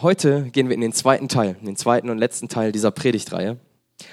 Heute 0.00 0.44
gehen 0.52 0.68
wir 0.68 0.76
in 0.76 0.80
den 0.80 0.92
zweiten 0.92 1.26
Teil, 1.26 1.56
in 1.58 1.66
den 1.66 1.74
zweiten 1.74 2.08
und 2.08 2.18
letzten 2.18 2.48
Teil 2.48 2.70
dieser 2.70 2.92
Predigtreihe. 2.92 3.58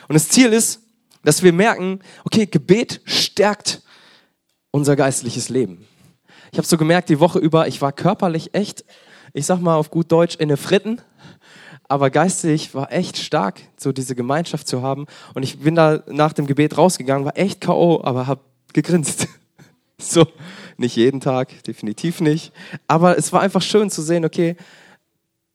Und 0.07 0.13
das 0.15 0.29
Ziel 0.29 0.51
ist, 0.51 0.81
dass 1.23 1.43
wir 1.43 1.53
merken, 1.53 1.99
okay, 2.23 2.47
Gebet 2.47 3.01
stärkt 3.05 3.83
unser 4.71 4.95
geistliches 4.95 5.49
Leben. 5.49 5.85
Ich 6.51 6.57
habe 6.57 6.67
so 6.67 6.77
gemerkt, 6.77 7.09
die 7.09 7.19
Woche 7.19 7.37
über, 7.37 7.67
ich 7.67 7.83
war 7.83 7.91
körperlich 7.91 8.55
echt, 8.55 8.83
ich 9.33 9.45
sag 9.45 9.59
mal 9.59 9.75
auf 9.75 9.91
gut 9.91 10.11
Deutsch, 10.11 10.37
in 10.37 10.47
der 10.47 10.57
Fritten, 10.57 11.01
aber 11.87 12.09
geistig 12.09 12.73
war 12.73 12.91
echt 12.91 13.19
stark, 13.19 13.61
so 13.77 13.91
diese 13.91 14.15
Gemeinschaft 14.15 14.67
zu 14.67 14.81
haben. 14.81 15.05
Und 15.35 15.43
ich 15.43 15.59
bin 15.59 15.75
da 15.75 16.01
nach 16.07 16.33
dem 16.33 16.47
Gebet 16.47 16.79
rausgegangen, 16.79 17.25
war 17.25 17.37
echt 17.37 17.61
K.O., 17.61 18.01
aber 18.03 18.25
habe 18.25 18.41
gegrinst. 18.73 19.27
So, 19.97 20.27
nicht 20.75 20.97
jeden 20.97 21.21
Tag, 21.21 21.63
definitiv 21.63 22.19
nicht. 22.19 22.51
Aber 22.85 23.17
es 23.17 23.31
war 23.31 23.39
einfach 23.39 23.61
schön 23.61 23.89
zu 23.89 24.01
sehen, 24.01 24.25
okay, 24.25 24.57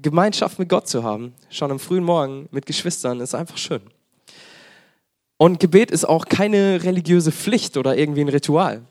Gemeinschaft 0.03 0.59
mit 0.59 0.69
Gott 0.69 0.89
zu 0.89 1.03
haben, 1.03 1.35
schon 1.51 1.71
am 1.71 1.79
frühen 1.79 2.05
Morgen 2.05 2.49
mit 2.51 2.67
Geschwistern, 2.67 3.21
ist 3.21 3.35
einfach 3.35 3.57
schön. 3.57 3.83
Und 5.37 5.59
Gebet 5.59 5.91
ist 5.91 6.05
auch 6.05 6.27
keine 6.27 6.83
religiöse 6.83 7.33
Pflicht 7.33 7.77
oder 7.77 7.97
irgendwie 7.97 8.21
ein 8.21 8.29
Ritual. 8.29 8.83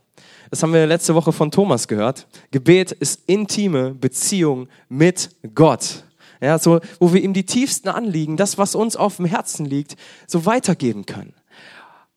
Das 0.49 0.63
haben 0.63 0.73
wir 0.73 0.87
letzte 0.87 1.13
Woche 1.13 1.31
von 1.31 1.51
Thomas 1.51 1.87
gehört. 1.87 2.27
Gebet 2.51 2.91
ist 2.91 3.21
intime 3.27 3.93
Beziehung 3.93 4.67
mit 4.87 5.29
Gott. 5.53 6.03
Ja, 6.41 6.57
so, 6.57 6.79
wo 6.99 7.13
wir 7.13 7.21
ihm 7.21 7.33
die 7.33 7.45
tiefsten 7.45 7.89
Anliegen, 7.89 8.37
das, 8.37 8.57
was 8.57 8.73
uns 8.73 8.95
auf 8.95 9.17
dem 9.17 9.25
Herzen 9.25 9.65
liegt, 9.65 9.95
so 10.25 10.45
weitergeben 10.45 11.05
können. 11.05 11.33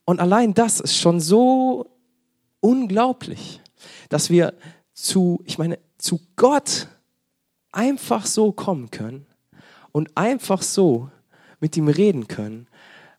Und 0.05 0.21
allein 0.21 0.55
das 0.55 0.80
ist 0.80 0.97
schon 0.97 1.21
so 1.21 1.91
unglaublich, 2.61 3.61
dass 4.09 4.30
wir 4.30 4.55
zu, 4.95 5.43
ich 5.45 5.59
meine, 5.59 5.79
zu 5.99 6.21
Gott 6.37 6.88
einfach 7.73 8.27
so 8.27 8.53
kommen 8.53 8.91
können 8.91 9.27
und 9.91 10.11
einfach 10.17 10.63
so 10.63 11.09
mit 11.61 11.77
ihm 11.77 11.89
reden 11.89 12.29
können 12.29 12.67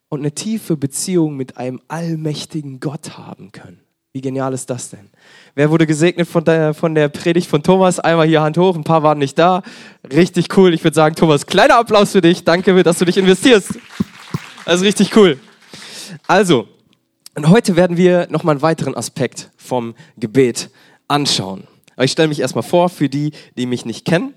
und 0.09 0.19
eine 0.19 0.31
tiefe 0.31 0.77
Beziehung 0.77 1.35
mit 1.35 1.57
einem 1.57 1.81
allmächtigen 1.87 2.79
Gott 2.79 3.17
haben 3.17 3.51
können. 3.51 3.79
Wie 4.15 4.21
genial 4.21 4.53
ist 4.53 4.69
das 4.69 4.91
denn? 4.91 5.09
Wer 5.55 5.71
wurde 5.71 5.87
gesegnet 5.87 6.27
von 6.27 6.45
der, 6.45 6.75
von 6.75 6.93
der 6.93 7.09
Predigt 7.09 7.47
von 7.49 7.63
Thomas? 7.63 7.99
Einmal 7.99 8.27
hier 8.27 8.43
Hand 8.43 8.59
hoch, 8.59 8.75
ein 8.75 8.83
paar 8.83 9.01
waren 9.01 9.17
nicht 9.17 9.39
da. 9.39 9.63
Richtig 10.07 10.55
cool. 10.55 10.71
Ich 10.75 10.83
würde 10.83 10.93
sagen, 10.93 11.15
Thomas, 11.15 11.47
kleiner 11.47 11.79
Applaus 11.79 12.11
für 12.11 12.21
dich. 12.21 12.43
Danke, 12.43 12.83
dass 12.83 12.99
du 12.99 13.05
dich 13.05 13.17
investierst. 13.17 13.69
Das 14.65 14.75
ist 14.75 14.83
richtig 14.83 15.17
cool. 15.17 15.39
Also, 16.27 16.67
und 17.33 17.49
heute 17.49 17.75
werden 17.75 17.97
wir 17.97 18.27
nochmal 18.29 18.53
einen 18.53 18.61
weiteren 18.61 18.95
Aspekt 18.95 19.49
vom 19.57 19.95
Gebet 20.17 20.69
anschauen. 21.07 21.63
Aber 21.95 22.05
ich 22.05 22.11
stelle 22.11 22.27
mich 22.27 22.39
erstmal 22.39 22.63
vor, 22.63 22.89
für 22.89 23.09
die, 23.09 23.31
die 23.57 23.65
mich 23.65 23.85
nicht 23.85 24.05
kennen. 24.05 24.35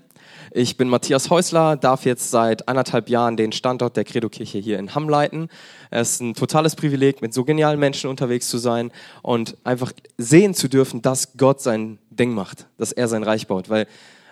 Ich 0.59 0.75
bin 0.75 0.89
Matthias 0.89 1.29
Häusler, 1.29 1.75
darf 1.75 2.03
jetzt 2.03 2.31
seit 2.31 2.67
anderthalb 2.67 3.09
Jahren 3.09 3.37
den 3.37 3.51
Standort 3.51 3.95
der 3.95 4.03
Credo-Kirche 4.03 4.57
hier 4.57 4.79
in 4.79 4.95
Hamm 4.95 5.07
leiten. 5.07 5.49
Es 5.91 6.13
ist 6.13 6.21
ein 6.21 6.33
totales 6.33 6.75
Privileg, 6.75 7.21
mit 7.21 7.31
so 7.31 7.45
genialen 7.45 7.79
Menschen 7.79 8.09
unterwegs 8.09 8.49
zu 8.49 8.57
sein 8.57 8.91
und 9.21 9.55
einfach 9.63 9.91
sehen 10.17 10.55
zu 10.55 10.67
dürfen, 10.67 11.03
dass 11.03 11.37
Gott 11.37 11.61
sein 11.61 11.99
Ding 12.09 12.33
macht, 12.33 12.65
dass 12.77 12.91
er 12.91 13.07
sein 13.07 13.21
Reich 13.21 13.45
baut. 13.45 13.69
Weil, 13.69 13.85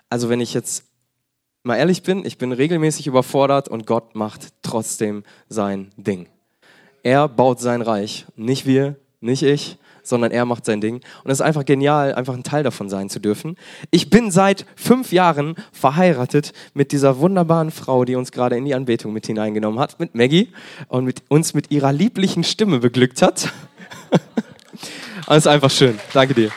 also 0.10 0.28
wenn 0.28 0.42
ich 0.42 0.56
jetzt 0.56 0.86
mal 1.62 1.76
ehrlich 1.76 2.02
bin, 2.02 2.26
ich 2.26 2.40
bin 2.40 2.52
regelmäßig 2.52 3.06
überfordert 3.06 3.68
und 3.68 3.86
Gott 3.86 4.16
macht 4.16 4.48
trotzdem 4.64 5.24
sein 5.48 5.92
Ding. 5.96 6.28
Er 7.04 7.28
baut 7.28 7.60
sein 7.60 7.84
Reich, 7.84 8.26
nicht 8.36 8.66
wir, 8.66 8.96
nicht 9.26 9.44
ich, 9.44 9.78
sondern 10.04 10.32
er 10.32 10.46
macht 10.46 10.66
sein 10.66 10.82
Ding. 10.82 10.96
Und 11.24 11.32
es 11.32 11.40
ist 11.40 11.42
einfach 11.42 11.66
genial, 11.66 12.14
einfach 12.14 12.34
ein 12.34 12.44
Teil 12.44 12.64
davon 12.64 12.90
sein 12.90 13.10
zu 13.10 13.20
dürfen. 13.20 13.58
Ich 13.92 14.10
bin 14.10 14.32
seit 14.32 14.66
fünf 14.76 15.12
Jahren 15.12 15.56
verheiratet 15.72 16.54
mit 16.74 16.92
dieser 16.92 17.20
wunderbaren 17.20 17.72
Frau, 17.72 18.06
die 18.06 18.16
uns 18.16 18.32
gerade 18.32 18.56
in 18.56 18.66
die 18.66 18.76
Anbetung 18.76 19.14
mit 19.14 19.26
hineingenommen 19.28 19.80
hat, 19.80 20.00
mit 20.00 20.16
Maggie 20.16 20.50
und 20.88 21.06
mit 21.06 21.24
uns 21.28 21.54
mit 21.54 21.72
ihrer 21.72 21.92
lieblichen 21.92 22.44
Stimme 22.44 22.80
beglückt 22.80 23.22
hat. 23.22 23.52
ist 25.30 25.48
einfach 25.48 25.72
schön. 25.72 26.00
Danke 26.14 26.34
dir. 26.34 26.52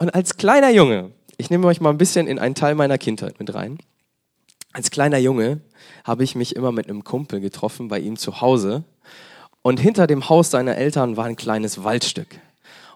Und 0.00 0.14
als 0.14 0.36
kleiner 0.36 0.70
Junge, 0.70 1.10
ich 1.36 1.50
nehme 1.50 1.66
euch 1.66 1.80
mal 1.80 1.90
ein 1.90 1.98
bisschen 1.98 2.26
in 2.28 2.38
einen 2.38 2.54
Teil 2.54 2.74
meiner 2.74 2.98
Kindheit 2.98 3.38
mit 3.40 3.52
rein. 3.54 3.78
Als 4.72 4.90
kleiner 4.90 5.18
Junge 5.18 5.60
habe 6.08 6.24
ich 6.24 6.34
mich 6.34 6.56
immer 6.56 6.72
mit 6.72 6.88
einem 6.88 7.04
Kumpel 7.04 7.38
getroffen 7.38 7.88
bei 7.88 8.00
ihm 8.00 8.16
zu 8.16 8.40
Hause. 8.40 8.82
Und 9.60 9.78
hinter 9.78 10.06
dem 10.06 10.30
Haus 10.30 10.50
seiner 10.50 10.76
Eltern 10.76 11.18
war 11.18 11.26
ein 11.26 11.36
kleines 11.36 11.84
Waldstück. 11.84 12.28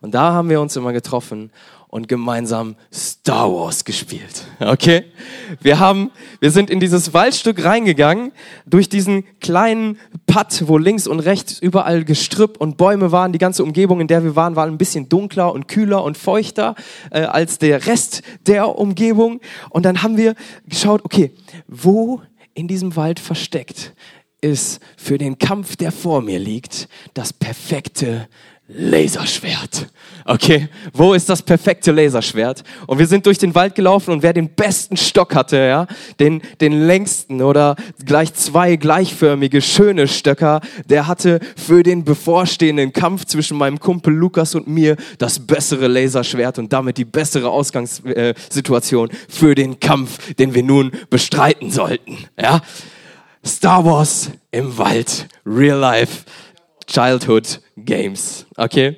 Und 0.01 0.15
da 0.15 0.33
haben 0.33 0.49
wir 0.49 0.63
uns 0.63 0.75
immer 0.77 0.95
getroffen 0.95 1.53
und 1.89 2.09
gemeinsam 2.09 2.75
Star 2.91 3.53
Wars 3.53 3.85
gespielt. 3.85 4.47
Okay? 4.61 5.05
Wir 5.61 5.79
haben, 5.79 6.11
wir 6.41 6.51
sind 6.51 6.71
in 6.71 6.81
dieses 6.81 7.13
Waldstück 7.13 7.63
reingegangen, 7.63 8.33
durch 8.65 8.89
diesen 8.89 9.25
kleinen 9.41 9.99
Patt, 10.27 10.65
wo 10.67 10.79
links 10.79 11.07
und 11.07 11.21
rechts 11.21 11.59
überall 11.59 12.05
Gestrüpp 12.05 12.57
und 12.57 12.79
Bäume 12.79 13.13
waren. 13.13 13.33
Die 13.33 13.39
ganze 13.39 13.63
Umgebung, 13.63 14.01
in 14.01 14.07
der 14.07 14.25
wir 14.25 14.35
waren, 14.35 14.57
war 14.57 14.67
ein 14.67 14.79
bisschen 14.79 15.11
dunkler 15.11 15.53
und 15.53 15.69
kühler 15.69 16.03
und 16.03 16.17
feuchter 16.17 16.77
äh, 17.11 17.25
als 17.25 17.59
der 17.59 17.87
Rest 17.87 18.23
der 18.47 18.79
Umgebung. 18.79 19.41
Und 19.69 19.85
dann 19.85 20.03
haben 20.03 20.17
wir 20.17 20.35
geschaut, 20.67 21.05
okay, 21.05 21.33
wo 21.69 22.23
in 22.55 22.69
diesem 22.69 22.97
Wald 22.97 23.21
versteckt 23.21 23.95
ist 24.41 24.81
für 24.97 25.19
den 25.19 25.39
Kampf, 25.39 25.77
der 25.77 25.93
vor 25.93 26.21
mir 26.21 26.39
liegt, 26.39 26.89
das 27.15 27.33
perfekte 27.33 28.29
Laserschwert. 28.75 29.89
Okay, 30.25 30.69
wo 30.93 31.15
ist 31.15 31.29
das 31.29 31.43
perfekte 31.43 31.91
Laserschwert? 31.91 32.63
Und 32.87 32.99
wir 32.99 33.07
sind 33.07 33.27
durch 33.27 33.39
den 33.39 33.55
Wald 33.55 33.75
gelaufen 33.75 34.13
und 34.13 34.23
wer 34.23 34.33
den 34.33 34.51
besten 34.51 34.97
Stock 34.97 35.35
hatte, 35.35 35.57
ja, 35.57 35.87
den, 36.21 36.43
den 36.61 36.87
längsten 36.87 37.43
oder 37.43 37.77
gleich 38.05 38.33
zwei 38.35 38.77
gleichförmige, 38.77 39.61
schöne 39.61 40.07
Stöcker, 40.07 40.61
der 40.89 41.09
hatte 41.09 41.41
für 41.57 41.83
den 41.83 42.05
bevorstehenden 42.05 42.93
Kampf 42.93 43.25
zwischen 43.25 43.57
meinem 43.57 43.81
Kumpel 43.81 44.15
Lukas 44.15 44.55
und 44.55 44.69
mir 44.69 44.97
das 45.19 45.41
bessere 45.41 45.89
Laserschwert 45.89 46.59
und 46.59 46.73
damit 46.73 46.99
die 46.99 47.05
bessere 47.05 47.51
Ausgangssituation 47.51 49.11
für 49.29 49.55
den 49.55 49.81
Kampf, 49.81 50.35
den 50.35 50.55
wir 50.55 50.63
nun 50.63 50.93
bestreiten 51.11 51.71
sollten, 51.71 52.19
ja. 52.41 52.63
Star 53.45 53.85
Wars 53.85 54.31
im 54.53 54.79
Wald, 54.79 55.27
real 55.45 55.79
life. 55.79 56.25
Childhood 56.93 57.61
Games. 57.77 58.47
Okay? 58.57 58.97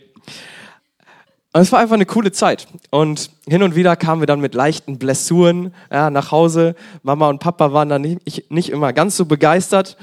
Und 1.53 1.60
es 1.60 1.71
war 1.71 1.78
einfach 1.78 1.94
eine 1.94 2.06
coole 2.06 2.32
Zeit. 2.32 2.66
Und 2.91 3.31
hin 3.47 3.62
und 3.62 3.77
wieder 3.77 3.94
kamen 3.94 4.21
wir 4.21 4.27
dann 4.27 4.41
mit 4.41 4.55
leichten 4.55 4.99
Blessuren 4.99 5.72
ja, 5.93 6.10
nach 6.10 6.32
Hause. 6.32 6.75
Mama 7.05 7.28
und 7.28 7.38
Papa 7.38 7.72
waren 7.72 7.88
dann 7.88 8.03
nicht, 8.03 8.50
nicht 8.50 8.71
immer 8.71 8.93
ganz 8.93 9.16
so 9.16 9.27
begeistert. 9.27 9.97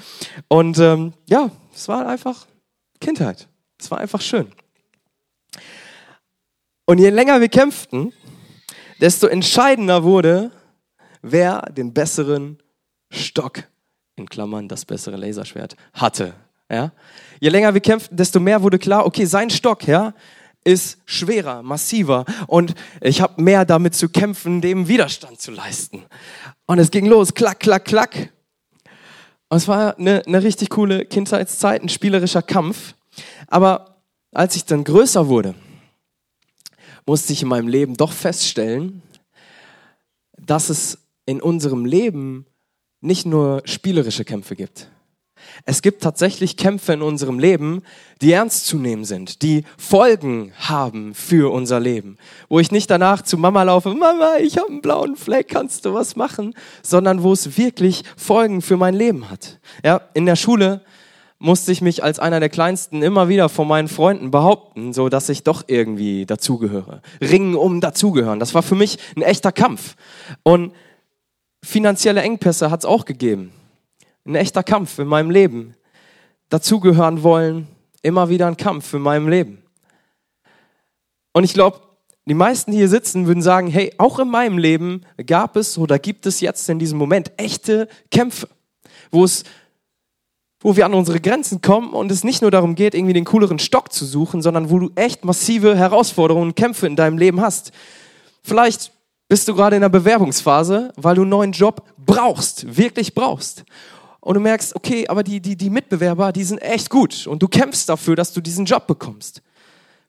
Und 0.47 0.79
ähm, 0.79 1.11
ja, 1.27 1.51
es 1.75 1.89
war 1.89 2.07
einfach 2.07 2.47
Kindheit. 3.01 3.49
Es 3.77 3.91
war 3.91 3.97
einfach 3.97 4.21
schön. 4.21 4.47
Und 6.85 6.99
je 6.99 7.09
länger 7.09 7.41
wir 7.41 7.49
kämpften, 7.49 8.13
desto 9.01 9.27
entscheidender 9.27 10.03
wurde, 10.03 10.51
wer 11.21 11.63
den 11.63 11.93
besseren 11.93 12.59
Stock, 13.09 13.63
in 14.15 14.29
Klammern 14.29 14.69
das 14.69 14.85
bessere 14.85 15.17
Laserschwert, 15.17 15.75
hatte. 15.93 16.33
Ja? 16.69 16.93
Je 17.41 17.49
länger 17.49 17.73
wir 17.73 17.81
kämpften, 17.81 18.15
desto 18.15 18.39
mehr 18.39 18.61
wurde 18.61 18.77
klar, 18.77 19.03
okay, 19.03 19.25
sein 19.25 19.49
Stock, 19.49 19.87
ja, 19.87 20.13
ist 20.63 20.99
schwerer, 21.05 21.63
massiver 21.63 22.23
und 22.45 22.75
ich 23.01 23.19
habe 23.19 23.41
mehr 23.41 23.65
damit 23.65 23.95
zu 23.95 24.09
kämpfen, 24.09 24.61
dem 24.61 24.87
Widerstand 24.87 25.41
zu 25.41 25.49
leisten. 25.49 26.03
Und 26.67 26.77
es 26.77 26.91
ging 26.91 27.07
los, 27.07 27.33
klack, 27.33 27.59
klack, 27.59 27.85
klack. 27.85 28.31
Und 29.49 29.57
es 29.57 29.67
war 29.67 29.97
eine, 29.97 30.23
eine 30.27 30.43
richtig 30.43 30.69
coole 30.69 31.03
Kindheitszeit, 31.03 31.81
ein 31.81 31.89
spielerischer 31.89 32.43
Kampf. 32.43 32.93
Aber 33.47 34.03
als 34.31 34.55
ich 34.55 34.65
dann 34.65 34.83
größer 34.83 35.27
wurde, 35.27 35.55
musste 37.07 37.33
ich 37.33 37.41
in 37.41 37.47
meinem 37.47 37.67
Leben 37.67 37.97
doch 37.97 38.11
feststellen, 38.11 39.01
dass 40.37 40.69
es 40.69 40.99
in 41.25 41.41
unserem 41.41 41.85
Leben 41.85 42.45
nicht 42.99 43.25
nur 43.25 43.63
spielerische 43.65 44.25
Kämpfe 44.25 44.55
gibt. 44.55 44.91
Es 45.65 45.81
gibt 45.81 46.01
tatsächlich 46.01 46.57
Kämpfe 46.57 46.93
in 46.93 47.01
unserem 47.01 47.39
Leben, 47.39 47.83
die 48.21 48.31
ernst 48.31 48.65
zu 48.65 48.77
nehmen 48.77 49.05
sind, 49.05 49.41
die 49.41 49.63
Folgen 49.77 50.53
haben 50.57 51.13
für 51.13 51.51
unser 51.51 51.79
Leben. 51.79 52.17
Wo 52.49 52.59
ich 52.59 52.71
nicht 52.71 52.89
danach 52.89 53.21
zu 53.21 53.37
Mama 53.37 53.63
laufe, 53.63 53.89
Mama, 53.89 54.37
ich 54.41 54.57
habe 54.57 54.69
einen 54.69 54.81
blauen 54.81 55.15
Fleck, 55.15 55.49
kannst 55.49 55.85
du 55.85 55.93
was 55.93 56.15
machen? 56.15 56.53
Sondern 56.83 57.23
wo 57.23 57.33
es 57.33 57.57
wirklich 57.57 58.03
Folgen 58.17 58.61
für 58.61 58.77
mein 58.77 58.93
Leben 58.93 59.29
hat. 59.29 59.59
Ja, 59.83 60.01
in 60.13 60.25
der 60.25 60.35
Schule 60.35 60.81
musste 61.39 61.71
ich 61.71 61.81
mich 61.81 62.03
als 62.03 62.19
einer 62.19 62.39
der 62.39 62.49
Kleinsten 62.49 63.01
immer 63.01 63.27
wieder 63.27 63.49
vor 63.49 63.65
meinen 63.65 63.87
Freunden 63.87 64.29
behaupten, 64.29 64.93
so 64.93 65.09
dass 65.09 65.27
ich 65.29 65.43
doch 65.43 65.63
irgendwie 65.67 66.25
dazugehöre. 66.25 67.01
Ringen 67.19 67.55
um 67.55 67.81
dazugehören. 67.81 68.39
Das 68.39 68.53
war 68.53 68.61
für 68.61 68.75
mich 68.75 68.99
ein 69.15 69.23
echter 69.23 69.51
Kampf. 69.51 69.95
Und 70.43 70.73
finanzielle 71.63 72.21
Engpässe 72.21 72.69
hat 72.69 72.81
es 72.81 72.85
auch 72.85 73.05
gegeben 73.05 73.51
ein 74.31 74.35
echter 74.35 74.63
Kampf 74.63 74.97
in 74.99 75.07
meinem 75.07 75.29
Leben. 75.29 75.75
Dazugehören 76.49 77.23
wollen, 77.23 77.67
immer 78.01 78.29
wieder 78.29 78.47
ein 78.47 78.57
Kampf 78.57 78.93
in 78.93 79.01
meinem 79.01 79.27
Leben. 79.27 79.63
Und 81.33 81.43
ich 81.43 81.53
glaube, 81.53 81.79
die 82.25 82.33
meisten 82.33 82.71
hier 82.71 82.87
sitzen, 82.87 83.27
würden 83.27 83.41
sagen, 83.41 83.67
hey, 83.67 83.93
auch 83.97 84.19
in 84.19 84.29
meinem 84.29 84.57
Leben 84.57 85.01
gab 85.25 85.55
es 85.55 85.77
oder 85.77 85.99
gibt 85.99 86.25
es 86.25 86.39
jetzt 86.39 86.69
in 86.69 86.79
diesem 86.79 86.97
Moment 86.97 87.31
echte 87.37 87.87
Kämpfe, 88.09 88.47
wo 89.11 89.23
es 89.23 89.43
wo 90.63 90.75
wir 90.75 90.85
an 90.85 90.93
unsere 90.93 91.19
Grenzen 91.19 91.61
kommen 91.61 91.93
und 91.93 92.11
es 92.11 92.23
nicht 92.23 92.43
nur 92.43 92.51
darum 92.51 92.75
geht, 92.75 92.93
irgendwie 92.93 93.13
den 93.13 93.25
cooleren 93.25 93.57
Stock 93.57 93.91
zu 93.91 94.05
suchen, 94.05 94.43
sondern 94.43 94.69
wo 94.69 94.77
du 94.77 94.91
echt 94.93 95.25
massive 95.25 95.75
Herausforderungen 95.75 96.49
und 96.49 96.55
Kämpfe 96.55 96.85
in 96.85 96.95
deinem 96.95 97.17
Leben 97.17 97.41
hast. 97.41 97.71
Vielleicht 98.43 98.91
bist 99.27 99.47
du 99.47 99.55
gerade 99.55 99.75
in 99.75 99.81
einer 99.81 99.89
Bewerbungsphase, 99.89 100.93
weil 100.97 101.15
du 101.15 101.21
einen 101.21 101.31
neuen 101.31 101.51
Job 101.51 101.83
brauchst, 101.97 102.77
wirklich 102.77 103.15
brauchst. 103.15 103.63
Und 104.21 104.35
du 104.35 104.39
merkst, 104.39 104.75
okay, 104.75 105.07
aber 105.07 105.23
die, 105.23 105.41
die, 105.41 105.55
die 105.55 105.69
Mitbewerber, 105.69 106.31
die 106.31 106.43
sind 106.43 106.59
echt 106.59 106.89
gut 106.89 107.27
und 107.27 107.41
du 107.41 107.47
kämpfst 107.47 107.89
dafür, 107.89 108.15
dass 108.15 108.31
du 108.33 108.39
diesen 108.39 108.65
Job 108.65 108.87
bekommst. 108.87 109.41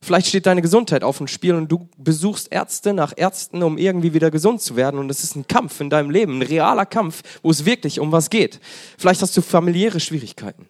Vielleicht 0.02 0.26
steht 0.26 0.46
deine 0.46 0.62
Gesundheit 0.62 1.04
auf 1.04 1.18
dem 1.18 1.28
Spiel 1.28 1.54
und 1.54 1.70
du 1.70 1.88
besuchst 1.96 2.52
Ärzte 2.52 2.92
nach 2.92 3.12
Ärzten, 3.16 3.62
um 3.62 3.78
irgendwie 3.78 4.12
wieder 4.12 4.30
gesund 4.30 4.60
zu 4.60 4.74
werden. 4.76 4.98
Und 4.98 5.10
es 5.10 5.22
ist 5.22 5.36
ein 5.36 5.46
Kampf 5.46 5.80
in 5.80 5.90
deinem 5.90 6.10
Leben, 6.10 6.38
ein 6.38 6.42
realer 6.42 6.86
Kampf, 6.86 7.22
wo 7.42 7.50
es 7.50 7.64
wirklich 7.64 8.00
um 8.00 8.10
was 8.10 8.28
geht. 8.28 8.60
Vielleicht 8.98 9.22
hast 9.22 9.36
du 9.36 9.42
familiäre 9.42 10.00
Schwierigkeiten. 10.00 10.68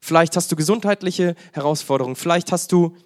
Vielleicht 0.00 0.36
hast 0.36 0.50
du 0.50 0.56
gesundheitliche 0.56 1.36
Herausforderungen. 1.52 2.16
Vielleicht 2.16 2.50
hast 2.50 2.72
du 2.72 2.96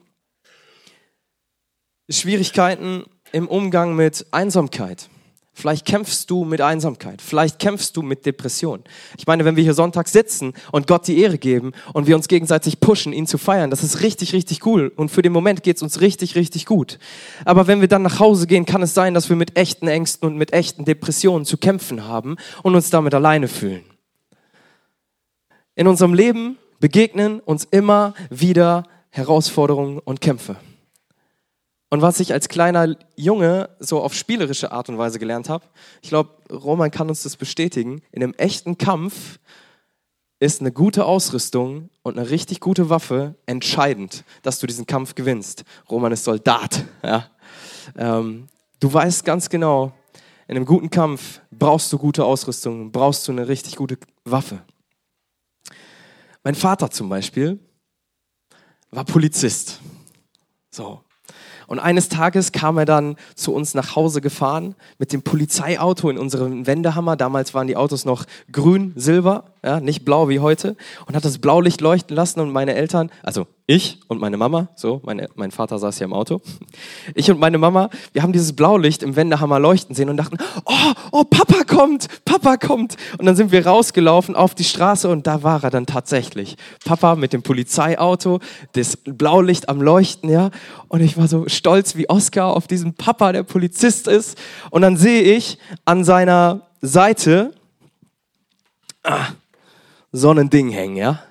Schwierigkeiten 2.08 3.04
im 3.32 3.48
Umgang 3.48 3.96
mit 3.96 4.26
Einsamkeit. 4.30 5.08
Vielleicht 5.56 5.86
kämpfst 5.86 6.28
du 6.30 6.44
mit 6.44 6.60
Einsamkeit. 6.60 7.22
Vielleicht 7.22 7.60
kämpfst 7.60 7.96
du 7.96 8.02
mit 8.02 8.26
Depression. 8.26 8.82
Ich 9.16 9.28
meine, 9.28 9.44
wenn 9.44 9.54
wir 9.54 9.62
hier 9.62 9.72
Sonntag 9.72 10.08
sitzen 10.08 10.52
und 10.72 10.88
Gott 10.88 11.06
die 11.06 11.20
Ehre 11.20 11.38
geben 11.38 11.72
und 11.92 12.08
wir 12.08 12.16
uns 12.16 12.26
gegenseitig 12.26 12.80
pushen, 12.80 13.12
ihn 13.12 13.28
zu 13.28 13.38
feiern, 13.38 13.70
das 13.70 13.84
ist 13.84 14.02
richtig, 14.02 14.32
richtig 14.32 14.66
cool. 14.66 14.92
Und 14.96 15.10
für 15.10 15.22
den 15.22 15.32
Moment 15.32 15.62
geht 15.62 15.76
es 15.76 15.82
uns 15.82 16.00
richtig, 16.00 16.34
richtig 16.34 16.66
gut. 16.66 16.98
Aber 17.44 17.68
wenn 17.68 17.80
wir 17.80 17.86
dann 17.86 18.02
nach 18.02 18.18
Hause 18.18 18.48
gehen, 18.48 18.66
kann 18.66 18.82
es 18.82 18.94
sein, 18.94 19.14
dass 19.14 19.28
wir 19.28 19.36
mit 19.36 19.56
echten 19.56 19.86
Ängsten 19.86 20.28
und 20.28 20.36
mit 20.36 20.52
echten 20.52 20.84
Depressionen 20.84 21.44
zu 21.44 21.56
kämpfen 21.56 22.04
haben 22.04 22.36
und 22.64 22.74
uns 22.74 22.90
damit 22.90 23.14
alleine 23.14 23.46
fühlen. 23.46 23.84
In 25.76 25.86
unserem 25.86 26.14
Leben 26.14 26.58
begegnen 26.80 27.38
uns 27.38 27.64
immer 27.70 28.14
wieder 28.28 28.82
Herausforderungen 29.10 30.00
und 30.00 30.20
Kämpfe. 30.20 30.56
Und 31.90 32.02
was 32.02 32.18
ich 32.20 32.32
als 32.32 32.48
kleiner 32.48 32.96
Junge 33.16 33.70
so 33.78 34.02
auf 34.02 34.14
spielerische 34.14 34.72
Art 34.72 34.88
und 34.88 34.98
Weise 34.98 35.18
gelernt 35.18 35.48
habe, 35.48 35.64
ich 36.02 36.08
glaube, 36.08 36.30
Roman 36.50 36.90
kann 36.90 37.08
uns 37.08 37.22
das 37.22 37.36
bestätigen, 37.36 38.02
in 38.10 38.22
einem 38.22 38.34
echten 38.34 38.78
Kampf 38.78 39.38
ist 40.40 40.60
eine 40.60 40.72
gute 40.72 41.06
Ausrüstung 41.06 41.88
und 42.02 42.18
eine 42.18 42.28
richtig 42.28 42.60
gute 42.60 42.90
Waffe 42.90 43.36
entscheidend, 43.46 44.24
dass 44.42 44.58
du 44.58 44.66
diesen 44.66 44.86
Kampf 44.86 45.14
gewinnst. 45.14 45.64
Roman 45.90 46.12
ist 46.12 46.24
Soldat. 46.24 46.84
Ja? 47.02 47.30
Ähm, 47.96 48.48
du 48.80 48.92
weißt 48.92 49.24
ganz 49.24 49.50
genau, 49.50 49.92
in 50.48 50.56
einem 50.56 50.66
guten 50.66 50.90
Kampf 50.90 51.40
brauchst 51.50 51.92
du 51.92 51.98
gute 51.98 52.24
Ausrüstung, 52.24 52.92
brauchst 52.92 53.28
du 53.28 53.32
eine 53.32 53.46
richtig 53.46 53.76
gute 53.76 53.98
Waffe. 54.24 54.62
Mein 56.42 56.54
Vater 56.54 56.90
zum 56.90 57.08
Beispiel 57.08 57.58
war 58.90 59.04
Polizist. 59.04 59.80
So, 60.70 61.02
und 61.66 61.78
eines 61.78 62.08
Tages 62.08 62.52
kam 62.52 62.78
er 62.78 62.84
dann 62.84 63.16
zu 63.34 63.54
uns 63.54 63.74
nach 63.74 63.96
Hause 63.96 64.20
gefahren 64.20 64.74
mit 64.98 65.12
dem 65.12 65.22
Polizeiauto 65.22 66.10
in 66.10 66.18
unserem 66.18 66.66
Wendehammer. 66.66 67.16
Damals 67.16 67.54
waren 67.54 67.66
die 67.66 67.76
Autos 67.76 68.04
noch 68.04 68.24
grün, 68.52 68.92
silber, 68.96 69.44
ja, 69.64 69.80
nicht 69.80 70.04
blau 70.04 70.28
wie 70.28 70.40
heute. 70.40 70.76
Und 71.06 71.16
hat 71.16 71.24
das 71.24 71.38
Blaulicht 71.38 71.80
leuchten 71.80 72.14
lassen 72.14 72.40
und 72.40 72.52
meine 72.52 72.74
Eltern, 72.74 73.10
also 73.22 73.46
ich 73.66 74.00
und 74.08 74.20
meine 74.20 74.36
Mama, 74.36 74.68
so, 74.76 75.00
meine, 75.04 75.30
mein 75.36 75.50
Vater 75.50 75.78
saß 75.78 75.98
ja 75.98 76.04
im 76.04 76.12
Auto. 76.12 76.40
Ich 77.14 77.30
und 77.30 77.38
meine 77.38 77.58
Mama, 77.58 77.90
wir 78.12 78.22
haben 78.22 78.32
dieses 78.32 78.54
Blaulicht 78.54 79.02
im 79.02 79.14
Wendehammer 79.14 79.60
leuchten 79.60 79.94
sehen 79.94 80.08
und 80.08 80.16
dachten, 80.16 80.36
oh, 80.64 80.92
oh, 81.12 81.24
Papa 81.24 81.64
kommt, 81.64 82.08
Papa 82.24 82.56
kommt. 82.56 82.96
Und 83.18 83.26
dann 83.26 83.36
sind 83.36 83.52
wir 83.52 83.66
rausgelaufen 83.66 84.34
auf 84.34 84.54
die 84.54 84.64
Straße 84.64 85.08
und 85.08 85.26
da 85.26 85.42
war 85.42 85.62
er 85.62 85.70
dann 85.70 85.86
tatsächlich. 85.86 86.56
Papa 86.84 87.14
mit 87.14 87.32
dem 87.32 87.42
Polizeiauto, 87.42 88.40
das 88.72 88.96
Blaulicht 88.96 89.68
am 89.68 89.80
Leuchten, 89.80 90.28
ja. 90.28 90.50
Und 90.88 91.00
ich 91.00 91.16
war 91.16 91.28
so 91.28 91.48
stolz 91.48 91.94
wie 91.96 92.08
Oscar 92.08 92.56
auf 92.56 92.66
diesen 92.66 92.94
Papa, 92.94 93.32
der 93.32 93.44
Polizist 93.44 94.08
ist. 94.08 94.36
Und 94.70 94.82
dann 94.82 94.96
sehe 94.96 95.22
ich 95.22 95.58
an 95.84 96.04
seiner 96.04 96.62
Seite 96.80 97.54
ah, 99.04 99.28
so 100.16 100.30
ein 100.30 100.48
Ding 100.48 100.70
hängen, 100.70 100.96
ja 100.96 101.24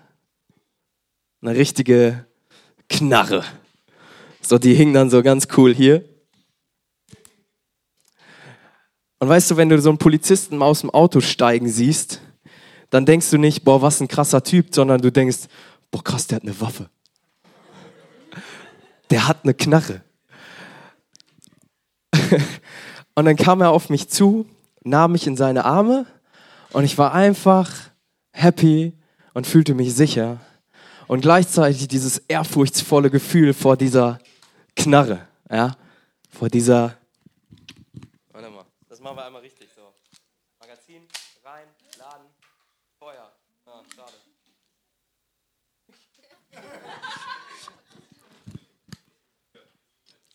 eine 1.44 1.56
richtige 1.56 2.26
Knarre. 2.90 3.44
So, 4.42 4.58
die 4.58 4.74
hing 4.74 4.94
dann 4.94 5.10
so 5.10 5.22
ganz 5.22 5.48
cool 5.58 5.74
hier. 5.74 6.08
Und 9.20 9.30
weißt 9.30 9.52
du, 9.52 9.58
wenn 9.58 9.70
du 9.70 9.80
so 9.82 9.90
einen 9.90 9.98
Polizisten 9.98 10.62
aus 10.62 10.82
dem 10.82 10.90
Auto 10.90 11.22
steigen 11.22 11.70
siehst, 11.70 12.22
dann 12.90 13.06
denkst 13.06 13.30
du 13.30 13.38
nicht, 13.38 13.64
boah, 13.64 13.82
was 13.82 14.02
ein 14.02 14.08
krasser 14.08 14.44
Typ, 14.44 14.74
sondern 14.74 15.02
du 15.02 15.12
denkst, 15.12 15.48
boah, 15.92 16.04
krass, 16.04 16.28
der 16.28 16.38
hat 16.38 16.44
eine 16.44 16.60
Waffe. 16.60 16.90
Der 19.10 19.28
hat 19.28 19.44
eine 19.44 19.54
Knarre. 19.54 20.02
Und 23.16 23.26
dann 23.26 23.36
kam 23.36 23.62
er 23.62 23.72
auf 23.72 23.90
mich 23.90 24.10
zu, 24.10 24.46
nahm 24.84 25.12
mich 25.14 25.28
in 25.28 25.38
seine 25.38 25.66
Arme 25.66 26.06
und 26.72 26.84
ich 26.84 26.98
war 26.98 27.14
einfach 27.14 27.72
happy 28.34 28.94
und 29.34 29.48
fühlte 29.48 29.74
mich 29.74 29.94
sicher 29.96 30.42
und 31.08 31.22
gleichzeitig 31.22 31.88
dieses 31.88 32.18
ehrfurchtsvolle 32.18 33.10
Gefühl 33.10 33.54
vor 33.54 33.78
dieser 33.78 34.20
Knarre, 34.76 35.28
ja, 35.50 35.78
vor 36.30 36.50
dieser. 36.50 36.98
Warte 38.32 38.50
mal, 38.50 38.66
das 38.90 39.00
machen 39.00 39.18
wir 39.18 39.26
einmal 39.26 39.42
richtig 39.42 39.70
so. 39.76 39.94
Magazin, 40.60 41.08
rein, 41.44 41.68
laden, 41.98 42.28
Feuer. 43.00 43.32
Ah, 43.66 43.82
schade. 43.96 44.14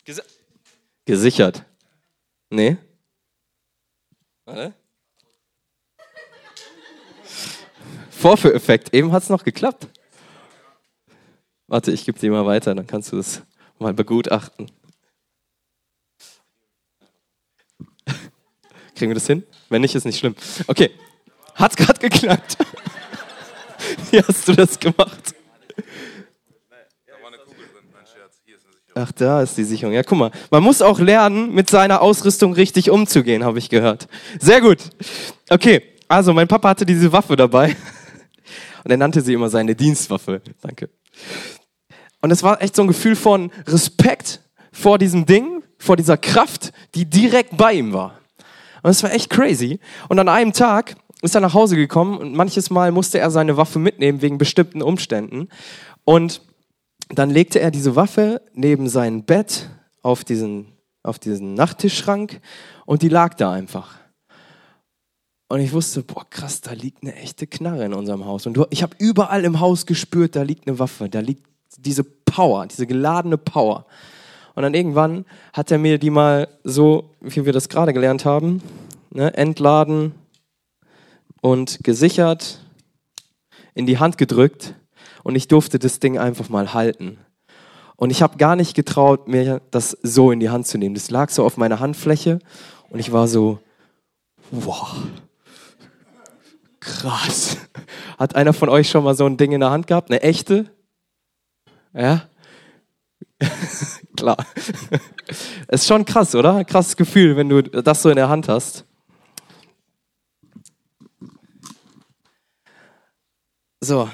Gesi 0.05 0.21
Gesichert. 1.05 1.65
Nee? 2.49 2.77
Warte. 4.45 4.73
Vorführeffekt. 8.19 8.93
Eben 8.93 9.11
hat 9.13 9.23
es 9.23 9.29
noch 9.29 9.43
geklappt. 9.45 9.87
Warte, 11.67 11.91
ich 11.91 12.03
gebe 12.05 12.19
dir 12.19 12.31
mal 12.31 12.45
weiter, 12.45 12.75
dann 12.75 12.85
kannst 12.85 13.11
du 13.11 13.15
das 13.15 13.41
mal 13.77 13.93
begutachten. 13.93 14.69
Kriegen 18.95 19.11
wir 19.11 19.15
das 19.15 19.27
hin? 19.27 19.43
Wenn 19.69 19.81
nicht, 19.81 19.95
ist 19.95 20.03
nicht 20.05 20.19
schlimm. 20.19 20.35
Okay, 20.67 20.91
hat's 21.55 21.77
gerade 21.77 21.99
geklappt. 21.99 22.57
Wie 24.11 24.21
hast 24.21 24.47
du 24.47 24.53
das 24.53 24.77
gemacht? 24.79 25.35
Ach, 28.95 29.11
da 29.13 29.41
ist 29.43 29.57
die 29.57 29.63
Sicherung. 29.63 29.93
Ja, 29.93 30.03
guck 30.03 30.17
mal. 30.17 30.31
Man 30.51 30.61
muss 30.61 30.81
auch 30.81 30.99
lernen, 30.99 31.53
mit 31.53 31.69
seiner 31.69 32.01
Ausrüstung 32.01 32.51
richtig 32.51 32.89
umzugehen, 32.89 33.45
habe 33.45 33.59
ich 33.59 33.69
gehört. 33.69 34.09
Sehr 34.39 34.59
gut. 34.59 34.79
Okay, 35.49 35.83
also 36.09 36.33
mein 36.33 36.49
Papa 36.49 36.69
hatte 36.69 36.85
diese 36.85 37.13
Waffe 37.13 37.37
dabei. 37.37 37.77
Und 38.83 38.91
er 38.91 38.97
nannte 38.97 39.21
sie 39.21 39.33
immer 39.33 39.49
seine 39.49 39.75
Dienstwaffe. 39.75 40.41
Danke. 40.61 40.89
Und 42.21 42.31
es 42.31 42.43
war 42.43 42.61
echt 42.61 42.75
so 42.75 42.81
ein 42.83 42.87
Gefühl 42.87 43.15
von 43.15 43.51
Respekt 43.67 44.41
vor 44.71 44.97
diesem 44.97 45.25
Ding, 45.25 45.63
vor 45.77 45.95
dieser 45.95 46.17
Kraft, 46.17 46.71
die 46.95 47.05
direkt 47.05 47.57
bei 47.57 47.73
ihm 47.73 47.93
war. 47.93 48.19
Und 48.83 48.91
es 48.91 49.03
war 49.03 49.13
echt 49.13 49.29
crazy. 49.29 49.79
Und 50.07 50.19
an 50.19 50.29
einem 50.29 50.53
Tag 50.53 50.95
ist 51.21 51.35
er 51.35 51.41
nach 51.41 51.53
Hause 51.53 51.75
gekommen 51.75 52.17
und 52.17 52.35
manches 52.35 52.69
Mal 52.69 52.91
musste 52.91 53.19
er 53.19 53.31
seine 53.31 53.57
Waffe 53.57 53.79
mitnehmen 53.79 54.21
wegen 54.21 54.37
bestimmten 54.37 54.81
Umständen. 54.81 55.49
Und 56.05 56.41
dann 57.09 57.29
legte 57.29 57.59
er 57.59 57.71
diese 57.71 57.95
Waffe 57.95 58.41
neben 58.53 58.87
sein 58.87 59.25
Bett 59.25 59.69
auf 60.01 60.23
diesen, 60.23 60.77
auf 61.03 61.19
diesen 61.19 61.55
Nachttischschrank 61.55 62.39
und 62.85 63.01
die 63.01 63.09
lag 63.09 63.33
da 63.33 63.51
einfach. 63.51 63.98
Und 65.49 65.61
ich 65.61 65.73
wusste, 65.73 66.03
boah, 66.03 66.25
krass, 66.29 66.61
da 66.61 66.73
liegt 66.73 67.01
eine 67.01 67.15
echte 67.15 67.47
Knarre 67.47 67.83
in 67.83 67.93
unserem 67.95 68.23
Haus. 68.25 68.45
Und 68.45 68.59
ich 68.69 68.83
habe 68.83 68.95
überall 68.99 69.43
im 69.43 69.59
Haus 69.59 69.87
gespürt, 69.87 70.35
da 70.35 70.43
liegt 70.43 70.67
eine 70.67 70.77
Waffe, 70.77 71.09
da 71.09 71.19
liegt 71.19 71.43
diese 71.77 72.03
Power, 72.03 72.67
diese 72.67 72.85
geladene 72.85 73.37
Power. 73.37 73.85
Und 74.53 74.63
dann 74.63 74.75
irgendwann 74.75 75.25
hat 75.53 75.71
er 75.71 75.79
mir 75.79 75.97
die 75.97 76.11
mal 76.11 76.47
so, 76.63 77.15
wie 77.19 77.45
wir 77.45 77.53
das 77.53 77.67
gerade 77.67 77.93
gelernt 77.93 78.25
haben, 78.25 78.61
ne, 79.09 79.33
entladen 79.33 80.13
und 81.41 81.83
gesichert, 81.83 82.59
in 83.73 83.87
die 83.87 83.97
Hand 83.97 84.19
gedrückt 84.19 84.75
und 85.23 85.35
ich 85.35 85.47
durfte 85.47 85.79
das 85.79 85.99
Ding 85.99 86.19
einfach 86.19 86.49
mal 86.49 86.73
halten. 86.73 87.17
Und 87.95 88.11
ich 88.11 88.21
habe 88.21 88.37
gar 88.37 88.55
nicht 88.55 88.75
getraut, 88.75 89.27
mir 89.27 89.61
das 89.71 89.97
so 90.03 90.31
in 90.31 90.39
die 90.39 90.49
Hand 90.49 90.67
zu 90.67 90.77
nehmen. 90.77 90.95
Das 90.95 91.09
lag 91.09 91.29
so 91.29 91.43
auf 91.43 91.57
meiner 91.57 91.79
Handfläche 91.79 92.39
und 92.89 92.99
ich 92.99 93.11
war 93.11 93.27
so, 93.27 93.59
wow, 94.51 94.95
krass. 96.89 97.57
Hat 98.17 98.35
einer 98.35 98.53
von 98.53 98.69
euch 98.69 98.89
schon 98.89 99.03
mal 99.03 99.15
so 99.15 99.25
ein 99.25 99.37
Ding 99.37 99.51
in 99.51 99.61
der 99.61 99.69
Hand 99.71 99.87
gehabt? 99.87 100.09
Eine 100.09 100.21
echte? 100.21 100.65
Ja? 101.93 102.23
Klar. 104.17 104.37
ist 105.67 105.87
schon 105.87 106.05
krass, 106.05 106.35
oder? 106.35 106.63
Krasses 106.65 106.97
Gefühl, 106.97 107.37
wenn 107.37 107.49
du 107.49 107.61
das 107.61 108.01
so 108.01 108.09
in 108.09 108.15
der 108.15 108.29
Hand 108.29 108.49
hast. 108.49 108.85
So. 113.81 114.09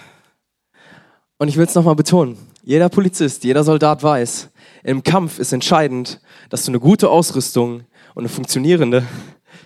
Und 1.38 1.48
ich 1.48 1.58
will 1.58 1.66
es 1.66 1.76
nochmal 1.76 1.96
betonen. 1.96 2.38
Jeder 2.64 2.90
Polizist, 2.90 3.44
jeder 3.44 3.64
Soldat 3.64 4.04
weiß, 4.04 4.50
im 4.84 5.04
Kampf 5.04 5.40
ist 5.40 5.54
entscheidend, 5.54 6.22
dass 6.50 6.66
du 6.66 6.72
eine 6.72 6.80
gute 6.80 7.10
Ausrüstung 7.10 7.84
und 8.14 8.24
eine 8.24 8.30
funktionierende 8.30 9.06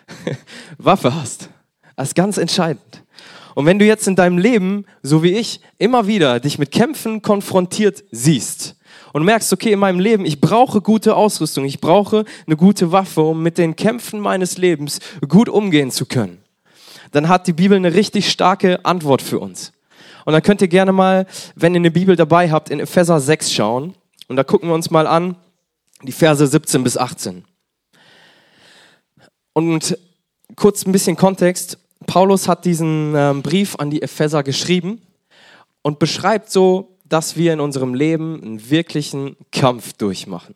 Waffe 0.78 1.13
hast. 1.13 1.50
Das 2.00 2.12
ist 2.12 2.15
ganz 2.15 2.38
entscheidend. 2.38 3.03
Und 3.56 3.65
wenn 3.65 3.77
du 3.77 3.84
jetzt 3.84 4.08
in 4.08 4.15
deinem 4.15 4.38
Leben, 4.38 4.86
so 5.03 5.22
wie 5.22 5.34
ich, 5.34 5.60
immer 5.79 6.08
wieder 6.08 6.39
dich 6.39 6.58
mit 6.58 6.72
Kämpfen 6.72 7.22
konfrontiert 7.22 8.06
siehst 8.10 8.77
und 9.12 9.24
merkst, 9.24 9.51
okay, 9.51 9.74
in 9.74 9.79
meinem 9.79 10.00
Leben, 10.00 10.24
ich 10.24 10.39
brauche 10.39 10.79
gute 10.79 11.18
Ausrüstung, 11.18 11.65
ich 11.65 11.82
brauche 11.82 12.24
eine 12.48 12.56
gute 12.56 12.94
Waffe, 12.94 13.20
um 13.20 13.44
mit 13.44 13.58
den 13.58 13.75
Kämpfen 13.75 14.22
meines 14.22 14.58
Lebens 14.58 15.00
gut 15.27 15.50
umgehen 15.50 15.91
zu 15.91 16.06
können, 16.06 16.41
dann 17.12 17.27
hat 17.27 17.48
die 17.48 17.53
Bibel 17.53 17.75
eine 17.75 17.94
richtig 17.94 18.32
starke 18.32 18.86
Antwort 18.86 19.22
für 19.22 19.39
uns. 19.39 19.74
Und 20.24 20.32
dann 20.32 20.41
könnt 20.41 20.62
ihr 20.62 20.70
gerne 20.70 20.94
mal, 20.94 21.27
wenn 21.56 21.74
ihr 21.74 21.82
eine 21.82 21.91
Bibel 21.91 22.15
dabei 22.15 22.50
habt, 22.50 22.70
in 22.70 22.79
Epheser 22.79 23.20
6 23.20 23.51
schauen. 23.51 23.94
Und 24.29 24.38
da 24.38 24.46
gucken 24.46 24.70
wir 24.70 24.74
uns 24.74 24.89
mal 24.89 25.06
an, 25.06 25.36
die 26.03 26.13
Verse 26.13 26.48
17 26.48 26.82
bis 26.82 26.96
18. 26.96 27.44
Und 29.51 29.98
kurz 30.56 30.86
ein 30.86 30.91
bisschen 30.91 31.15
Kontext. 31.15 31.77
Paulus 32.06 32.48
hat 32.48 32.65
diesen 32.65 33.13
ähm, 33.15 33.41
Brief 33.41 33.75
an 33.75 33.89
die 33.89 34.01
Epheser 34.01 34.44
geschrieben 34.44 35.01
und 35.82 36.00
beschreibt 36.00 36.50
so, 36.50 36.98
dass 37.06 37.36
wir 37.36 37.53
in 37.53 37.60
unserem 37.60 37.94
Leben 37.94 38.41
einen 38.41 38.70
wirklichen 38.70 39.36
Kampf 39.51 39.94
durchmachen. 39.94 40.56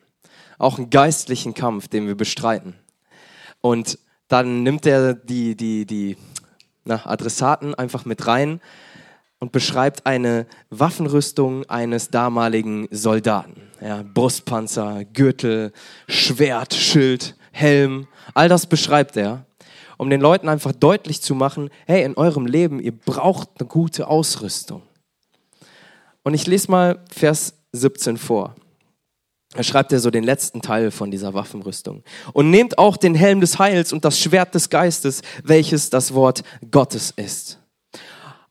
Auch 0.58 0.78
einen 0.78 0.90
geistlichen 0.90 1.54
Kampf, 1.54 1.88
den 1.88 2.08
wir 2.08 2.16
bestreiten. 2.16 2.76
Und 3.62 3.98
dann 4.28 4.64
nimmt 4.64 4.86
er 4.86 5.14
die, 5.14 5.56
die, 5.56 5.86
die 5.86 6.18
na, 6.86 7.06
Adressaten 7.06 7.76
einfach 7.76 8.06
mit 8.06 8.28
rein 8.28 8.62
und 9.40 9.52
beschreibt 9.52 10.06
eine 10.06 10.46
Waffenrüstung 10.70 11.66
eines 11.70 12.10
damaligen 12.10 12.88
Soldaten. 12.92 13.62
Ja, 13.82 14.04
Brustpanzer, 14.04 15.04
Gürtel, 15.06 15.74
Schwert, 16.08 16.74
Schild, 16.74 17.36
Helm, 17.52 18.08
all 18.34 18.48
das 18.48 18.66
beschreibt 18.66 19.18
er, 19.18 19.46
um 19.98 20.10
den 20.10 20.22
Leuten 20.22 20.50
einfach 20.50 20.72
deutlich 20.72 21.22
zu 21.22 21.36
machen, 21.36 21.70
hey, 21.86 22.04
in 22.04 22.16
eurem 22.16 22.46
Leben, 22.46 22.80
ihr 22.80 22.92
braucht 22.92 23.50
eine 23.60 23.68
gute 23.68 24.08
Ausrüstung. 24.08 24.82
Und 26.24 26.34
ich 26.34 26.48
lese 26.48 26.72
mal 26.72 27.00
Vers 27.12 27.54
17 27.74 28.18
vor. 28.18 28.56
Da 29.56 29.62
schreibt 29.62 29.92
er 29.92 30.00
so 30.00 30.10
den 30.10 30.24
letzten 30.24 30.62
Teil 30.62 30.90
von 30.90 31.12
dieser 31.12 31.34
Waffenrüstung. 31.34 32.04
Und 32.34 32.50
nehmt 32.50 32.78
auch 32.78 32.98
den 32.98 33.14
Helm 33.14 33.40
des 33.40 33.60
Heils 33.60 33.94
und 33.94 34.04
das 34.04 34.20
Schwert 34.20 34.56
des 34.56 34.70
Geistes, 34.70 35.22
welches 35.44 35.90
das 35.90 36.14
Wort 36.14 36.44
Gottes 36.72 37.12
ist. 37.16 37.60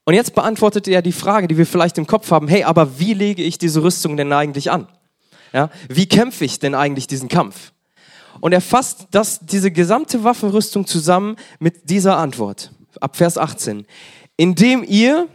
Und 0.04 0.14
jetzt 0.14 0.34
beantwortet 0.34 0.88
er 0.88 1.02
die 1.02 1.12
Frage, 1.12 1.48
die 1.48 1.58
wir 1.58 1.66
vielleicht 1.66 1.98
im 1.98 2.06
Kopf 2.06 2.30
haben, 2.30 2.48
hey, 2.48 2.64
aber 2.64 2.98
wie 2.98 3.14
lege 3.14 3.42
ich 3.42 3.58
diese 3.58 3.82
Rüstung 3.82 4.16
denn 4.16 4.32
eigentlich 4.32 4.70
an? 4.70 4.86
Ja, 5.52 5.70
wie 5.88 6.06
kämpfe 6.06 6.44
ich 6.44 6.58
denn 6.58 6.74
eigentlich 6.74 7.06
diesen 7.06 7.28
Kampf? 7.28 7.71
Und 8.40 8.52
er 8.52 8.60
fasst 8.60 9.06
das, 9.10 9.40
diese 9.40 9.70
gesamte 9.70 10.24
Waffenrüstung 10.24 10.86
zusammen 10.86 11.36
mit 11.58 11.90
dieser 11.90 12.16
Antwort. 12.16 12.72
Ab 13.00 13.16
Vers 13.16 13.38
18. 13.38 13.86
Indem 14.36 14.84
ihr 14.84 15.28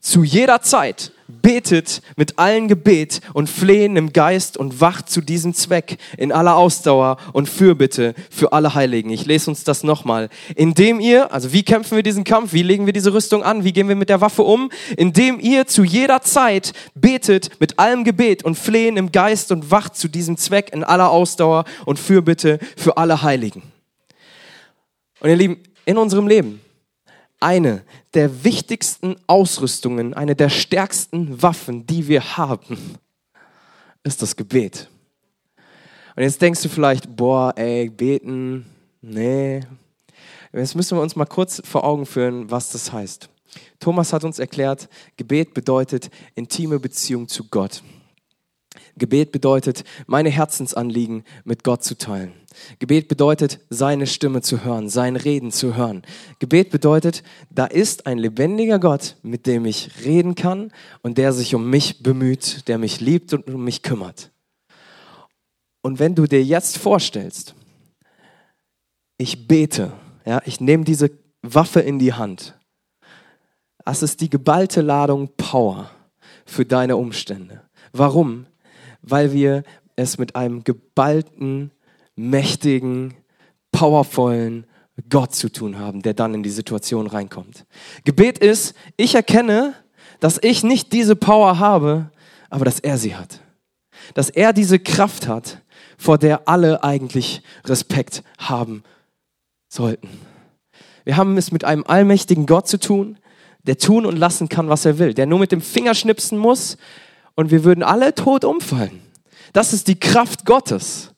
zu 0.00 0.22
jeder 0.22 0.62
Zeit 0.62 1.12
betet 1.28 2.00
mit 2.16 2.38
allen 2.38 2.68
Gebet 2.68 3.20
und 3.34 3.48
Flehen 3.48 3.96
im 3.96 4.12
Geist 4.12 4.56
und 4.56 4.80
wacht 4.80 5.10
zu 5.10 5.20
diesem 5.20 5.52
Zweck 5.54 5.98
in 6.16 6.32
aller 6.32 6.56
Ausdauer 6.56 7.18
und 7.32 7.48
Fürbitte 7.48 8.14
für 8.30 8.52
alle 8.52 8.74
Heiligen. 8.74 9.10
Ich 9.10 9.26
lese 9.26 9.50
uns 9.50 9.62
das 9.62 9.84
nochmal. 9.84 10.30
Indem 10.56 11.00
ihr, 11.00 11.32
also 11.32 11.52
wie 11.52 11.62
kämpfen 11.62 11.96
wir 11.96 12.02
diesen 12.02 12.24
Kampf? 12.24 12.52
Wie 12.54 12.62
legen 12.62 12.86
wir 12.86 12.94
diese 12.94 13.12
Rüstung 13.12 13.42
an? 13.42 13.62
Wie 13.62 13.72
gehen 13.72 13.88
wir 13.88 13.96
mit 13.96 14.08
der 14.08 14.22
Waffe 14.22 14.42
um? 14.42 14.70
Indem 14.96 15.38
ihr 15.38 15.66
zu 15.66 15.84
jeder 15.84 16.22
Zeit 16.22 16.72
betet 16.94 17.60
mit 17.60 17.78
allem 17.78 18.04
Gebet 18.04 18.42
und 18.44 18.56
Flehen 18.56 18.96
im 18.96 19.12
Geist 19.12 19.52
und 19.52 19.70
wacht 19.70 19.96
zu 19.96 20.08
diesem 20.08 20.38
Zweck 20.38 20.70
in 20.72 20.82
aller 20.82 21.10
Ausdauer 21.10 21.64
und 21.84 21.98
Fürbitte 21.98 22.58
für 22.76 22.96
alle 22.96 23.22
Heiligen. 23.22 23.62
Und 25.20 25.28
ihr 25.28 25.36
Lieben, 25.36 25.62
in 25.84 25.98
unserem 25.98 26.26
Leben 26.26 26.60
eine 27.40 27.84
der 28.14 28.44
wichtigsten 28.44 29.16
Ausrüstungen, 29.26 30.14
eine 30.14 30.34
der 30.34 30.48
stärksten 30.48 31.40
Waffen, 31.42 31.86
die 31.86 32.08
wir 32.08 32.36
haben, 32.36 32.98
ist 34.02 34.22
das 34.22 34.36
Gebet. 34.36 34.88
Und 36.16 36.22
jetzt 36.22 36.42
denkst 36.42 36.62
du 36.62 36.68
vielleicht, 36.68 37.14
boah, 37.14 37.52
ey, 37.56 37.88
beten, 37.90 38.66
nee. 39.00 39.60
Jetzt 40.52 40.74
müssen 40.74 40.96
wir 40.96 41.02
uns 41.02 41.14
mal 41.14 41.26
kurz 41.26 41.62
vor 41.64 41.84
Augen 41.84 42.06
führen, 42.06 42.50
was 42.50 42.70
das 42.70 42.92
heißt. 42.92 43.28
Thomas 43.78 44.12
hat 44.12 44.24
uns 44.24 44.38
erklärt, 44.38 44.88
Gebet 45.16 45.54
bedeutet 45.54 46.10
intime 46.34 46.80
Beziehung 46.80 47.28
zu 47.28 47.44
Gott. 47.44 47.82
Gebet 48.98 49.32
bedeutet, 49.32 49.84
meine 50.06 50.28
Herzensanliegen 50.28 51.24
mit 51.44 51.64
Gott 51.64 51.84
zu 51.84 51.96
teilen. 51.96 52.32
Gebet 52.78 53.08
bedeutet, 53.08 53.60
seine 53.70 54.06
Stimme 54.06 54.42
zu 54.42 54.64
hören, 54.64 54.88
sein 54.88 55.16
Reden 55.16 55.52
zu 55.52 55.76
hören. 55.76 56.02
Gebet 56.38 56.70
bedeutet, 56.70 57.22
da 57.50 57.66
ist 57.66 58.06
ein 58.06 58.18
lebendiger 58.18 58.78
Gott, 58.78 59.16
mit 59.22 59.46
dem 59.46 59.64
ich 59.64 60.04
reden 60.04 60.34
kann 60.34 60.72
und 61.02 61.18
der 61.18 61.32
sich 61.32 61.54
um 61.54 61.70
mich 61.70 62.02
bemüht, 62.02 62.68
der 62.68 62.78
mich 62.78 63.00
liebt 63.00 63.32
und 63.32 63.48
um 63.48 63.64
mich 63.64 63.82
kümmert. 63.82 64.30
Und 65.82 65.98
wenn 65.98 66.14
du 66.14 66.26
dir 66.26 66.42
jetzt 66.42 66.78
vorstellst, 66.78 67.54
ich 69.16 69.48
bete, 69.48 69.92
ja, 70.24 70.42
ich 70.44 70.60
nehme 70.60 70.84
diese 70.84 71.10
Waffe 71.42 71.80
in 71.80 71.98
die 71.98 72.12
Hand, 72.12 72.58
das 73.84 74.02
ist 74.02 74.20
die 74.20 74.28
geballte 74.28 74.82
Ladung 74.82 75.30
Power 75.38 75.90
für 76.44 76.66
deine 76.66 76.96
Umstände. 76.98 77.62
Warum? 77.92 78.46
Weil 79.02 79.32
wir 79.32 79.62
es 79.96 80.18
mit 80.18 80.36
einem 80.36 80.64
geballten 80.64 81.72
mächtigen, 82.16 83.14
powervollen 83.72 84.66
Gott 85.08 85.34
zu 85.34 85.50
tun 85.50 85.78
haben, 85.78 86.02
der 86.02 86.14
dann 86.14 86.34
in 86.34 86.42
die 86.42 86.50
Situation 86.50 87.06
reinkommt. 87.06 87.66
Gebet 88.04 88.38
ist, 88.38 88.74
ich 88.96 89.14
erkenne, 89.14 89.74
dass 90.20 90.38
ich 90.42 90.64
nicht 90.64 90.92
diese 90.92 91.14
Power 91.14 91.58
habe, 91.58 92.10
aber 92.50 92.64
dass 92.64 92.80
er 92.80 92.98
sie 92.98 93.14
hat. 93.14 93.40
Dass 94.14 94.30
er 94.30 94.52
diese 94.52 94.78
Kraft 94.78 95.28
hat, 95.28 95.62
vor 95.96 96.18
der 96.18 96.48
alle 96.48 96.82
eigentlich 96.82 97.42
Respekt 97.64 98.22
haben 98.38 98.82
sollten. 99.68 100.08
Wir 101.04 101.16
haben 101.16 101.36
es 101.36 101.52
mit 101.52 101.64
einem 101.64 101.84
allmächtigen 101.86 102.46
Gott 102.46 102.68
zu 102.68 102.78
tun, 102.78 103.18
der 103.62 103.78
tun 103.78 104.06
und 104.06 104.16
lassen 104.16 104.48
kann, 104.48 104.68
was 104.68 104.84
er 104.84 104.98
will, 104.98 105.14
der 105.14 105.26
nur 105.26 105.38
mit 105.38 105.52
dem 105.52 105.60
Finger 105.60 105.94
schnipsen 105.94 106.38
muss 106.38 106.76
und 107.38 107.52
wir 107.52 107.62
würden 107.62 107.84
alle 107.84 108.16
tot 108.16 108.44
umfallen. 108.44 109.00
Das 109.52 109.72
ist 109.72 109.86
die 109.86 110.00
Kraft 110.00 110.44
Gottes. 110.44 111.14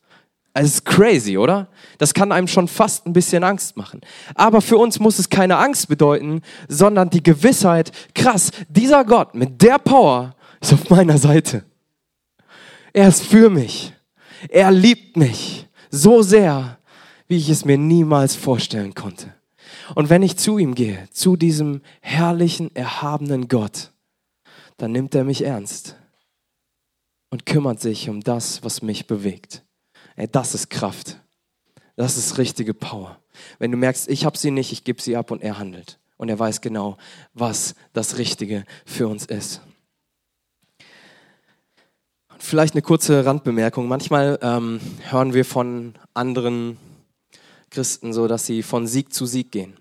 Es 0.53 0.67
ist 0.67 0.85
crazy, 0.85 1.39
oder? 1.39 1.69
Das 1.97 2.13
kann 2.13 2.31
einem 2.31 2.47
schon 2.47 2.69
fast 2.69 3.07
ein 3.07 3.15
bisschen 3.15 3.43
Angst 3.43 3.79
machen. 3.79 4.03
Aber 4.35 4.61
für 4.61 4.77
uns 4.77 5.01
muss 5.01 5.19
es 5.19 5.31
keine 5.31 5.57
Angst 5.57 5.89
bedeuten, 5.89 6.43
sondern 6.69 7.09
die 7.09 7.23
Gewissheit, 7.23 7.91
krass, 8.15 8.51
dieser 8.69 9.03
Gott 9.07 9.35
mit 9.35 9.63
der 9.63 9.79
Power 9.79 10.35
ist 10.61 10.75
auf 10.75 10.91
meiner 10.91 11.17
Seite. 11.17 11.65
Er 12.93 13.09
ist 13.09 13.23
für 13.23 13.49
mich. 13.49 13.95
Er 14.51 14.71
liebt 14.73 15.17
mich 15.17 15.69
so 15.91 16.21
sehr, 16.21 16.77
wie 17.29 17.39
ich 17.39 17.49
es 17.49 17.65
mir 17.65 17.79
niemals 17.79 18.37
vorstellen 18.37 18.95
konnte. 18.95 19.33
Und 19.95 20.11
wenn 20.11 20.23
ich 20.23 20.37
zu 20.37 20.59
ihm 20.59 20.75
gehe, 20.75 21.09
zu 21.13 21.37
diesem 21.39 21.81
herrlichen, 22.03 22.77
erhabenen 22.77 23.49
Gott, 23.49 23.93
dann 24.77 24.93
nimmt 24.93 25.15
er 25.15 25.25
mich 25.25 25.47
ernst 25.47 25.97
und 27.31 27.47
kümmert 27.47 27.81
sich 27.81 28.09
um 28.09 28.21
das, 28.21 28.63
was 28.63 28.83
mich 28.83 29.07
bewegt. 29.07 29.63
Ey, 30.17 30.29
das 30.31 30.55
ist 30.55 30.69
Kraft. 30.69 31.21
Das 31.97 32.17
ist 32.17 32.39
richtige 32.39 32.75
Power. 32.75 33.19
Wenn 33.59 33.71
du 33.71 33.77
merkst, 33.77 34.09
ich 34.09 34.25
habe 34.25 34.37
sie 34.37 34.51
nicht, 34.51 34.73
ich 34.73 34.85
gebe 34.85 35.01
sie 35.01 35.17
ab 35.17 35.31
und 35.31 35.43
er 35.43 35.59
handelt. 35.59 35.99
Und 36.17 36.29
er 36.29 36.39
weiß 36.39 36.61
genau, 36.61 36.99
was 37.33 37.75
das 37.93 38.19
Richtige 38.19 38.65
für 38.85 39.09
uns 39.09 39.25
ist. 39.25 39.63
Und 42.29 42.43
vielleicht 42.43 42.75
eine 42.75 42.83
kurze 42.83 43.25
Randbemerkung. 43.25 43.89
Manchmal 43.89 44.39
ähm, 44.43 44.81
hören 45.09 45.33
wir 45.33 45.45
von 45.45 45.95
anderen 46.13 46.77
Christen 47.71 48.13
so, 48.13 48.27
dass 48.27 48.45
sie 48.45 48.63
von 48.63 48.87
Sieg 48.87 49.15
zu 49.15 49.25
Sieg 49.25 49.53
gehen. 49.53 49.75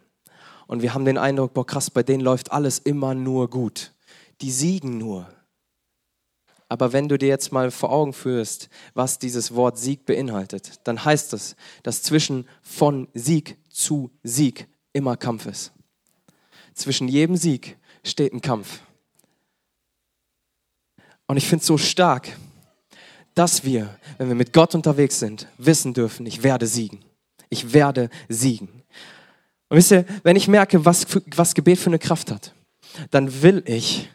Und 0.68 0.82
wir 0.82 0.94
haben 0.94 1.06
den 1.06 1.18
Eindruck, 1.18 1.54
boah 1.54 1.66
krass, 1.66 1.90
bei 1.90 2.04
denen 2.04 2.22
läuft 2.22 2.52
alles 2.52 2.80
immer 2.80 3.16
nur 3.16 3.50
gut. 3.50 3.94
Die 4.42 4.52
siegen 4.52 4.98
nur. 4.98 5.28
Aber 6.70 6.94
wenn 6.94 7.10
du 7.10 7.18
dir 7.18 7.28
jetzt 7.28 7.52
mal 7.52 7.72
vor 7.72 7.92
Augen 7.92 8.14
führst, 8.14 8.70
was 8.94 9.18
dieses 9.18 9.56
Wort 9.56 9.80
Sieg 9.80 10.06
beinhaltet, 10.06 10.80
dann 10.84 11.04
heißt 11.04 11.34
es, 11.34 11.56
dass 11.82 12.04
zwischen 12.04 12.48
von 12.62 13.08
Sieg 13.16 13.58
zu 13.70 14.12
Sieg 14.24 14.68
immer 14.94 15.18
Kampf 15.18 15.48
ist. 15.48 15.74
Zwischen 16.76 17.08
jedem 17.08 17.36
Sieg 17.36 17.78
steht 18.04 18.34
ein 18.34 18.42
Kampf. 18.42 18.80
Und 21.26 21.38
ich 21.38 21.48
finde 21.48 21.62
es 21.62 21.68
so 21.68 21.78
stark, 21.78 22.30
dass 23.34 23.64
wir, 23.64 23.98
wenn 24.18 24.28
wir 24.28 24.36
mit 24.36 24.54
Gott 24.54 24.76
unterwegs 24.76 25.20
sind, 25.20 25.48
wissen 25.58 25.94
dürfen, 25.94 26.26
ich 26.26 26.44
werde 26.44 26.68
siegen. 26.68 27.04
Ich 27.50 27.74
werde 27.74 28.10
siegen. 28.28 28.84
Und 29.70 29.78
wisst 29.78 29.92
ihr, 29.92 30.06
wenn 30.24 30.36
ich 30.36 30.48
merke, 30.48 30.86
was, 30.86 31.06
was 31.36 31.56
Gebet 31.56 31.80
für 31.80 31.90
eine 31.90 32.00
Kraft 32.00 32.32
hat, 32.32 32.54
dann 33.12 33.42
will 33.42 33.64
ich, 33.66 34.10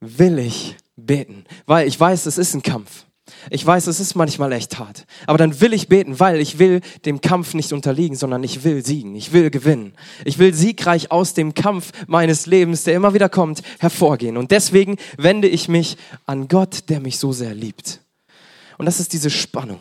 will 0.00 0.38
ich 0.38 0.76
beten, 1.06 1.44
weil 1.66 1.86
ich 1.86 1.98
weiß, 1.98 2.26
es 2.26 2.38
ist 2.38 2.54
ein 2.54 2.62
Kampf. 2.62 3.04
Ich 3.48 3.64
weiß, 3.64 3.86
es 3.86 4.00
ist 4.00 4.14
manchmal 4.14 4.52
echt 4.52 4.78
hart. 4.78 5.06
Aber 5.26 5.38
dann 5.38 5.60
will 5.60 5.72
ich 5.72 5.88
beten, 5.88 6.18
weil 6.20 6.40
ich 6.40 6.58
will 6.58 6.80
dem 7.04 7.20
Kampf 7.20 7.54
nicht 7.54 7.72
unterliegen, 7.72 8.16
sondern 8.16 8.42
ich 8.42 8.64
will 8.64 8.84
siegen. 8.84 9.14
Ich 9.14 9.32
will 9.32 9.50
gewinnen. 9.50 9.94
Ich 10.24 10.38
will 10.38 10.52
siegreich 10.52 11.10
aus 11.10 11.34
dem 11.34 11.54
Kampf 11.54 11.92
meines 12.06 12.46
Lebens, 12.46 12.84
der 12.84 12.94
immer 12.94 13.14
wieder 13.14 13.28
kommt, 13.28 13.62
hervorgehen. 13.78 14.36
Und 14.36 14.50
deswegen 14.50 14.96
wende 15.16 15.48
ich 15.48 15.68
mich 15.68 15.96
an 16.26 16.48
Gott, 16.48 16.88
der 16.88 17.00
mich 17.00 17.18
so 17.18 17.32
sehr 17.32 17.54
liebt. 17.54 18.00
Und 18.78 18.86
das 18.86 19.00
ist 19.00 19.12
diese 19.12 19.30
Spannung. 19.30 19.80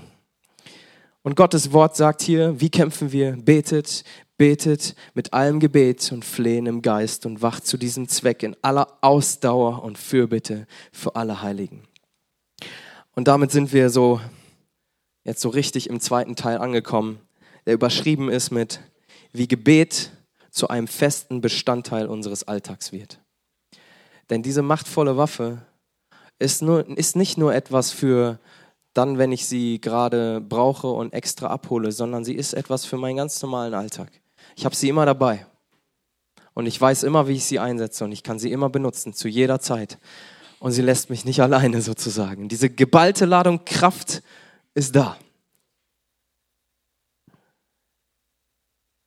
Und 1.21 1.35
Gottes 1.35 1.73
Wort 1.73 1.95
sagt 1.95 2.21
hier, 2.21 2.59
wie 2.59 2.69
kämpfen 2.69 3.11
wir? 3.11 3.33
Betet, 3.33 4.03
betet 4.39 4.95
mit 5.13 5.33
allem 5.33 5.59
Gebet 5.59 6.11
und 6.13 6.23
Flehen 6.23 6.65
im 6.65 6.81
Geist 6.81 7.25
und 7.25 7.41
wacht 7.41 7.67
zu 7.67 7.77
diesem 7.77 8.07
Zweck 8.07 8.41
in 8.41 8.55
aller 8.61 8.87
Ausdauer 9.01 9.83
und 9.83 9.97
Fürbitte 9.97 10.65
für 10.93 11.15
alle 11.15 11.41
Heiligen. 11.41 11.83
Und 13.15 13.27
damit 13.27 13.51
sind 13.51 13.73
wir 13.73 13.89
so 13.89 14.21
jetzt 15.25 15.41
so 15.41 15.49
richtig 15.49 15.89
im 15.89 15.99
zweiten 15.99 16.37
Teil 16.37 16.57
angekommen, 16.57 17.19
der 17.65 17.73
überschrieben 17.73 18.29
ist 18.29 18.49
mit, 18.49 18.79
wie 19.33 19.47
Gebet 19.47 20.11
zu 20.51 20.69
einem 20.69 20.87
festen 20.87 21.41
Bestandteil 21.41 22.07
unseres 22.07 22.47
Alltags 22.47 22.93
wird. 22.93 23.19
Denn 24.29 24.41
diese 24.41 24.61
machtvolle 24.61 25.17
Waffe 25.17 25.63
ist, 26.39 26.61
nur, 26.61 26.87
ist 26.97 27.17
nicht 27.17 27.37
nur 27.37 27.53
etwas 27.53 27.91
für 27.91 28.39
dann, 28.93 29.17
wenn 29.17 29.33
ich 29.33 29.47
sie 29.47 29.81
gerade 29.81 30.39
brauche 30.39 30.87
und 30.87 31.13
extra 31.13 31.47
abhole, 31.47 31.91
sondern 31.91 32.23
sie 32.23 32.35
ist 32.35 32.53
etwas 32.53 32.85
für 32.85 32.97
meinen 32.97 33.17
ganz 33.17 33.41
normalen 33.41 33.73
Alltag. 33.73 34.09
Ich 34.59 34.65
habe 34.65 34.75
sie 34.75 34.89
immer 34.89 35.05
dabei. 35.05 35.45
Und 36.53 36.65
ich 36.65 36.81
weiß 36.81 37.03
immer, 37.03 37.29
wie 37.29 37.35
ich 37.35 37.45
sie 37.45 37.59
einsetze 37.59 38.03
und 38.03 38.11
ich 38.11 38.23
kann 38.23 38.39
sie 38.39 38.51
immer 38.51 38.69
benutzen, 38.69 39.13
zu 39.13 39.29
jeder 39.29 39.61
Zeit 39.61 39.97
und 40.59 40.73
sie 40.73 40.81
lässt 40.81 41.09
mich 41.09 41.23
nicht 41.23 41.41
alleine 41.41 41.81
sozusagen. 41.81 42.49
Diese 42.49 42.69
geballte 42.69 43.23
Ladung 43.23 43.63
Kraft 43.63 44.21
ist 44.73 44.97
da. 44.97 45.17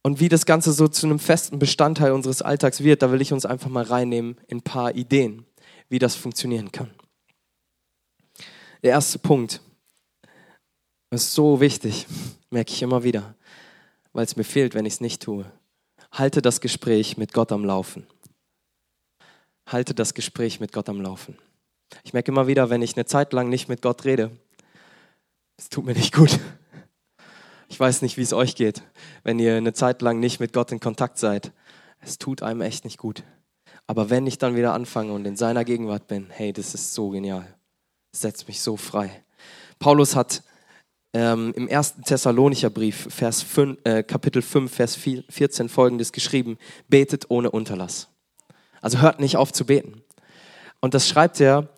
Und 0.02 0.20
wie 0.20 0.30
das 0.30 0.46
Ganze 0.46 0.72
so 0.72 0.88
zu 0.88 1.04
einem 1.04 1.18
festen 1.18 1.58
Bestandteil 1.58 2.12
unseres 2.12 2.40
Alltags 2.40 2.82
wird, 2.82 3.02
da 3.02 3.12
will 3.12 3.20
ich 3.20 3.34
uns 3.34 3.44
einfach 3.44 3.68
mal 3.68 3.84
reinnehmen 3.84 4.40
in 4.46 4.56
ein 4.56 4.62
paar 4.62 4.94
Ideen, 4.94 5.44
wie 5.90 5.98
das 5.98 6.14
funktionieren 6.14 6.72
kann. 6.72 6.90
Der 8.82 8.92
erste 8.92 9.18
Punkt 9.18 9.60
ist 11.10 11.34
so 11.34 11.60
wichtig, 11.60 12.06
merke 12.48 12.72
ich 12.72 12.80
immer 12.80 13.04
wieder, 13.04 13.34
weil 14.12 14.24
es 14.24 14.36
mir 14.36 14.44
fehlt, 14.44 14.74
wenn 14.74 14.86
ich 14.86 14.94
es 14.94 15.00
nicht 15.00 15.22
tue. 15.22 15.50
Halte 16.10 16.42
das 16.42 16.60
Gespräch 16.60 17.16
mit 17.16 17.32
Gott 17.32 17.52
am 17.52 17.64
Laufen 17.64 18.06
halte 19.66 19.94
das 19.94 20.14
Gespräch 20.14 20.60
mit 20.60 20.72
Gott 20.72 20.88
am 20.88 21.00
Laufen. 21.00 21.38
Ich 22.04 22.12
merke 22.12 22.30
immer 22.30 22.46
wieder, 22.46 22.70
wenn 22.70 22.82
ich 22.82 22.96
eine 22.96 23.06
Zeit 23.06 23.32
lang 23.32 23.48
nicht 23.48 23.68
mit 23.68 23.82
Gott 23.82 24.04
rede, 24.04 24.30
es 25.56 25.68
tut 25.68 25.84
mir 25.84 25.94
nicht 25.94 26.14
gut. 26.14 26.38
Ich 27.68 27.78
weiß 27.78 28.02
nicht, 28.02 28.16
wie 28.16 28.22
es 28.22 28.32
euch 28.32 28.54
geht, 28.54 28.82
wenn 29.22 29.38
ihr 29.38 29.56
eine 29.56 29.72
Zeit 29.72 30.02
lang 30.02 30.20
nicht 30.20 30.40
mit 30.40 30.52
Gott 30.52 30.72
in 30.72 30.80
Kontakt 30.80 31.18
seid. 31.18 31.52
Es 32.00 32.18
tut 32.18 32.42
einem 32.42 32.60
echt 32.60 32.84
nicht 32.84 32.98
gut. 32.98 33.22
Aber 33.86 34.10
wenn 34.10 34.26
ich 34.26 34.38
dann 34.38 34.56
wieder 34.56 34.74
anfange 34.74 35.12
und 35.12 35.24
in 35.26 35.36
seiner 35.36 35.64
Gegenwart 35.64 36.06
bin, 36.06 36.28
hey, 36.30 36.52
das 36.52 36.74
ist 36.74 36.94
so 36.94 37.10
genial. 37.10 37.46
Setzt 38.14 38.48
mich 38.48 38.60
so 38.60 38.76
frei. 38.76 39.24
Paulus 39.78 40.16
hat 40.16 40.42
ähm, 41.14 41.52
im 41.56 41.68
ersten 41.68 42.02
Thessalonicher 42.02 42.70
Brief, 42.70 43.08
Vers 43.10 43.42
5, 43.42 43.78
äh, 43.84 44.02
Kapitel 44.02 44.42
5, 44.42 44.72
Vers 44.72 44.96
14 44.96 45.68
folgendes 45.68 46.12
geschrieben: 46.12 46.58
Betet 46.88 47.30
ohne 47.30 47.50
Unterlass. 47.50 48.08
Also 48.80 49.00
hört 49.00 49.20
nicht 49.20 49.36
auf 49.36 49.52
zu 49.52 49.64
beten. 49.64 50.02
Und 50.80 50.94
das 50.94 51.08
schreibt 51.08 51.40
er 51.40 51.68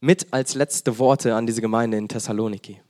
mit 0.00 0.32
als 0.32 0.54
letzte 0.54 0.98
Worte 0.98 1.34
an 1.34 1.46
diese 1.46 1.60
Gemeinde 1.60 1.96
in 1.96 2.08
Thessaloniki. 2.08 2.80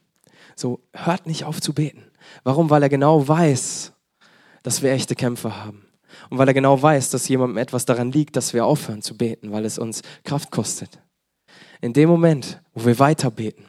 So, 0.57 0.81
hört 0.93 1.27
nicht 1.27 1.45
auf 1.45 1.61
zu 1.61 1.73
beten. 1.73 2.05
Warum? 2.43 2.71
Weil 2.71 2.83
er 2.83 2.89
genau 2.89 3.27
weiß, 3.27 3.93
dass 4.63 4.83
wir 4.83 4.91
echte 4.91 5.15
Kämpfe 5.15 5.63
haben. 5.63 5.87
Und 6.31 6.39
weil 6.39 6.49
er 6.49 6.55
genau 6.55 6.81
weiß, 6.81 7.11
dass 7.11 7.29
jemandem 7.29 7.59
etwas 7.59 7.85
daran 7.85 8.11
liegt, 8.11 8.37
dass 8.37 8.55
wir 8.55 8.67
aufhören 8.67 9.03
zu 9.03 9.17
beten, 9.17 9.53
weil 9.53 9.65
es 9.65 9.79
uns 9.79 10.03
Kraft 10.25 10.51
kostet. 10.51 10.99
In 11.81 11.93
dem 11.93 12.09
Moment, 12.09 12.61
wo 12.75 12.87
wir 12.87 12.99
weiter 12.99 13.31
beten, 13.31 13.67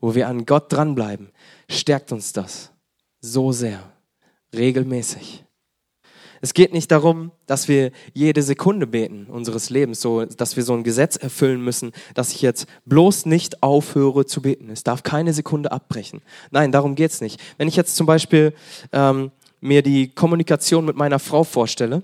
wo 0.00 0.14
wir 0.14 0.28
an 0.28 0.46
Gott 0.46 0.72
dranbleiben, 0.72 1.30
stärkt 1.70 2.12
uns 2.12 2.32
das 2.32 2.70
so 3.20 3.52
sehr, 3.52 3.92
regelmäßig. 4.54 5.44
Es 6.42 6.54
geht 6.54 6.72
nicht 6.72 6.90
darum, 6.90 7.32
dass 7.46 7.68
wir 7.68 7.92
jede 8.14 8.42
Sekunde 8.42 8.86
beten 8.86 9.26
unseres 9.26 9.68
Lebens, 9.68 10.00
so, 10.00 10.24
dass 10.24 10.56
wir 10.56 10.62
so 10.62 10.72
ein 10.72 10.84
Gesetz 10.84 11.16
erfüllen 11.16 11.62
müssen, 11.62 11.92
dass 12.14 12.32
ich 12.32 12.40
jetzt 12.40 12.66
bloß 12.86 13.26
nicht 13.26 13.62
aufhöre 13.62 14.24
zu 14.24 14.40
beten. 14.40 14.70
Es 14.70 14.82
darf 14.82 15.02
keine 15.02 15.34
Sekunde 15.34 15.70
abbrechen. 15.70 16.22
Nein, 16.50 16.72
darum 16.72 16.94
geht's 16.94 17.20
nicht. 17.20 17.38
Wenn 17.58 17.68
ich 17.68 17.76
jetzt 17.76 17.94
zum 17.94 18.06
Beispiel 18.06 18.54
ähm, 18.92 19.32
mir 19.60 19.82
die 19.82 20.08
Kommunikation 20.08 20.86
mit 20.86 20.96
meiner 20.96 21.18
Frau 21.18 21.44
vorstelle 21.44 22.02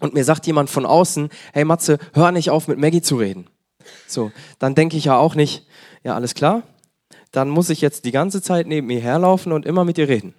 und 0.00 0.12
mir 0.12 0.24
sagt 0.24 0.46
jemand 0.46 0.68
von 0.68 0.84
außen, 0.84 1.30
hey 1.54 1.64
Matze, 1.64 1.98
hör 2.12 2.30
nicht 2.30 2.50
auf, 2.50 2.68
mit 2.68 2.78
Maggie 2.78 3.02
zu 3.02 3.16
reden. 3.16 3.46
So, 4.06 4.32
dann 4.58 4.74
denke 4.74 4.98
ich 4.98 5.06
ja 5.06 5.16
auch 5.16 5.34
nicht, 5.34 5.66
ja, 6.04 6.14
alles 6.14 6.34
klar, 6.34 6.62
dann 7.32 7.48
muss 7.48 7.70
ich 7.70 7.80
jetzt 7.80 8.04
die 8.04 8.12
ganze 8.12 8.42
Zeit 8.42 8.66
neben 8.66 8.88
ihr 8.90 9.00
herlaufen 9.00 9.52
und 9.52 9.66
immer 9.66 9.84
mit 9.84 9.98
ihr 9.98 10.08
reden 10.08 10.34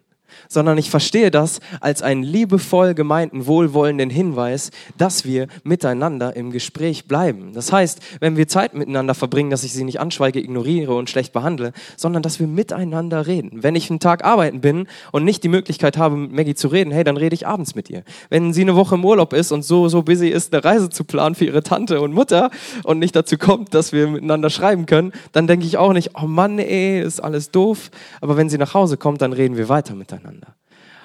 sondern 0.48 0.78
ich 0.78 0.90
verstehe 0.90 1.32
das 1.32 1.60
als 1.82 2.02
einen 2.02 2.24
liebevoll 2.24 2.94
gemeinten, 2.94 3.48
wohlwollenden 3.48 4.10
Hinweis, 4.10 4.72
dass 4.98 5.26
wir 5.26 5.48
miteinander 5.64 6.36
im 6.36 6.52
Gespräch 6.52 7.08
bleiben. 7.08 7.54
Das 7.54 7.72
heißt, 7.72 8.00
wenn 8.20 8.38
wir 8.38 8.48
Zeit 8.48 8.74
miteinander 8.74 9.16
verbringen, 9.16 9.50
dass 9.50 9.64
ich 9.64 9.74
sie 9.74 9.84
nicht 9.84 10.00
anschweige, 10.00 10.40
ignoriere 10.40 10.96
und 10.96 11.10
schlecht 11.10 11.34
behandle, 11.34 11.74
sondern 11.98 12.24
dass 12.24 12.40
wir 12.40 12.48
miteinander 12.48 13.28
reden. 13.28 13.64
Wenn 13.64 13.76
ich 13.76 13.90
einen 13.90 14.00
Tag 14.00 14.24
arbeiten 14.24 14.62
bin 14.62 14.88
und 15.12 15.24
nicht 15.24 15.44
die 15.44 15.50
Möglichkeit 15.50 15.98
habe, 15.98 16.16
mit 16.16 16.34
Maggie 16.34 16.56
zu 16.56 16.68
reden, 16.68 16.92
hey, 16.92 17.04
dann 17.04 17.18
rede 17.18 17.34
ich 17.34 17.48
abends 17.48 17.76
mit 17.76 17.90
ihr. 17.90 18.04
Wenn 18.30 18.54
sie 18.54 18.62
eine 18.62 18.76
Woche 18.76 18.96
im 18.96 19.06
Urlaub 19.06 19.34
ist 19.34 19.52
und 19.52 19.64
so, 19.64 19.90
so 19.90 20.04
busy 20.04 20.30
ist, 20.30 20.54
eine 20.54 20.64
Reise 20.64 20.90
zu 20.90 21.04
planen 21.04 21.36
für 21.36 21.46
ihre 21.46 21.64
Tante 21.64 22.02
und 22.02 22.14
Mutter 22.14 22.50
und 22.84 23.00
nicht 23.00 23.16
dazu 23.16 23.38
kommt, 23.38 23.74
dass 23.74 23.92
wir 23.92 24.08
miteinander 24.08 24.50
schreiben 24.50 24.86
können, 24.86 25.12
dann 25.32 25.48
denke 25.48 25.66
ich 25.66 25.78
auch 25.78 25.94
nicht, 25.94 26.12
oh 26.22 26.28
Mann, 26.28 26.60
ey, 26.60 27.02
ist 27.02 27.20
alles 27.20 27.52
doof. 27.52 27.92
Aber 28.22 28.38
wenn 28.38 28.50
sie 28.50 28.58
nach 28.58 28.74
Hause 28.74 28.98
kommt, 28.98 29.22
dann 29.22 29.34
reden 29.34 29.58
wir 29.58 29.70
weiter 29.70 29.96
miteinander 29.96 30.23
miteinander. 30.24 30.56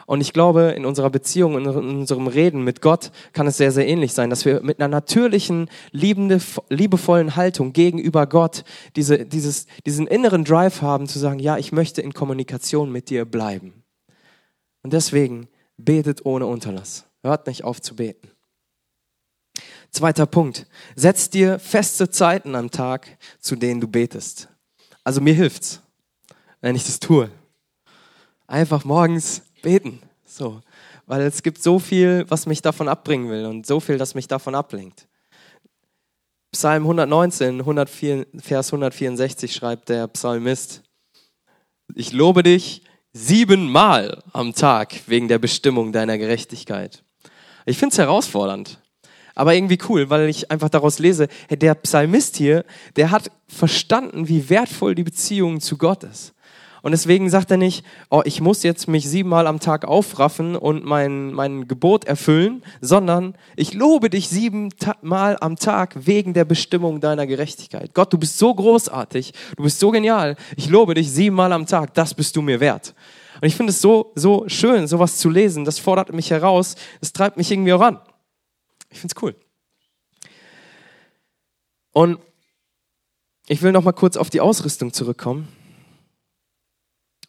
Und 0.06 0.22
ich 0.22 0.32
glaube, 0.32 0.72
in 0.74 0.86
unserer 0.86 1.10
Beziehung, 1.10 1.58
in 1.58 1.66
unserem 1.66 2.28
Reden 2.28 2.64
mit 2.64 2.80
Gott 2.80 3.10
kann 3.34 3.46
es 3.46 3.58
sehr, 3.58 3.72
sehr 3.72 3.86
ähnlich 3.86 4.14
sein, 4.14 4.30
dass 4.30 4.46
wir 4.46 4.62
mit 4.62 4.80
einer 4.80 4.88
natürlichen, 4.88 5.68
liebende, 5.90 6.40
liebevollen 6.70 7.36
Haltung 7.36 7.74
gegenüber 7.74 8.26
Gott 8.26 8.64
diese, 8.96 9.26
dieses, 9.26 9.66
diesen 9.84 10.06
inneren 10.06 10.44
Drive 10.44 10.80
haben, 10.80 11.08
zu 11.08 11.18
sagen, 11.18 11.40
ja, 11.40 11.58
ich 11.58 11.72
möchte 11.72 12.00
in 12.00 12.14
Kommunikation 12.14 12.90
mit 12.90 13.10
dir 13.10 13.26
bleiben. 13.26 13.84
Und 14.82 14.94
deswegen 14.94 15.48
betet 15.76 16.24
ohne 16.24 16.46
Unterlass. 16.46 17.04
Hört 17.22 17.46
nicht 17.46 17.64
auf 17.64 17.82
zu 17.82 17.94
beten. 17.94 18.30
Zweiter 19.90 20.24
Punkt. 20.24 20.66
Setz 20.96 21.28
dir 21.28 21.58
feste 21.58 22.08
Zeiten 22.08 22.54
am 22.54 22.70
Tag, 22.70 23.18
zu 23.40 23.56
denen 23.56 23.80
du 23.82 23.88
betest. 23.88 24.48
Also 25.04 25.20
mir 25.20 25.34
hilft's, 25.34 25.82
wenn 26.62 26.76
ich 26.76 26.84
das 26.84 26.98
tue 26.98 27.30
einfach 28.48 28.84
morgens 28.84 29.42
beten. 29.62 30.00
So. 30.24 30.60
Weil 31.06 31.22
es 31.22 31.42
gibt 31.42 31.62
so 31.62 31.78
viel, 31.78 32.24
was 32.28 32.46
mich 32.46 32.60
davon 32.60 32.88
abbringen 32.88 33.30
will 33.30 33.46
und 33.46 33.66
so 33.66 33.78
viel, 33.78 33.98
das 33.98 34.14
mich 34.14 34.26
davon 34.26 34.54
ablenkt. 34.54 35.06
Psalm 36.50 36.82
119, 36.82 37.60
104, 37.60 38.26
Vers 38.38 38.68
164 38.68 39.54
schreibt 39.54 39.90
der 39.90 40.08
Psalmist, 40.08 40.82
ich 41.94 42.12
lobe 42.12 42.42
dich 42.42 42.82
siebenmal 43.12 44.22
am 44.32 44.54
Tag 44.54 44.94
wegen 45.06 45.28
der 45.28 45.38
Bestimmung 45.38 45.92
deiner 45.92 46.18
Gerechtigkeit. 46.18 47.04
Ich 47.64 47.78
finde 47.78 47.92
es 47.92 47.98
herausfordernd, 47.98 48.80
aber 49.34 49.54
irgendwie 49.54 49.78
cool, 49.88 50.10
weil 50.10 50.28
ich 50.28 50.50
einfach 50.50 50.68
daraus 50.68 50.98
lese, 50.98 51.28
der 51.50 51.74
Psalmist 51.74 52.36
hier, 52.36 52.64
der 52.96 53.10
hat 53.10 53.30
verstanden, 53.46 54.28
wie 54.28 54.48
wertvoll 54.48 54.94
die 54.94 55.04
Beziehung 55.04 55.60
zu 55.60 55.76
Gott 55.76 56.02
ist. 56.04 56.34
Und 56.82 56.92
deswegen 56.92 57.28
sagt 57.30 57.50
er 57.50 57.56
nicht, 57.56 57.84
oh, 58.10 58.22
ich 58.24 58.40
muss 58.40 58.62
jetzt 58.62 58.88
mich 58.88 59.08
siebenmal 59.08 59.46
am 59.46 59.60
Tag 59.60 59.84
aufraffen 59.84 60.56
und 60.56 60.84
mein, 60.84 61.32
mein 61.32 61.66
Gebot 61.68 62.04
erfüllen, 62.04 62.62
sondern 62.80 63.34
ich 63.56 63.74
lobe 63.74 64.10
dich 64.10 64.28
siebenmal 64.28 65.36
am 65.40 65.56
Tag 65.56 65.94
wegen 66.06 66.34
der 66.34 66.44
Bestimmung 66.44 67.00
deiner 67.00 67.26
Gerechtigkeit. 67.26 67.94
Gott, 67.94 68.12
du 68.12 68.18
bist 68.18 68.38
so 68.38 68.54
großartig, 68.54 69.32
du 69.56 69.62
bist 69.62 69.80
so 69.80 69.90
genial. 69.90 70.36
Ich 70.56 70.68
lobe 70.68 70.94
dich 70.94 71.10
siebenmal 71.10 71.52
am 71.52 71.66
Tag, 71.66 71.94
das 71.94 72.14
bist 72.14 72.36
du 72.36 72.42
mir 72.42 72.60
wert. 72.60 72.94
Und 73.40 73.46
ich 73.46 73.56
finde 73.56 73.70
es 73.70 73.80
so, 73.80 74.12
so 74.14 74.48
schön, 74.48 74.86
sowas 74.88 75.18
zu 75.18 75.30
lesen. 75.30 75.64
Das 75.64 75.78
fordert 75.78 76.12
mich 76.12 76.30
heraus, 76.30 76.74
es 77.00 77.12
treibt 77.12 77.36
mich 77.36 77.50
irgendwie 77.50 77.72
auch 77.72 77.80
an. 77.80 78.00
Ich 78.90 79.00
finde 79.00 79.14
es 79.16 79.22
cool. 79.22 79.36
Und 81.92 82.18
ich 83.46 83.62
will 83.62 83.72
noch 83.72 83.82
mal 83.82 83.92
kurz 83.92 84.16
auf 84.16 84.30
die 84.30 84.40
Ausrüstung 84.40 84.92
zurückkommen. 84.92 85.48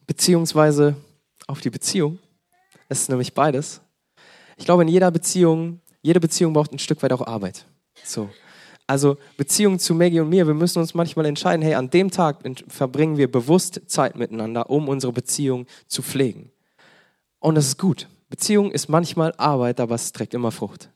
Beziehungsweise 0.09 0.95
auf 1.45 1.61
die 1.61 1.69
Beziehung. 1.69 2.17
Es 2.87 3.01
ist 3.01 3.09
nämlich 3.09 3.35
beides. 3.35 3.79
Ich 4.57 4.65
glaube, 4.65 4.81
in 4.81 4.87
jeder 4.87 5.11
Beziehung, 5.11 5.81
jede 6.01 6.19
Beziehung 6.19 6.51
braucht 6.51 6.73
ein 6.73 6.79
Stück 6.79 7.03
weit 7.03 7.13
auch 7.13 7.27
Arbeit. 7.27 7.67
So. 8.03 8.27
Also 8.87 9.17
Beziehung 9.37 9.77
zu 9.77 9.93
Maggie 9.93 10.19
und 10.19 10.29
mir, 10.29 10.47
wir 10.47 10.55
müssen 10.55 10.79
uns 10.79 10.95
manchmal 10.95 11.27
entscheiden, 11.27 11.61
hey, 11.61 11.75
an 11.75 11.91
dem 11.91 12.09
Tag 12.09 12.37
verbringen 12.69 13.17
wir 13.17 13.31
bewusst 13.31 13.81
Zeit 13.85 14.15
miteinander, 14.15 14.71
um 14.71 14.89
unsere 14.89 15.13
Beziehung 15.13 15.67
zu 15.85 16.01
pflegen. 16.01 16.51
Und 17.37 17.53
das 17.53 17.67
ist 17.67 17.77
gut. 17.77 18.07
Beziehung 18.31 18.71
ist 18.71 18.89
manchmal 18.89 19.35
Arbeit, 19.37 19.79
aber 19.79 19.93
es 19.93 20.11
trägt 20.11 20.33
immer 20.33 20.51
Frucht. 20.51 20.89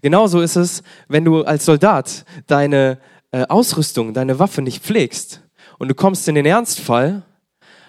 Genauso 0.00 0.40
ist 0.40 0.56
es, 0.56 0.82
wenn 1.06 1.26
du 1.26 1.42
als 1.42 1.66
Soldat 1.66 2.24
deine 2.46 2.98
äh, 3.30 3.44
Ausrüstung, 3.46 4.14
deine 4.14 4.38
Waffe 4.38 4.62
nicht 4.62 4.82
pflegst 4.82 5.42
und 5.78 5.88
du 5.88 5.94
kommst 5.94 6.26
in 6.28 6.34
den 6.34 6.46
Ernstfall 6.46 7.24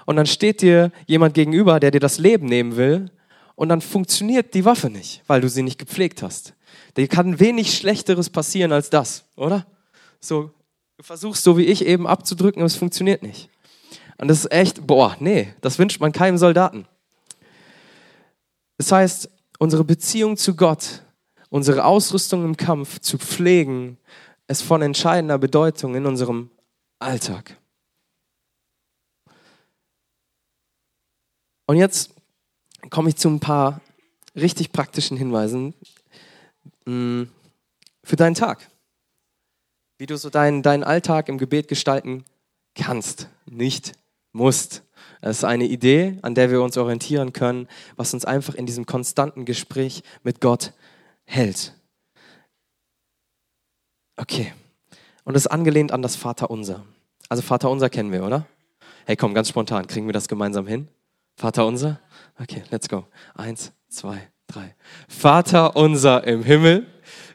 und 0.05 0.15
dann 0.15 0.25
steht 0.25 0.61
dir 0.61 0.91
jemand 1.07 1.33
gegenüber, 1.33 1.79
der 1.79 1.91
dir 1.91 1.99
das 1.99 2.17
Leben 2.17 2.45
nehmen 2.45 2.77
will 2.77 3.11
und 3.55 3.69
dann 3.69 3.81
funktioniert 3.81 4.53
die 4.53 4.65
Waffe 4.65 4.89
nicht, 4.89 5.23
weil 5.27 5.41
du 5.41 5.49
sie 5.49 5.63
nicht 5.63 5.79
gepflegt 5.79 6.21
hast. 6.21 6.53
Dir 6.97 7.07
kann 7.07 7.39
wenig 7.39 7.75
Schlechteres 7.75 8.29
passieren 8.29 8.71
als 8.71 8.89
das, 8.89 9.25
oder? 9.35 9.65
So, 10.19 10.51
du 10.97 11.03
versuchst 11.03 11.43
so 11.43 11.57
wie 11.57 11.65
ich 11.65 11.85
eben 11.85 12.07
abzudrücken, 12.07 12.61
aber 12.61 12.67
es 12.67 12.75
funktioniert 12.75 13.23
nicht. 13.23 13.49
Und 14.17 14.29
das 14.29 14.39
ist 14.39 14.51
echt, 14.51 14.87
boah, 14.87 15.15
nee, 15.19 15.53
das 15.61 15.77
wünscht 15.77 15.99
man 15.99 16.11
keinem 16.11 16.37
Soldaten. 16.37 16.85
Das 18.77 18.91
heißt, 18.91 19.29
unsere 19.59 19.83
Beziehung 19.83 20.37
zu 20.37 20.55
Gott, 20.55 21.03
unsere 21.49 21.85
Ausrüstung 21.85 22.43
im 22.45 22.57
Kampf 22.57 22.99
zu 22.99 23.17
pflegen, 23.17 23.97
ist 24.47 24.61
von 24.61 24.81
entscheidender 24.81 25.37
Bedeutung 25.37 25.95
in 25.95 26.05
unserem 26.05 26.49
Alltag. 26.99 27.57
Und 31.65 31.77
jetzt 31.77 32.11
komme 32.89 33.09
ich 33.09 33.15
zu 33.15 33.29
ein 33.29 33.39
paar 33.39 33.81
richtig 34.35 34.71
praktischen 34.71 35.17
Hinweisen 35.17 35.73
mm, 36.85 37.23
für 38.03 38.15
deinen 38.15 38.35
Tag. 38.35 38.69
Wie 39.97 40.05
du 40.05 40.17
so 40.17 40.29
deinen, 40.29 40.61
deinen 40.61 40.83
Alltag 40.83 41.29
im 41.29 41.37
Gebet 41.37 41.67
gestalten 41.67 42.25
kannst, 42.75 43.29
nicht 43.45 43.93
musst. 44.33 44.83
Das 45.21 45.37
ist 45.37 45.43
eine 45.43 45.65
Idee, 45.65 46.19
an 46.21 46.35
der 46.35 46.51
wir 46.51 46.61
uns 46.61 46.77
orientieren 46.77 47.33
können, 47.33 47.67
was 47.95 48.13
uns 48.13 48.25
einfach 48.25 48.53
in 48.53 48.65
diesem 48.65 48.85
konstanten 48.85 49.45
Gespräch 49.45 50.03
mit 50.23 50.41
Gott 50.41 50.73
hält. 51.23 51.73
Okay. 54.17 54.53
Und 55.23 55.33
das 55.33 55.45
ist 55.45 55.51
angelehnt 55.51 55.91
an 55.91 56.01
das 56.01 56.15
Vaterunser. 56.15 56.85
Also 57.29 57.41
Vaterunser 57.41 57.89
kennen 57.89 58.11
wir, 58.11 58.23
oder? 58.23 58.45
Hey, 59.05 59.15
komm, 59.15 59.33
ganz 59.33 59.49
spontan, 59.49 59.87
kriegen 59.87 60.05
wir 60.07 60.13
das 60.13 60.27
gemeinsam 60.27 60.67
hin? 60.67 60.87
Vater 61.35 61.65
unser? 61.65 61.99
Okay, 62.41 62.63
let's 62.71 62.87
go. 62.87 63.05
Eins, 63.33 63.71
zwei, 63.89 64.29
drei. 64.47 64.75
Vater 65.07 65.75
unser 65.75 66.25
im 66.25 66.43
Himmel, 66.43 66.85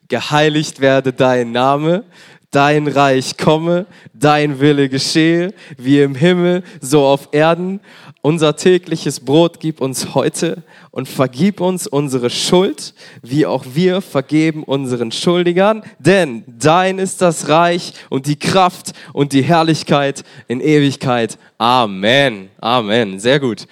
geheiligt 0.09 0.81
werde 0.81 1.13
dein 1.13 1.53
Name, 1.53 2.05
dein 2.51 2.89
Reich 2.89 3.37
komme, 3.37 3.87
dein 4.13 4.59
Wille 4.59 4.89
geschehe, 4.89 5.55
wie 5.77 6.01
im 6.01 6.15
Himmel, 6.15 6.63
so 6.81 7.05
auf 7.05 7.29
Erden. 7.33 7.81
Unser 8.23 8.57
tägliches 8.57 9.21
Brot 9.21 9.61
gib 9.61 9.81
uns 9.81 10.15
heute 10.15 10.63
und 10.91 11.09
vergib 11.09 11.61
uns 11.61 11.87
unsere 11.87 12.29
Schuld, 12.29 12.93
wie 13.23 13.47
auch 13.47 13.65
wir 13.73 14.01
vergeben 14.01 14.65
unseren 14.65 15.13
Schuldigern, 15.13 15.83
denn 15.99 16.45
dein 16.47 16.99
ist 16.99 17.23
das 17.23 17.49
Reich 17.49 17.95
und 18.11 18.27
die 18.27 18.39
Kraft 18.39 18.93
und 19.13 19.33
die 19.33 19.43
Herrlichkeit 19.43 20.25
in 20.49 20.61
Ewigkeit. 20.61 21.39
Amen. 21.57 22.51
Amen. 22.61 23.21
Sehr 23.21 23.41
gut. 23.41 23.67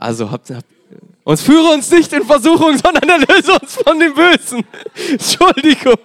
Also 0.00 0.30
habt, 0.30 0.48
habt 0.48 0.64
und 1.24 1.38
führe 1.38 1.74
uns 1.74 1.90
nicht 1.90 2.10
in 2.14 2.24
Versuchung, 2.24 2.76
sondern 2.82 3.06
erlöse 3.06 3.52
uns 3.52 3.74
von 3.74 4.00
dem 4.00 4.14
Bösen. 4.14 4.64
Entschuldigung. 5.10 5.98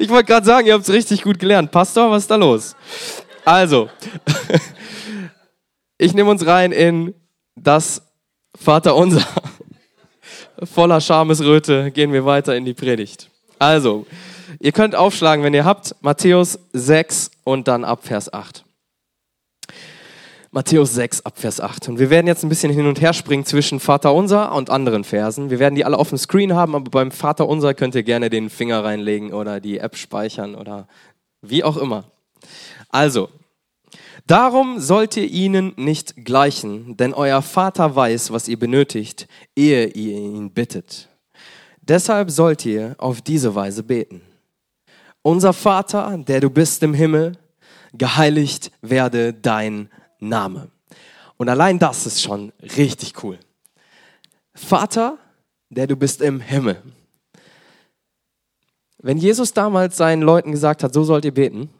Ich 0.00 0.08
wollte 0.08 0.24
gerade 0.24 0.44
sagen, 0.44 0.66
ihr 0.66 0.74
habt 0.74 0.82
es 0.82 0.92
richtig 0.92 1.22
gut 1.22 1.38
gelernt. 1.38 1.70
Pastor, 1.70 2.10
was 2.10 2.24
ist 2.24 2.30
da 2.30 2.34
los? 2.34 2.74
Also, 3.44 3.88
ich 5.98 6.12
nehme 6.12 6.28
uns 6.28 6.44
rein 6.44 6.72
in 6.72 7.14
das 7.54 8.02
Vaterunser. 8.60 9.24
Voller 10.64 11.00
Schamesröte 11.00 11.92
gehen 11.92 12.12
wir 12.12 12.24
weiter 12.24 12.56
in 12.56 12.64
die 12.64 12.74
Predigt. 12.74 13.30
Also, 13.60 14.06
ihr 14.58 14.72
könnt 14.72 14.96
aufschlagen, 14.96 15.44
wenn 15.44 15.54
ihr 15.54 15.64
habt, 15.64 15.94
Matthäus 16.00 16.58
6 16.72 17.30
und 17.44 17.68
dann 17.68 17.84
ab 17.84 18.00
Vers 18.02 18.32
8. 18.32 18.65
Matthäus 20.56 20.94
6 20.94 21.20
ab 21.26 21.38
Vers 21.38 21.60
8. 21.60 21.90
Und 21.90 21.98
wir 21.98 22.08
werden 22.08 22.26
jetzt 22.26 22.42
ein 22.42 22.48
bisschen 22.48 22.72
hin 22.72 22.86
und 22.86 22.98
her 22.98 23.12
springen 23.12 23.44
zwischen 23.44 23.78
Vater 23.78 24.14
unser 24.14 24.54
und 24.54 24.70
anderen 24.70 25.04
Versen. 25.04 25.50
Wir 25.50 25.58
werden 25.58 25.74
die 25.74 25.84
alle 25.84 25.98
auf 25.98 26.08
dem 26.08 26.16
Screen 26.16 26.54
haben, 26.54 26.74
aber 26.74 26.90
beim 26.90 27.10
Vater 27.10 27.46
unser 27.46 27.74
könnt 27.74 27.94
ihr 27.94 28.02
gerne 28.02 28.30
den 28.30 28.48
Finger 28.48 28.82
reinlegen 28.82 29.34
oder 29.34 29.60
die 29.60 29.76
App 29.76 29.96
speichern 29.98 30.54
oder 30.54 30.88
wie 31.42 31.62
auch 31.62 31.76
immer. 31.76 32.04
Also, 32.88 33.28
darum 34.26 34.80
sollt 34.80 35.18
ihr 35.18 35.30
ihnen 35.30 35.74
nicht 35.76 36.24
gleichen, 36.24 36.96
denn 36.96 37.12
euer 37.12 37.42
Vater 37.42 37.94
weiß, 37.94 38.30
was 38.30 38.48
ihr 38.48 38.58
benötigt, 38.58 39.28
ehe 39.54 39.88
ihr 39.88 40.16
ihn 40.16 40.52
bittet. 40.52 41.10
Deshalb 41.82 42.30
sollt 42.30 42.64
ihr 42.64 42.94
auf 42.96 43.20
diese 43.20 43.54
Weise 43.54 43.82
beten. 43.82 44.22
Unser 45.20 45.52
Vater, 45.52 46.16
der 46.16 46.40
du 46.40 46.48
bist 46.48 46.82
im 46.82 46.94
Himmel, 46.94 47.32
geheiligt 47.92 48.70
werde 48.80 49.34
dein 49.34 49.74
Name. 49.74 49.90
Und 51.36 51.48
allein 51.48 51.78
das 51.78 52.06
ist 52.06 52.22
schon 52.22 52.52
richtig 52.76 53.22
cool. 53.22 53.38
Vater, 54.54 55.18
der 55.68 55.86
du 55.86 55.96
bist 55.96 56.22
im 56.22 56.40
Himmel. 56.40 56.82
Wenn 58.98 59.18
Jesus 59.18 59.52
damals 59.52 59.96
seinen 59.96 60.22
Leuten 60.22 60.50
gesagt 60.50 60.82
hat, 60.82 60.94
so 60.94 61.04
sollt 61.04 61.24
ihr 61.24 61.34
beten, 61.34 61.70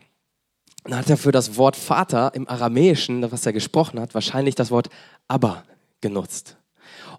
dann 0.84 0.98
hat 0.98 1.10
er 1.10 1.16
für 1.16 1.32
das 1.32 1.56
Wort 1.56 1.74
Vater 1.74 2.32
im 2.34 2.48
Aramäischen, 2.48 3.30
was 3.32 3.46
er 3.46 3.52
gesprochen 3.52 3.98
hat, 3.98 4.14
wahrscheinlich 4.14 4.54
das 4.54 4.70
Wort 4.70 4.88
Abba 5.26 5.64
genutzt. 6.00 6.56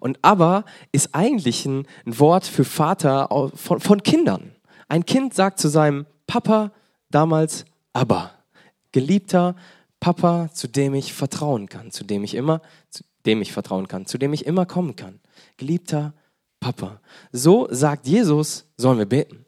Und 0.00 0.18
Abba 0.22 0.64
ist 0.92 1.14
eigentlich 1.14 1.66
ein, 1.66 1.86
Wort 2.06 2.46
für 2.46 2.64
Vater 2.64 3.50
von, 3.54 3.80
von 3.80 4.02
Kindern. 4.02 4.52
Ein 4.88 5.04
Kind 5.04 5.34
sagt 5.34 5.58
zu 5.58 5.68
seinem 5.68 6.06
Papa 6.26 6.72
damals 7.10 7.64
Abba, 7.92 8.30
geliebter 8.92 9.56
Papa, 10.00 10.50
zu 10.52 10.68
dem 10.68 10.94
ich 10.94 11.12
vertrauen 11.12 11.68
kann, 11.68 11.90
zu 11.90 12.04
dem 12.04 12.24
ich 12.24 12.34
immer, 12.34 12.62
zu 12.90 13.02
dem 13.26 13.42
ich 13.42 13.52
vertrauen 13.52 13.88
kann, 13.88 14.06
zu 14.06 14.18
dem 14.18 14.32
ich 14.32 14.46
immer 14.46 14.66
kommen 14.66 14.96
kann. 14.96 15.20
Geliebter 15.56 16.14
Papa. 16.60 17.00
So 17.32 17.68
sagt 17.70 18.06
Jesus, 18.06 18.66
sollen 18.76 18.98
wir 18.98 19.06
beten. 19.06 19.44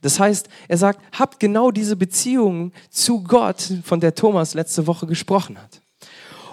Das 0.00 0.18
heißt, 0.18 0.48
er 0.68 0.78
sagt, 0.78 1.00
habt 1.18 1.40
genau 1.40 1.70
diese 1.70 1.96
Beziehung 1.96 2.72
zu 2.90 3.22
Gott, 3.22 3.72
von 3.84 4.00
der 4.00 4.14
Thomas 4.14 4.54
letzte 4.54 4.86
Woche 4.86 5.06
gesprochen 5.06 5.60
hat. 5.60 5.82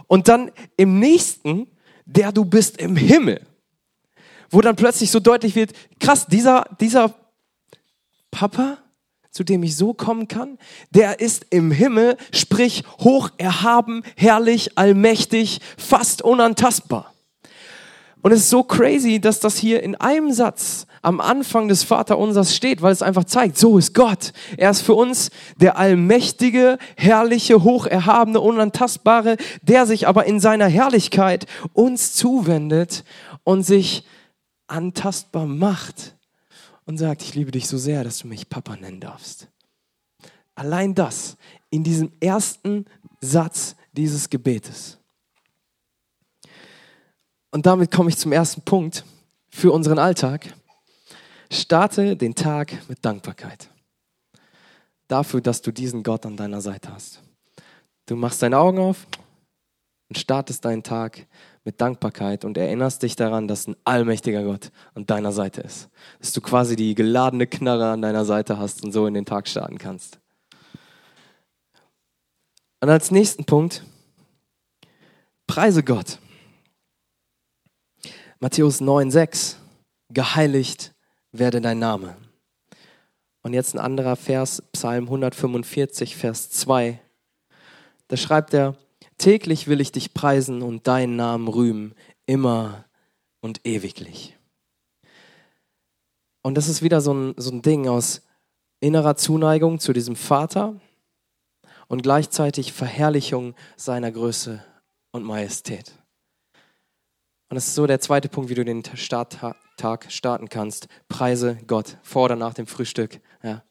Und 0.08 0.28
dann 0.28 0.52
im 0.76 1.00
nächsten, 1.00 1.67
der 2.06 2.32
du 2.32 2.44
bist 2.44 2.78
im 2.78 2.98
Himmel, 2.98 3.41
wo 4.50 4.60
dann 4.60 4.76
plötzlich 4.76 5.10
so 5.12 5.22
deutlich 5.22 5.56
wird, 5.56 5.72
krass, 6.00 6.28
dieser, 6.28 6.65
dieser 6.80 7.15
Papa, 8.30 8.78
zu 9.32 9.44
dem 9.44 9.63
ich 9.63 9.76
so 9.76 9.94
kommen 9.94 10.28
kann? 10.28 10.58
Der 10.91 11.20
ist 11.20 11.48
im 11.50 11.72
Himmel, 11.72 12.17
sprich 12.34 12.84
hoch 13.00 13.30
erhaben, 13.38 14.04
herrlich, 14.15 14.78
allmächtig, 14.78 15.60
fast 15.78 16.22
unantastbar. 16.22 17.13
Und 18.22 18.32
es 18.32 18.41
ist 18.41 18.50
so 18.50 18.63
crazy, 18.63 19.20
dass 19.20 19.39
das 19.39 19.58
hier 19.58 19.82
in 19.82 19.96
einem 19.96 20.32
Satz 20.32 20.86
am 21.02 21.20
Anfang 21.20 21.67
des 21.67 21.84
Vaterunsers 21.84 22.56
steht, 22.56 22.84
weil 22.84 22.91
es 22.91 23.02
einfach 23.02 23.24
zeigt, 23.24 23.58
so 23.58 23.80
ist 23.80 23.96
Gott. 23.96 24.34
Er 24.58 24.70
ist 24.70 24.82
für 24.82 24.94
uns 24.94 25.32
der 25.60 25.78
allmächtige, 25.78 26.78
herrliche, 26.96 27.63
hocherhabene, 27.63 28.39
unantastbare, 28.39 29.38
der 29.63 29.88
sich 29.88 30.08
aber 30.08 30.26
in 30.26 30.39
seiner 30.39 30.67
Herrlichkeit 30.67 31.48
uns 31.74 32.13
zuwendet 32.13 33.04
und 33.44 33.63
sich 33.63 34.06
antastbar 34.67 35.48
macht 35.48 36.15
und 36.91 36.97
sagt, 36.97 37.21
ich 37.21 37.36
liebe 37.36 37.51
dich 37.51 37.69
so 37.69 37.77
sehr, 37.77 38.04
dass 38.04 38.17
du 38.17 38.27
mich 38.27 38.49
Papa 38.49 38.75
nennen 38.75 38.99
darfst. 38.99 39.47
Allein 40.56 40.93
das 40.93 41.38
in 41.69 41.86
diesem 41.86 42.12
ersten 42.19 42.84
Satz 43.21 43.77
dieses 43.93 44.30
Gebetes. 44.30 44.99
Und 47.49 47.65
damit 47.65 47.91
komme 47.91 48.10
ich 48.10 48.17
zum 48.17 48.34
ersten 48.34 48.62
Punkt 48.63 49.06
für 49.47 49.71
unseren 49.71 49.99
Alltag. 49.99 50.54
Starte 51.49 52.17
den 52.17 52.36
Tag 52.36 52.73
mit 52.89 53.06
Dankbarkeit. 53.06 53.69
Dafür, 55.08 55.39
dass 55.39 55.62
du 55.62 55.71
diesen 55.71 56.04
Gott 56.04 56.25
an 56.25 56.36
deiner 56.36 56.60
Seite 56.60 56.93
hast. 56.93 57.21
Du 58.06 58.17
machst 58.17 58.41
deine 58.41 58.58
Augen 58.58 58.80
auf 58.80 59.08
und 60.10 60.17
startest 60.17 60.65
deinen 60.65 60.84
Tag 60.84 61.25
mit 61.63 61.80
Dankbarkeit 61.80 62.43
und 62.43 62.58
erinnerst 62.58 63.04
dich 63.04 63.15
daran, 63.15 63.47
dass 63.47 63.67
ein 63.67 63.76
allmächtiger 63.84 64.43
Gott 64.43 64.71
an 64.95 65.06
deiner 65.06 65.32
Seite 65.32 65.62
ist. 65.62 65.89
Dass 66.19 66.34
du 66.34 66.41
quasi 66.41 66.76
die 66.76 66.95
geladene 66.95 67.47
Knarre 67.47 67.91
an 67.91 68.02
deiner 68.02 68.26
Seite 68.26 68.58
hast 68.58 68.84
und 68.84 68.91
so 68.91 69.06
in 69.06 69.13
den 69.13 69.26
Tag 69.26 69.47
starten 69.47 69.78
kannst. 69.78 70.19
Und 72.80 72.89
als 72.89 73.12
nächsten 73.12 73.45
Punkt, 73.45 73.84
preise 75.45 75.84
Gott. 75.84 76.17
Matthäus 78.39 78.82
9,6, 78.82 79.58
geheiligt 80.10 80.95
werde 81.32 81.62
dein 81.62 81.78
Name. 81.78 82.17
Und 83.43 83.54
jetzt 83.54 83.76
ein 83.76 83.80
anderer 83.80 84.15
Vers, 84.15 84.63
Psalm 84.71 85.06
145, 85.06 86.15
Vers 86.15 86.50
2. 86.50 87.00
Da 88.08 88.17
schreibt 88.17 88.56
er, 88.56 88.76
täglich 89.21 89.67
will 89.67 89.81
ich 89.81 89.91
dich 89.91 90.13
preisen 90.13 90.62
und 90.62 90.88
deinen 90.88 91.15
Namen 91.15 91.47
rühmen, 91.47 91.95
immer 92.25 92.86
und 93.39 93.65
ewiglich. 93.65 94.38
Und 96.41 96.55
das 96.55 96.67
ist 96.67 96.81
wieder 96.81 97.01
so 97.01 97.13
ein, 97.13 97.34
so 97.38 97.51
ein 97.51 97.62
Ding 97.62 97.88
aus 97.88 98.21
innerer 98.79 99.15
Zuneigung 99.15 99.79
zu 99.79 99.93
diesem 99.93 100.15
Vater 100.15 100.79
und 101.88 102.01
gleichzeitig 102.01 102.73
Verherrlichung 102.73 103.53
seiner 103.75 104.12
Größe 104.12 104.63
und 105.12 105.23
Majestät. 105.23 105.91
Und 107.49 107.55
das 107.55 107.67
ist 107.67 107.75
so 107.75 107.86
der 107.86 107.99
zweite 107.99 108.29
Punkt, 108.29 108.49
wie 108.49 108.55
du 108.55 108.65
den 108.65 108.84
Starttag 108.95 109.57
starten 110.10 110.49
kannst. 110.49 110.88
Preise 111.10 111.57
Gott 111.67 111.97
vor 112.01 112.25
oder 112.25 112.38
nach 112.38 112.53
dem 112.53 112.65
Frühstück. 112.65 113.19
Ja. 113.43 113.62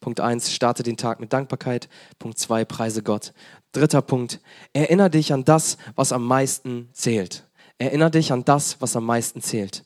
Punkt 0.00 0.20
1, 0.20 0.52
starte 0.52 0.82
den 0.82 0.96
Tag 0.96 1.20
mit 1.20 1.32
Dankbarkeit. 1.32 1.88
Punkt 2.18 2.38
2, 2.38 2.64
preise 2.64 3.02
Gott. 3.02 3.32
Dritter 3.72 4.02
Punkt, 4.02 4.40
erinnere 4.72 5.10
dich 5.10 5.32
an 5.32 5.44
das, 5.44 5.76
was 5.94 6.12
am 6.12 6.24
meisten 6.26 6.88
zählt. 6.92 7.46
Erinnere 7.78 8.10
dich 8.10 8.32
an 8.32 8.44
das, 8.44 8.80
was 8.80 8.96
am 8.96 9.04
meisten 9.04 9.42
zählt. 9.42 9.84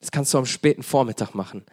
Das 0.00 0.10
kannst 0.10 0.32
du 0.32 0.38
am 0.38 0.46
späten 0.46 0.82
Vormittag 0.82 1.34
machen. 1.34 1.64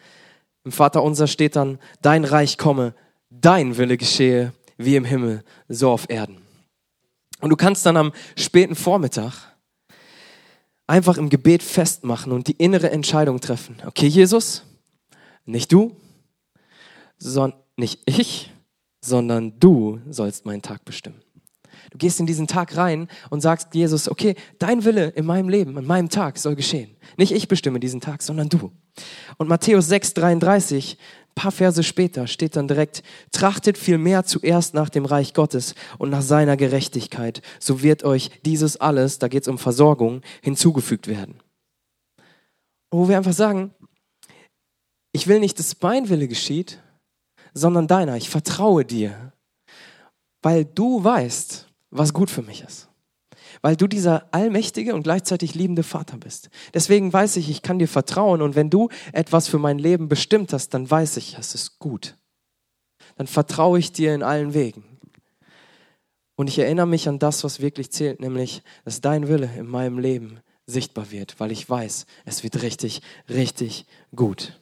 Im 0.64 0.72
Vater 0.72 1.04
unser 1.04 1.28
steht 1.28 1.56
dann, 1.56 1.80
dein 2.02 2.26
Reich 2.26 2.58
komme, 2.58 2.94
dein 3.30 3.78
Wille 3.78 3.98
geschehe, 3.98 4.54
wie 4.78 4.96
im 4.96 5.06
Himmel, 5.06 5.44
so 5.68 5.92
auf 5.92 6.10
Erden. 6.10 6.42
Und 7.40 7.50
du 7.50 7.56
kannst 7.56 7.86
dann 7.86 7.98
am 7.98 8.14
späten 8.36 8.76
Vormittag 8.76 9.56
einfach 10.88 11.18
im 11.18 11.30
Gebet 11.30 11.64
festmachen 11.64 12.32
und 12.32 12.48
die 12.48 12.58
innere 12.58 12.92
Entscheidung 12.92 13.40
treffen. 13.40 13.78
Okay, 13.86 14.08
Jesus, 14.08 14.64
nicht 15.46 15.72
du, 15.72 15.96
sondern 17.18 17.60
nicht 17.78 18.02
ich, 18.06 18.52
sondern 19.02 19.60
du 19.60 20.00
sollst 20.10 20.46
meinen 20.46 20.62
Tag 20.62 20.86
bestimmen. 20.86 21.25
Du 21.92 21.98
gehst 21.98 22.20
in 22.20 22.26
diesen 22.26 22.48
Tag 22.48 22.76
rein 22.78 23.08
und 23.30 23.42
sagst 23.42 23.74
Jesus, 23.74 24.10
okay, 24.10 24.36
dein 24.60 24.84
Wille 24.84 25.10
in 25.10 25.26
meinem 25.26 25.50
Leben, 25.50 25.78
in 25.78 25.86
meinem 25.86 26.10
Tag 26.10 26.38
soll 26.38 26.56
geschehen. 26.56 26.96
Nicht 27.18 27.32
ich 27.32 27.48
bestimme 27.48 27.80
diesen 27.80 28.02
Tag, 28.02 28.22
sondern 28.22 28.50
du. 28.50 28.72
Und 29.38 29.50
Matthäus 29.50 29.88
6, 29.88 30.14
33, 30.14 30.98
ein 30.98 31.36
paar 31.36 31.52
Verse 31.52 31.84
später, 31.84 32.28
steht 32.28 32.56
dann 32.56 32.68
direkt, 32.68 33.04
trachtet 33.32 33.78
vielmehr 33.78 34.24
zuerst 34.24 34.74
nach 34.74 34.90
dem 34.90 35.06
Reich 35.06 35.34
Gottes 35.34 35.76
und 35.98 36.10
nach 36.10 36.22
seiner 36.22 36.58
Gerechtigkeit, 36.58 37.42
so 37.60 37.84
wird 37.84 38.04
euch 38.04 38.32
dieses 38.46 38.78
alles, 38.78 39.20
da 39.20 39.28
geht 39.28 39.44
es 39.44 39.48
um 39.48 39.58
Versorgung, 39.58 40.22
hinzugefügt 40.42 41.08
werden. 41.08 41.42
wo 42.92 43.10
wir 43.10 43.18
einfach 43.18 43.34
sagen, 43.34 43.74
ich 45.12 45.28
will 45.28 45.40
nicht, 45.40 45.60
dass 45.60 45.76
mein 45.82 46.10
Wille 46.10 46.28
geschieht, 46.28 46.82
sondern 47.54 47.88
deiner. 47.88 48.18
Ich 48.18 48.30
vertraue 48.30 48.86
dir, 48.86 49.34
weil 50.42 50.66
du 50.66 51.04
weißt, 51.04 51.65
was 51.98 52.14
gut 52.14 52.30
für 52.30 52.42
mich 52.42 52.64
ist. 52.64 52.90
Weil 53.62 53.76
du 53.76 53.88
dieser 53.88 54.34
allmächtige 54.34 54.94
und 54.96 55.04
gleichzeitig 55.04 55.56
liebende 55.56 55.84
Vater 55.84 56.18
bist. 56.18 56.50
Deswegen 56.74 57.12
weiß 57.12 57.38
ich, 57.38 57.50
ich 57.50 57.62
kann 57.62 57.80
dir 57.80 57.88
vertrauen 57.88 58.42
und 58.42 58.56
wenn 58.56 58.70
du 58.70 58.90
etwas 59.14 59.48
für 59.48 59.60
mein 59.60 59.80
Leben 59.80 60.10
bestimmt 60.10 60.54
hast, 60.54 60.74
dann 60.74 60.90
weiß 60.90 61.18
ich, 61.18 61.38
es 61.38 61.56
ist 61.56 61.80
gut. 61.80 62.18
Dann 63.16 63.28
vertraue 63.28 63.80
ich 63.80 63.92
dir 63.92 64.14
in 64.14 64.24
allen 64.24 64.54
Wegen. 64.54 64.84
Und 66.36 66.50
ich 66.50 66.60
erinnere 66.60 66.88
mich 66.88 67.08
an 67.08 67.18
das, 67.18 67.44
was 67.46 67.62
wirklich 67.62 67.92
zählt, 67.92 68.20
nämlich, 68.20 68.62
dass 68.84 69.00
dein 69.00 69.30
Wille 69.30 69.50
in 69.58 69.68
meinem 69.68 70.00
Leben 70.00 70.42
sichtbar 70.66 71.12
wird, 71.12 71.40
weil 71.40 71.52
ich 71.52 71.70
weiß, 71.70 72.06
es 72.26 72.44
wird 72.44 72.62
richtig, 72.62 73.02
richtig 73.30 73.86
gut. 74.16 74.60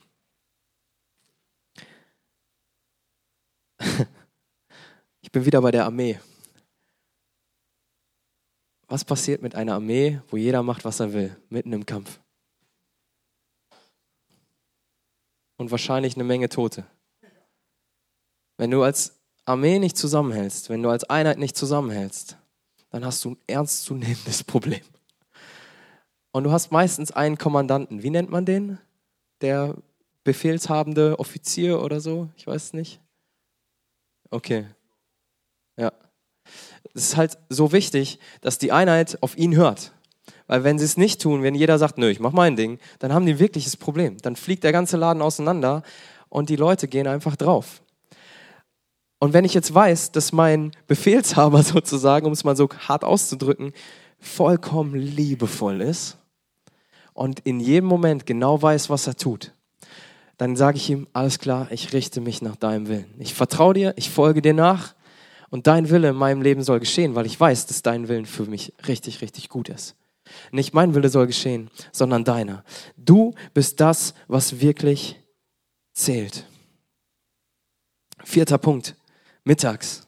Ich 5.26 5.32
bin 5.32 5.46
wieder 5.46 5.62
bei 5.62 5.72
der 5.72 5.86
Armee. 5.86 6.19
Was 8.93 9.03
passiert 9.03 9.41
mit 9.41 9.56
einer 9.56 9.73
Armee, 9.73 10.21
wo 10.29 10.38
jeder 10.38 10.62
macht, 10.62 10.86
was 10.86 10.99
er 10.99 11.13
will, 11.13 11.36
mitten 11.49 11.73
im 11.73 11.84
Kampf? 11.84 12.19
Und 15.58 15.71
wahrscheinlich 15.71 16.13
eine 16.13 16.23
Menge 16.23 16.47
Tote. 16.47 16.86
Wenn 18.56 18.69
du 18.69 18.84
als 18.84 19.19
Armee 19.45 19.79
nicht 19.79 19.97
zusammenhältst, 19.97 20.69
wenn 20.69 20.84
du 20.84 20.91
als 20.91 21.06
Einheit 21.06 21.39
nicht 21.39 21.58
zusammenhältst, 21.58 22.38
dann 22.91 23.03
hast 23.03 23.25
du 23.25 23.32
ein 23.32 23.38
ernstzunehmendes 23.47 24.43
Problem. 24.43 24.84
Und 26.32 26.43
du 26.43 26.51
hast 26.51 26.71
meistens 26.71 27.10
einen 27.10 27.39
Kommandanten. 27.39 28.03
Wie 28.03 28.12
nennt 28.12 28.29
man 28.29 28.45
den? 28.45 28.77
Der 29.41 29.75
befehlshabende 30.23 31.17
Offizier 31.17 31.82
oder 31.82 31.99
so? 31.99 32.29
Ich 32.36 32.45
weiß 32.45 32.65
es 32.65 32.73
nicht. 32.73 33.01
Okay. 34.29 34.67
Ja 35.77 35.91
es 36.93 37.06
ist 37.06 37.17
halt 37.17 37.38
so 37.50 37.72
wichtig, 37.72 38.19
dass 38.41 38.58
die 38.58 38.72
Einheit 38.72 39.17
auf 39.22 39.38
ihn 39.38 39.56
hört. 39.56 39.93
Weil 40.48 40.63
wenn 40.63 40.78
sie 40.78 40.86
es 40.86 40.98
nicht 40.98 41.22
tun, 41.22 41.41
wenn 41.41 41.56
jeder 41.56 41.80
sagt, 41.80 41.98
nö, 41.98 42.10
ich 42.10 42.19
mach 42.19 42.34
mein 42.34 42.56
Ding, 42.56 42.80
dann 43.00 43.13
haben 43.13 43.26
die 43.26 43.34
ein 43.34 43.39
wirkliches 43.39 43.78
Problem. 43.78 44.17
Dann 44.22 44.36
fliegt 44.36 44.63
der 44.63 44.72
ganze 44.72 44.98
Laden 44.98 45.22
auseinander 45.22 45.84
und 46.30 46.50
die 46.50 46.56
Leute 46.56 46.88
gehen 46.88 47.08
einfach 47.08 47.36
drauf. 47.36 47.82
Und 49.19 49.32
wenn 49.34 49.46
ich 49.46 49.54
jetzt 49.54 49.74
weiß, 49.74 50.12
dass 50.12 50.34
mein 50.34 50.72
Befehlshaber 50.88 51.63
sozusagen, 51.63 52.26
um 52.26 52.34
es 52.34 52.43
mal 52.43 52.58
so 52.58 52.67
hart 52.88 53.04
auszudrücken, 53.04 53.72
vollkommen 54.19 54.96
liebevoll 54.96 55.82
ist 55.82 56.17
und 57.13 57.39
in 57.41 57.60
jedem 57.60 57.88
Moment 57.88 58.26
genau 58.26 58.62
weiß, 58.62 58.89
was 58.89 59.08
er 59.08 59.15
tut, 59.15 59.54
dann 60.38 60.56
sage 60.56 60.78
ich 60.78 60.89
ihm, 60.89 61.08
alles 61.13 61.39
klar, 61.39 61.67
ich 61.72 61.93
richte 61.93 62.19
mich 62.19 62.41
nach 62.41 62.56
deinem 62.56 62.88
Willen. 62.88 63.13
Ich 63.19 63.34
vertraue 63.34 63.74
dir, 63.74 63.93
ich 63.96 64.10
folge 64.10 64.41
dir 64.41 64.54
nach 64.54 64.93
und 65.53 65.67
dein 65.67 65.91
Wille 65.91 66.09
in 66.09 66.15
meinem 66.15 66.41
Leben 66.41 66.63
soll 66.63 66.79
geschehen, 66.79 67.13
weil 67.13 67.27
ich 67.27 67.39
weiß, 67.39 67.67
dass 67.67 67.83
dein 67.83 68.07
Willen 68.07 68.25
für 68.25 68.45
mich 68.45 68.73
richtig, 68.87 69.21
richtig 69.21 69.49
gut 69.49 69.69
ist. 69.69 69.93
Nicht 70.51 70.73
mein 70.73 70.95
Wille 70.95 71.09
soll 71.09 71.27
geschehen, 71.27 71.69
sondern 71.91 72.23
deiner. 72.23 72.63
Du 72.97 73.35
bist 73.53 73.79
das, 73.79 74.15
was 74.27 74.61
wirklich 74.61 75.15
zählt. 75.93 76.47
Vierter 78.23 78.57
Punkt. 78.57 78.95
Mittags. 79.43 80.07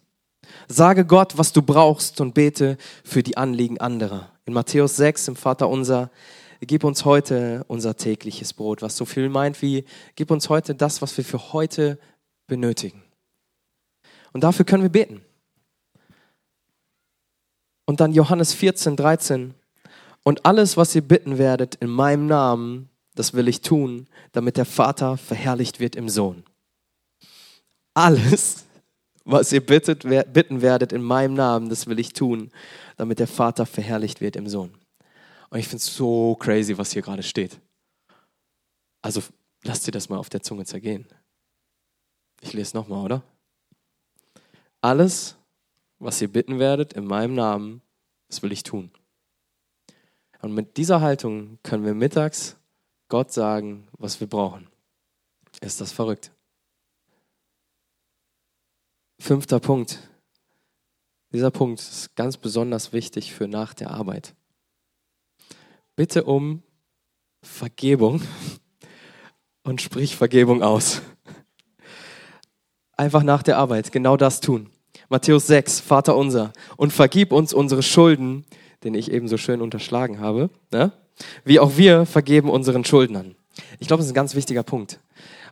Sage 0.68 1.06
Gott, 1.06 1.38
was 1.38 1.54
du 1.54 1.62
brauchst 1.62 2.22
und 2.22 2.34
bete 2.34 2.80
für 3.04 3.22
die 3.22 3.38
Anliegen 3.38 3.80
anderer. 3.80 4.32
In 4.46 4.54
Matthäus 4.54 4.96
6 4.96 5.28
im 5.28 5.36
Vater 5.36 5.70
unser, 5.70 6.10
gib 6.60 6.84
uns 6.84 7.06
heute 7.06 7.64
unser 7.68 7.96
tägliches 7.96 8.54
Brot, 8.54 8.82
was 8.82 8.98
so 8.98 9.06
viel 9.06 9.30
meint 9.30 9.62
wie, 9.62 9.86
gib 10.16 10.32
uns 10.32 10.50
heute 10.50 10.74
das, 10.74 11.04
was 11.04 11.16
wir 11.18 11.24
für 11.24 11.54
heute 11.54 12.00
benötigen. 12.48 13.04
Und 14.34 14.44
dafür 14.44 14.66
können 14.66 14.82
wir 14.82 14.90
beten. 14.90 15.22
Und 17.86 18.00
dann 18.00 18.14
Johannes 18.14 18.54
14, 18.54 18.96
13. 18.96 19.54
Und 20.24 20.46
alles, 20.46 20.76
was 20.76 20.96
ihr 20.96 21.02
bitten 21.02 21.38
werdet 21.38 21.76
in 21.76 21.90
meinem 21.90 22.26
Namen, 22.26 22.90
das 23.14 23.34
will 23.34 23.48
ich 23.48 23.62
tun, 23.62 24.08
damit 24.32 24.58
der 24.58 24.66
Vater 24.66 25.18
verherrlicht 25.18 25.80
wird 25.80 25.96
im 25.96 26.10
Sohn. 26.10 26.44
Alles, 27.94 28.66
was 29.24 29.52
ihr 29.52 29.66
bittet, 29.66 30.04
bitten 30.34 30.62
werdet 30.62 30.92
in 30.92 31.02
meinem 31.02 31.34
Namen, 31.34 31.70
das 31.70 31.88
will 31.88 32.00
ich 32.00 32.14
tun, 32.14 32.52
damit 32.98 33.20
der 33.20 33.28
Vater 33.28 33.66
verherrlicht 33.66 34.20
wird 34.20 34.36
im 34.36 34.48
Sohn. 34.48 34.74
Und 35.50 35.60
ich 35.60 35.68
finde 35.68 35.78
es 35.78 35.96
so 35.96 36.36
crazy, 36.36 36.78
was 36.78 36.92
hier 36.92 37.02
gerade 37.02 37.24
steht. 37.24 37.60
Also 39.02 39.22
lasst 39.64 39.88
dir 39.88 39.92
das 39.92 40.10
mal 40.10 40.18
auf 40.18 40.30
der 40.30 40.42
Zunge 40.42 40.66
zergehen. 40.66 41.08
Ich 42.42 42.54
lese 42.54 42.76
nochmal, 42.76 43.06
oder? 43.06 43.24
Alles, 44.82 45.36
was 46.00 46.22
ihr 46.22 46.32
bitten 46.32 46.60
werdet 46.60 46.94
in 46.94 47.06
meinem 47.06 47.36
Namen, 47.36 47.82
das 48.28 48.42
will 48.44 48.52
ich 48.52 48.64
tun. 48.64 48.92
Und 50.42 50.54
mit 50.54 50.78
dieser 50.78 51.02
Haltung 51.02 51.60
können 51.64 51.86
wir 51.86 51.94
mittags 51.94 52.58
Gott 53.08 53.32
sagen, 53.32 53.88
was 53.94 54.20
wir 54.20 54.28
brauchen. 54.28 54.68
Ist 55.62 55.82
das 55.82 55.92
verrückt? 55.92 56.32
Fünfter 59.20 59.60
Punkt. 59.60 60.10
Dieser 61.32 61.52
Punkt 61.52 61.80
ist 61.80 62.16
ganz 62.16 62.38
besonders 62.38 62.94
wichtig 62.94 63.34
für 63.34 63.48
nach 63.48 63.74
der 63.74 63.92
Arbeit. 63.92 64.36
Bitte 65.96 66.26
um 66.26 66.64
Vergebung 67.42 68.22
und 69.64 69.82
sprich 69.82 70.16
Vergebung 70.16 70.62
aus. 70.64 71.02
Einfach 72.98 73.24
nach 73.24 73.44
der 73.44 73.58
Arbeit 73.58 73.92
genau 73.92 74.18
das 74.18 74.42
tun. 74.42 74.70
Matthäus 75.10 75.48
6, 75.48 75.80
Vater 75.80 76.16
unser, 76.16 76.54
und 76.78 76.94
vergib 76.94 77.32
uns 77.32 77.54
unsere 77.54 77.84
Schulden, 77.84 78.46
den 78.84 78.94
ich 78.94 79.12
eben 79.12 79.28
so 79.28 79.38
schön 79.38 79.62
unterschlagen 79.62 80.20
habe, 80.20 80.50
ne? 80.72 80.92
wie 81.44 81.60
auch 81.60 81.78
wir 81.78 82.06
vergeben 82.06 82.50
unseren 82.50 82.86
Schuldnern. 82.86 83.36
Ich 83.80 83.88
glaube, 83.88 84.00
das 84.00 84.08
ist 84.08 84.12
ein 84.12 84.16
ganz 84.16 84.36
wichtiger 84.36 84.64
Punkt. 84.64 85.00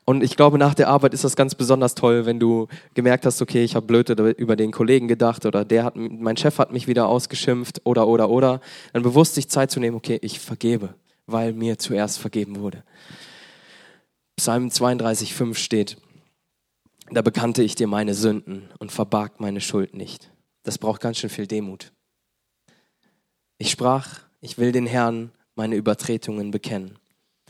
Und 0.06 0.22
ich 0.22 0.36
glaube, 0.36 0.58
nach 0.58 0.74
der 0.74 0.89
Arbeit 0.89 1.13
ist 1.13 1.24
das 1.24 1.38
ganz 1.38 1.56
besonders 1.56 1.96
toll, 1.96 2.26
wenn 2.26 2.39
du 2.39 2.68
gemerkt 2.94 3.26
hast, 3.26 3.42
okay, 3.42 3.63
ich 3.63 3.76
habe 3.76 3.86
blöd 3.86 4.10
über 4.10 4.58
den 4.58 4.72
Kollegen 4.72 5.08
gedacht 5.08 5.46
oder 5.46 5.63
der 5.63 5.86
hat, 5.86 5.96
mein 5.96 6.36
Chef 6.36 6.60
hat 6.60 6.74
mich 6.74 6.88
wieder 6.88 7.08
ausgeschimpft 7.08 7.82
oder, 7.86 8.08
oder, 8.08 8.30
oder. 8.30 8.60
Dann 8.92 9.04
bewusst 9.04 9.36
sich 9.36 9.48
Zeit 9.48 9.72
zu 9.72 9.80
nehmen, 9.80 9.96
okay, 9.96 10.20
ich 10.22 10.39
vergebe. 10.42 10.96
weil 11.26 11.54
mir 11.54 11.78
zuerst 11.78 12.20
vergeben 12.20 12.60
wurde. 12.60 12.84
Psalm 14.36 14.70
32, 14.70 15.34
5 15.34 15.58
steht, 15.58 15.98
da 17.12 17.22
bekannte 17.22 17.63
ich 17.63 17.76
dir 17.76 17.88
meine 17.88 18.13
Sünden 18.13 18.70
und 18.80 18.92
verbarg 18.92 19.39
meine 19.39 19.62
Schuld 19.62 19.94
nicht. 19.94 20.32
Das 20.63 20.78
braucht 20.78 21.02
ganz 21.02 21.18
schön 21.18 21.30
viel 21.30 21.48
Demut. 21.48 21.92
Ich 23.58 23.70
sprach, 23.70 24.22
ich 24.42 24.58
will 24.58 24.72
den 24.72 24.88
Herrn 24.88 25.32
meine 25.56 25.76
Übertretungen 25.76 26.52
bekennen. 26.52 26.98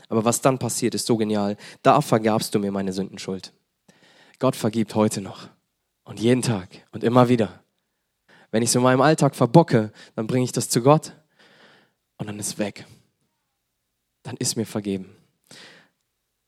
Aber 0.08 0.24
was 0.24 0.40
dann 0.40 0.58
passiert, 0.58 0.94
ist 0.94 1.06
so 1.06 1.16
genial. 1.16 1.56
Da 1.82 2.00
vergabst 2.00 2.54
du 2.54 2.58
mir 2.58 2.70
meine 2.70 2.92
Sündenschuld. 2.92 3.52
Gott 4.38 4.56
vergibt 4.56 4.94
heute 4.94 5.20
noch 5.20 5.48
und 6.04 6.20
jeden 6.20 6.42
Tag 6.42 6.68
und 6.92 7.04
immer 7.04 7.28
wieder. 7.28 7.62
Wenn 8.50 8.62
ich 8.62 8.68
es 8.68 8.74
in 8.74 8.82
meinem 8.82 9.00
Alltag 9.00 9.34
verbocke, 9.34 9.92
dann 10.14 10.26
bringe 10.26 10.44
ich 10.44 10.52
das 10.52 10.68
zu 10.68 10.82
Gott 10.82 11.14
und 12.18 12.28
dann 12.28 12.38
ist 12.38 12.58
weg. 12.58 12.86
Dann 14.22 14.36
ist 14.36 14.56
mir 14.56 14.66
vergeben. 14.66 15.16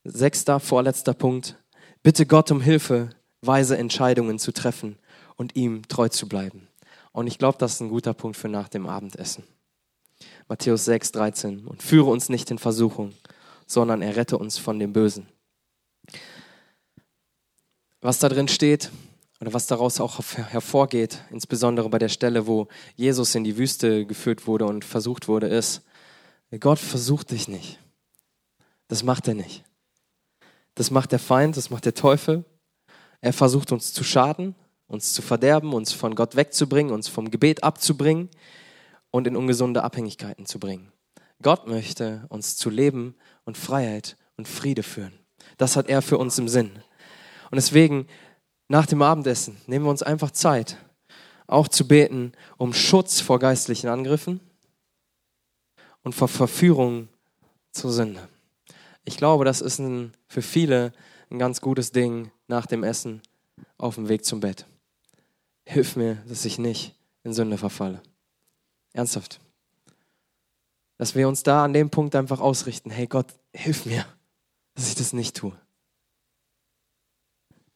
Sechster, 0.03 0.59
vorletzter 0.59 1.13
Punkt. 1.13 1.57
Bitte 2.03 2.25
Gott 2.25 2.51
um 2.51 2.61
Hilfe, 2.61 3.09
weise 3.41 3.77
Entscheidungen 3.77 4.39
zu 4.39 4.51
treffen 4.51 4.97
und 5.35 5.55
ihm 5.55 5.87
treu 5.87 6.09
zu 6.09 6.27
bleiben. 6.27 6.67
Und 7.11 7.27
ich 7.27 7.37
glaube, 7.37 7.57
das 7.57 7.73
ist 7.73 7.81
ein 7.81 7.89
guter 7.89 8.13
Punkt 8.13 8.37
für 8.37 8.49
nach 8.49 8.69
dem 8.69 8.87
Abendessen. 8.87 9.43
Matthäus 10.47 10.85
6, 10.85 11.11
13. 11.13 11.65
Und 11.65 11.81
führe 11.81 12.09
uns 12.09 12.29
nicht 12.29 12.51
in 12.51 12.57
Versuchung, 12.57 13.13
sondern 13.65 14.01
errette 14.01 14.37
uns 14.37 14.57
von 14.57 14.79
dem 14.79 14.93
Bösen. 14.93 15.27
Was 18.01 18.19
da 18.19 18.29
drin 18.29 18.47
steht 18.47 18.91
oder 19.41 19.53
was 19.53 19.67
daraus 19.67 19.99
auch 19.99 20.19
hervorgeht, 20.35 21.23
insbesondere 21.29 21.89
bei 21.89 21.99
der 21.99 22.09
Stelle, 22.09 22.47
wo 22.47 22.67
Jesus 22.95 23.35
in 23.35 23.43
die 23.43 23.57
Wüste 23.57 24.05
geführt 24.05 24.47
wurde 24.47 24.65
und 24.65 24.85
versucht 24.85 25.27
wurde, 25.27 25.47
ist, 25.47 25.81
Gott 26.59 26.79
versucht 26.79 27.31
dich 27.31 27.47
nicht. 27.47 27.79
Das 28.87 29.03
macht 29.03 29.27
er 29.27 29.33
nicht. 29.33 29.63
Das 30.77 30.91
macht 30.91 31.11
der 31.11 31.17
Feind, 31.17 31.57
das 31.57 31.71
macht 31.71 31.85
der 31.85 31.95
Teufel. 31.95 32.45
Er 33.19 33.33
versucht 33.33 33.71
uns 33.71 33.93
zu 33.93 34.03
schaden, 34.03 34.53
uns 34.85 35.11
zu 35.11 35.23
verderben, 35.23 35.73
uns 35.73 35.91
von 35.91 36.13
Gott 36.13 36.35
wegzubringen, 36.35 36.93
uns 36.93 37.07
vom 37.07 37.31
Gebet 37.31 37.63
abzubringen 37.63 38.29
und 39.09 39.25
in 39.25 39.35
ungesunde 39.35 39.83
Abhängigkeiten 39.83 40.45
zu 40.45 40.59
bringen. 40.59 40.91
Gott 41.41 41.67
möchte 41.67 42.27
uns 42.29 42.57
zu 42.57 42.69
Leben 42.69 43.15
und 43.43 43.57
Freiheit 43.57 44.17
und 44.37 44.47
Friede 44.47 44.83
führen. 44.83 45.13
Das 45.57 45.75
hat 45.75 45.89
er 45.89 46.03
für 46.03 46.19
uns 46.19 46.37
im 46.37 46.47
Sinn. 46.47 46.69
Und 47.49 47.55
deswegen, 47.55 48.05
nach 48.67 48.85
dem 48.85 49.01
Abendessen, 49.01 49.57
nehmen 49.65 49.85
wir 49.85 49.89
uns 49.89 50.03
einfach 50.03 50.29
Zeit, 50.29 50.77
auch 51.47 51.67
zu 51.67 51.87
beten 51.87 52.33
um 52.57 52.71
Schutz 52.71 53.19
vor 53.19 53.39
geistlichen 53.39 53.87
Angriffen 53.87 54.41
und 56.03 56.13
vor 56.13 56.27
Verführung 56.27 57.07
zur 57.71 57.91
Sünde. 57.91 58.29
Ich 59.07 59.15
glaube, 59.15 59.45
das 59.45 59.61
ist 59.61 59.79
ein, 59.79 60.11
für 60.27 60.41
viele 60.41 60.91
ein 61.31 61.39
ganz 61.39 61.61
gutes 61.61 61.93
Ding 61.93 62.29
nach 62.49 62.65
dem 62.65 62.83
Essen 62.83 63.21
auf 63.77 63.95
dem 63.95 64.09
Weg 64.09 64.25
zum 64.25 64.41
Bett. 64.41 64.65
Hilf 65.65 65.95
mir, 65.95 66.15
dass 66.27 66.43
ich 66.43 66.59
nicht 66.59 66.93
in 67.23 67.31
Sünde 67.31 67.57
verfalle. 67.57 68.01
Ernsthaft. 68.91 69.39
Dass 70.97 71.15
wir 71.15 71.29
uns 71.29 71.41
da 71.43 71.63
an 71.63 71.71
dem 71.71 71.89
Punkt 71.89 72.15
einfach 72.15 72.41
ausrichten, 72.41 72.89
hey 72.89 73.07
Gott, 73.07 73.27
hilf 73.53 73.85
mir, 73.85 74.05
dass 74.75 74.89
ich 74.89 74.95
das 74.95 75.13
nicht 75.13 75.37
tue. 75.37 75.53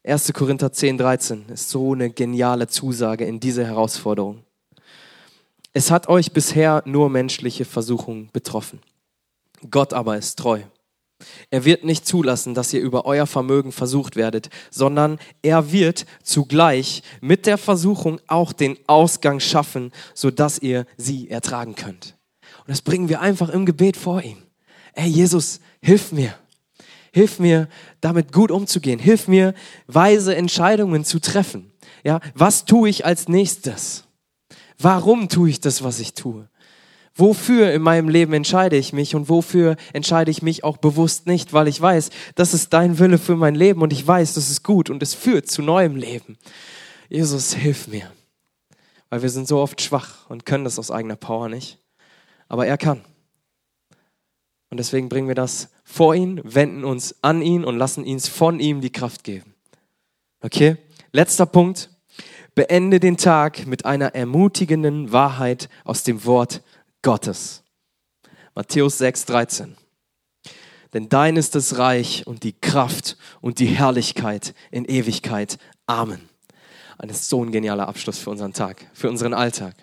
1. 0.04 0.34
Korinther 0.34 0.74
10, 0.74 0.98
13 0.98 1.48
ist 1.48 1.70
so 1.70 1.94
eine 1.94 2.10
geniale 2.10 2.68
Zusage 2.68 3.24
in 3.24 3.40
dieser 3.40 3.64
Herausforderung. 3.64 4.44
Es 5.72 5.92
hat 5.92 6.10
euch 6.10 6.34
bisher 6.34 6.84
nur 6.86 7.10
menschliche 7.10 7.64
Versuchungen 7.64 8.30
betroffen. 8.34 8.82
Gott 9.70 9.94
aber 9.94 10.18
ist 10.18 10.38
treu. 10.38 10.64
Er 11.50 11.66
wird 11.66 11.84
nicht 11.84 12.06
zulassen, 12.06 12.54
dass 12.54 12.74
ihr 12.74 12.82
über 12.82 13.06
euer 13.06 13.28
Vermögen 13.28 13.72
versucht 13.72 14.16
werdet, 14.16 14.50
sondern 14.70 15.20
er 15.42 15.72
wird 15.72 16.06
zugleich 16.24 17.04
mit 17.22 17.46
der 17.46 17.58
Versuchung 17.58 18.20
auch 18.28 18.54
den 18.54 18.78
Ausgang 18.88 19.40
schaffen, 19.40 19.92
sodass 20.14 20.60
ihr 20.60 20.86
sie 20.98 21.30
ertragen 21.30 21.76
könnt. 21.76 22.16
Und 22.60 22.70
das 22.70 22.82
bringen 22.82 23.10
wir 23.10 23.22
einfach 23.22 23.50
im 23.50 23.66
Gebet 23.66 23.98
vor 23.98 24.22
ihm. 24.22 24.38
Ey, 24.94 25.08
Jesus, 25.08 25.60
hilf 25.82 26.12
mir. 26.12 26.36
Hilf 27.14 27.40
mir, 27.40 27.68
damit 28.00 28.32
gut 28.32 28.52
umzugehen. 28.52 29.00
Hilf 29.00 29.28
mir, 29.28 29.54
weise 29.88 30.36
Entscheidungen 30.36 31.04
zu 31.04 31.20
treffen. 31.20 31.72
Ja, 32.04 32.20
was 32.34 32.66
tue 32.66 32.90
ich 32.90 33.06
als 33.06 33.28
nächstes? 33.28 34.06
Warum 34.78 35.30
tue 35.30 35.50
ich 35.50 35.60
das, 35.60 35.84
was 35.84 36.00
ich 36.00 36.14
tue? 36.14 36.48
Wofür 37.16 37.72
in 37.74 37.82
meinem 37.82 38.08
Leben 38.08 38.34
entscheide 38.34 38.78
ich 38.78 38.94
mich 38.94 39.16
und 39.16 39.28
wofür 39.28 39.76
entscheide 39.92 40.32
ich 40.32 40.42
mich 40.42 40.64
auch 40.64 40.78
bewusst 40.78 41.28
nicht, 41.28 41.52
weil 41.52 41.68
ich 41.68 41.82
weiß, 41.82 42.10
das 42.36 42.54
ist 42.54 42.72
dein 42.72 43.00
Wille 43.00 43.18
für 43.18 43.36
mein 43.36 43.56
Leben 43.56 43.82
und 43.82 43.92
ich 43.92 44.06
weiß, 44.08 44.34
das 44.36 44.50
ist 44.50 44.64
gut 44.64 44.90
und 44.90 45.04
es 45.04 45.14
führt 45.14 45.50
zu 45.50 45.62
neuem 45.62 45.98
Leben. 45.98 46.38
Jesus, 47.10 47.54
hilf 47.54 47.88
mir. 47.88 48.10
Weil 49.10 49.24
wir 49.24 49.30
sind 49.30 49.46
so 49.46 49.60
oft 49.60 49.82
schwach 49.82 50.30
und 50.30 50.46
können 50.46 50.64
das 50.64 50.80
aus 50.80 50.90
eigener 50.90 51.18
Power 51.18 51.50
nicht. 51.50 51.78
Aber 52.48 52.66
er 52.66 52.78
kann. 52.78 53.02
Und 54.70 54.78
deswegen 54.78 55.10
bringen 55.10 55.28
wir 55.28 55.36
das 55.36 55.68
vor 55.84 56.16
ihn, 56.16 56.40
wenden 56.46 56.86
uns 56.86 57.16
an 57.22 57.42
ihn 57.42 57.66
und 57.66 57.78
lassen 57.78 58.06
ihn 58.06 58.22
von 58.22 58.62
ihm 58.62 58.80
die 58.80 58.92
Kraft 58.92 59.26
geben. 59.26 59.54
Okay? 60.40 60.78
Letzter 61.12 61.46
Punkt. 61.46 61.90
Beende 62.56 63.02
den 63.02 63.18
Tag 63.18 63.66
mit 63.66 63.86
einer 63.86 64.16
ermutigenden 64.16 65.12
Wahrheit 65.12 65.70
aus 65.84 66.04
dem 66.04 66.26
Wort 66.26 66.62
Gottes. 67.02 67.64
Matthäus 68.54 69.00
6, 69.00 69.26
13. 69.26 69.76
Denn 70.94 71.10
dein 71.10 71.36
ist 71.36 71.56
das 71.56 71.78
Reich 71.78 72.28
und 72.28 72.44
die 72.44 72.54
Kraft 72.54 73.18
und 73.40 73.60
die 73.60 73.68
Herrlichkeit 73.68 74.54
in 74.72 74.86
Ewigkeit. 74.86 75.58
Amen. 75.88 76.30
Und 77.02 77.16
so 77.16 77.44
ein 77.44 77.52
genialer 77.52 77.88
Abschluss 77.88 78.20
für 78.20 78.30
unseren 78.30 78.54
Tag, 78.54 78.86
für 78.94 79.10
unseren 79.10 79.34
Alltag. 79.34 79.76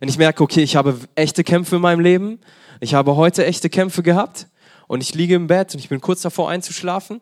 Wenn 0.00 0.08
ich 0.08 0.16
merke, 0.16 0.42
okay, 0.42 0.62
ich 0.62 0.76
habe 0.76 0.98
echte 1.14 1.44
Kämpfe 1.44 1.76
in 1.76 1.82
meinem 1.82 2.00
Leben, 2.00 2.40
ich 2.80 2.94
habe 2.94 3.16
heute 3.16 3.44
echte 3.44 3.68
Kämpfe 3.68 4.02
gehabt 4.02 4.46
und 4.86 5.02
ich 5.02 5.14
liege 5.14 5.34
im 5.34 5.48
Bett 5.48 5.74
und 5.74 5.80
ich 5.80 5.88
bin 5.88 6.00
kurz 6.00 6.22
davor 6.22 6.48
einzuschlafen, 6.48 7.20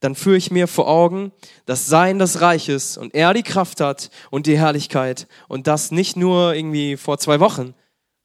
dann 0.00 0.14
führe 0.14 0.36
ich 0.36 0.50
mir 0.50 0.66
vor 0.66 0.88
Augen, 0.88 1.32
dass 1.66 1.86
sein 1.86 2.18
das 2.18 2.40
Reich 2.40 2.68
ist 2.68 2.98
und 2.98 3.14
er 3.14 3.32
die 3.32 3.42
Kraft 3.42 3.80
hat 3.80 4.10
und 4.30 4.46
die 4.46 4.58
Herrlichkeit 4.58 5.28
und 5.48 5.66
das 5.66 5.90
nicht 5.90 6.16
nur 6.16 6.54
irgendwie 6.54 6.96
vor 6.96 7.18
zwei 7.18 7.38
Wochen, 7.40 7.74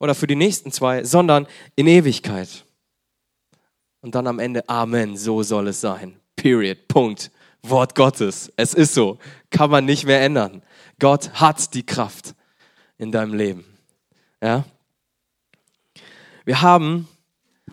oder 0.05 0.13
für 0.13 0.27
die 0.27 0.35
nächsten 0.35 0.71
zwei, 0.71 1.03
sondern 1.03 1.47
in 1.75 1.87
Ewigkeit. 1.87 2.63
Und 4.01 4.13
dann 4.13 4.27
am 4.27 4.37
Ende, 4.37 4.69
Amen, 4.69 5.17
so 5.17 5.41
soll 5.41 5.69
es 5.69 5.81
sein. 5.81 6.19
Period. 6.35 6.87
Punkt. 6.87 7.31
Wort 7.63 7.95
Gottes. 7.95 8.53
Es 8.55 8.75
ist 8.75 8.93
so. 8.93 9.17
Kann 9.49 9.71
man 9.71 9.85
nicht 9.85 10.05
mehr 10.05 10.21
ändern. 10.21 10.61
Gott 10.99 11.31
hat 11.33 11.73
die 11.73 11.83
Kraft 11.83 12.35
in 12.99 13.11
deinem 13.11 13.33
Leben. 13.33 13.65
Ja? 14.43 14.63
Wir 16.45 16.61
haben, 16.61 17.07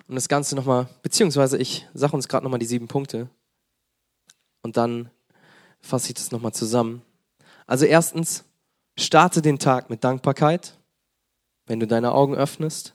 und 0.09 0.15
das 0.15 0.27
Ganze 0.27 0.57
nochmal, 0.57 0.89
beziehungsweise 1.03 1.59
ich 1.59 1.87
sage 1.93 2.15
uns 2.15 2.29
gerade 2.29 2.45
nochmal 2.45 2.61
die 2.61 2.67
sieben 2.67 2.89
Punkte 2.89 3.29
und 4.63 4.79
dann 4.79 5.11
fasse 5.83 6.09
ich 6.09 6.15
das 6.15 6.31
nochmal 6.31 6.55
zusammen. 6.55 7.03
Also 7.67 7.85
erstens, 7.85 8.45
starte 8.99 9.43
den 9.43 9.59
Tag 9.59 9.91
mit 9.91 10.03
Dankbarkeit 10.03 10.79
wenn 11.67 11.81
du 11.81 11.87
deine 11.87 12.13
Augen 12.13 12.35
öffnest. 12.35 12.95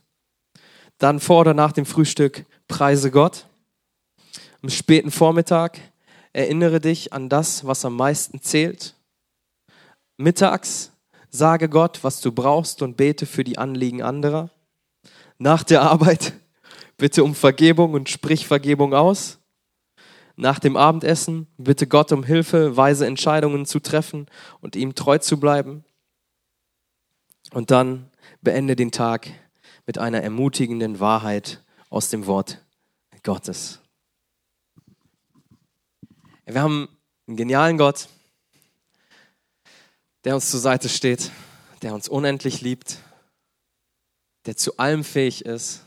Dann 0.98 1.20
vor 1.20 1.42
oder 1.42 1.54
nach 1.54 1.72
dem 1.72 1.86
Frühstück 1.86 2.46
preise 2.68 3.12
Gott. 3.12 3.48
Am 4.62 4.70
späten 4.70 5.12
Vormittag 5.12 5.80
erinnere 6.34 6.80
dich 6.80 7.14
an 7.14 7.30
das, 7.30 7.66
was 7.66 7.86
am 7.86 7.96
meisten 7.96 8.42
zählt. 8.42 8.96
Mittags 10.18 10.92
sage 11.30 11.70
Gott, 11.70 12.04
was 12.04 12.22
du 12.22 12.32
brauchst 12.32 12.82
und 12.82 12.98
bete 12.98 13.26
für 13.26 13.44
die 13.44 13.58
Anliegen 13.58 14.02
anderer. 14.02 14.50
Nach 15.38 15.64
der 15.64 15.84
Arbeit 15.84 16.34
bitte 16.98 17.24
um 17.24 17.36
Vergebung 17.36 17.94
und 17.94 18.10
sprich 18.10 18.48
Vergebung 18.48 18.94
aus. 18.94 19.40
Nach 20.36 20.60
dem 20.60 20.78
Abendessen 20.78 21.48
bitte 21.58 21.88
Gott 21.88 22.12
um 22.12 22.24
Hilfe, 22.24 22.78
weise 22.78 23.06
Entscheidungen 23.06 23.66
zu 23.66 23.80
treffen 23.80 24.28
und 24.62 24.76
ihm 24.76 24.94
treu 24.94 25.18
zu 25.18 25.40
bleiben. 25.40 25.84
Und 27.52 27.72
dann 27.72 28.12
beende 28.42 28.76
den 28.76 28.92
Tag 28.92 29.30
mit 29.86 29.98
einer 29.98 30.22
ermutigenden 30.22 31.00
Wahrheit 31.00 31.64
aus 31.90 32.10
dem 32.10 32.26
Wort 32.28 32.64
Gottes. 33.24 33.80
Wir 36.46 36.62
haben 36.62 36.88
einen 37.28 37.38
genialen 37.38 37.78
Gott, 37.78 38.08
der 40.24 40.36
uns 40.36 40.50
zur 40.50 40.60
Seite 40.60 40.90
steht, 40.90 41.32
der 41.82 41.94
uns 41.94 42.08
unendlich 42.08 42.62
liebt, 42.62 43.00
der 44.46 44.56
zu 44.56 44.78
allem 44.78 45.04
fähig 45.04 45.46
ist, 45.46 45.86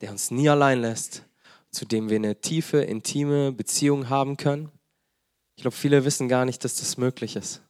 der 0.00 0.10
uns 0.10 0.30
nie 0.30 0.48
allein 0.48 0.80
lässt, 0.80 1.24
zu 1.70 1.84
dem 1.84 2.08
wir 2.08 2.16
eine 2.16 2.40
tiefe, 2.40 2.78
intime 2.78 3.52
Beziehung 3.52 4.08
haben 4.08 4.36
können. 4.36 4.70
Ich 5.56 5.62
glaube, 5.62 5.76
viele 5.76 6.04
wissen 6.04 6.28
gar 6.28 6.44
nicht, 6.44 6.64
dass 6.64 6.76
das 6.76 6.96
möglich 6.96 7.34
ist. 7.34 7.62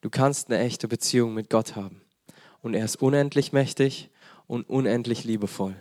Du 0.00 0.10
kannst 0.10 0.50
eine 0.50 0.58
echte 0.58 0.88
Beziehung 0.88 1.34
mit 1.34 1.50
Gott 1.50 1.76
haben 1.76 2.03
und 2.64 2.72
er 2.72 2.84
ist 2.84 2.96
unendlich 2.96 3.52
mächtig 3.52 4.10
und 4.46 4.68
unendlich 4.68 5.24
liebevoll. 5.24 5.76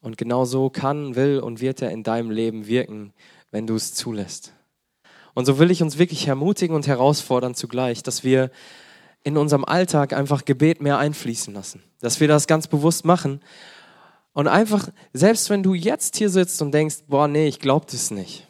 Und 0.00 0.16
genau 0.16 0.44
so 0.44 0.70
kann, 0.70 1.16
will 1.16 1.40
und 1.40 1.60
wird 1.60 1.82
er 1.82 1.90
in 1.90 2.04
deinem 2.04 2.30
Leben 2.30 2.66
wirken, 2.68 3.12
wenn 3.50 3.66
du 3.66 3.74
es 3.74 3.92
zulässt. 3.92 4.52
Und 5.34 5.44
so 5.44 5.58
will 5.58 5.72
ich 5.72 5.82
uns 5.82 5.98
wirklich 5.98 6.28
ermutigen 6.28 6.76
und 6.76 6.86
herausfordern 6.86 7.54
zugleich, 7.54 8.02
dass 8.04 8.22
wir 8.22 8.50
in 9.24 9.36
unserem 9.36 9.64
Alltag 9.64 10.12
einfach 10.12 10.44
Gebet 10.44 10.80
mehr 10.80 10.98
einfließen 10.98 11.52
lassen. 11.52 11.82
Dass 12.00 12.20
wir 12.20 12.28
das 12.28 12.46
ganz 12.46 12.68
bewusst 12.68 13.04
machen. 13.04 13.40
Und 14.34 14.46
einfach, 14.46 14.88
selbst 15.12 15.50
wenn 15.50 15.64
du 15.64 15.74
jetzt 15.74 16.16
hier 16.16 16.30
sitzt 16.30 16.62
und 16.62 16.72
denkst, 16.72 17.04
boah, 17.08 17.26
nee, 17.26 17.48
ich 17.48 17.58
glaub 17.58 17.88
das 17.88 18.12
nicht. 18.12 18.46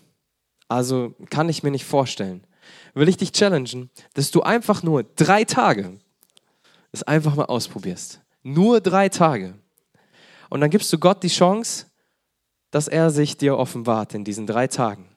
Also 0.69 1.15
kann 1.31 1.49
ich 1.49 1.63
mir 1.63 1.71
nicht 1.71 1.85
vorstellen. 1.85 2.47
Will 2.95 3.09
ich 3.09 3.17
dich 3.17 3.33
challengen, 3.33 3.91
dass 4.13 4.31
du 4.31 4.43
einfach 4.43 4.83
nur 4.83 5.03
drei 5.03 5.45
Tage 5.45 5.99
es 6.93 7.03
einfach 7.03 7.35
mal 7.35 7.47
ausprobierst. 7.47 8.21
Nur 8.43 8.81
drei 8.81 9.09
Tage. 9.09 9.55
Und 10.51 10.61
dann 10.61 10.71
gibst 10.71 10.93
du 10.93 10.99
Gott 10.99 11.23
die 11.23 11.29
Chance, 11.29 11.87
dass 12.71 12.89
er 12.89 13.11
sich 13.11 13.37
dir 13.37 13.57
offenbart 13.57 14.15
in 14.15 14.25
diesen 14.25 14.47
drei 14.47 14.67
Tagen. 14.67 15.09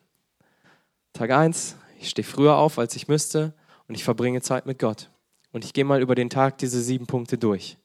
Tag 1.12 1.30
eins, 1.30 1.76
ich 1.98 2.10
stehe 2.10 2.26
früher 2.26 2.56
auf, 2.56 2.78
als 2.78 2.96
ich 2.96 3.08
müsste 3.08 3.54
und 3.88 3.94
ich 3.94 4.04
verbringe 4.04 4.42
Zeit 4.42 4.66
mit 4.66 4.78
Gott. 4.78 5.10
Und 5.52 5.64
ich 5.64 5.72
gehe 5.72 5.84
mal 5.84 6.02
über 6.02 6.14
den 6.14 6.30
Tag 6.30 6.58
diese 6.58 6.80
sieben 6.80 7.06
Punkte 7.06 7.38
durch. 7.38 7.78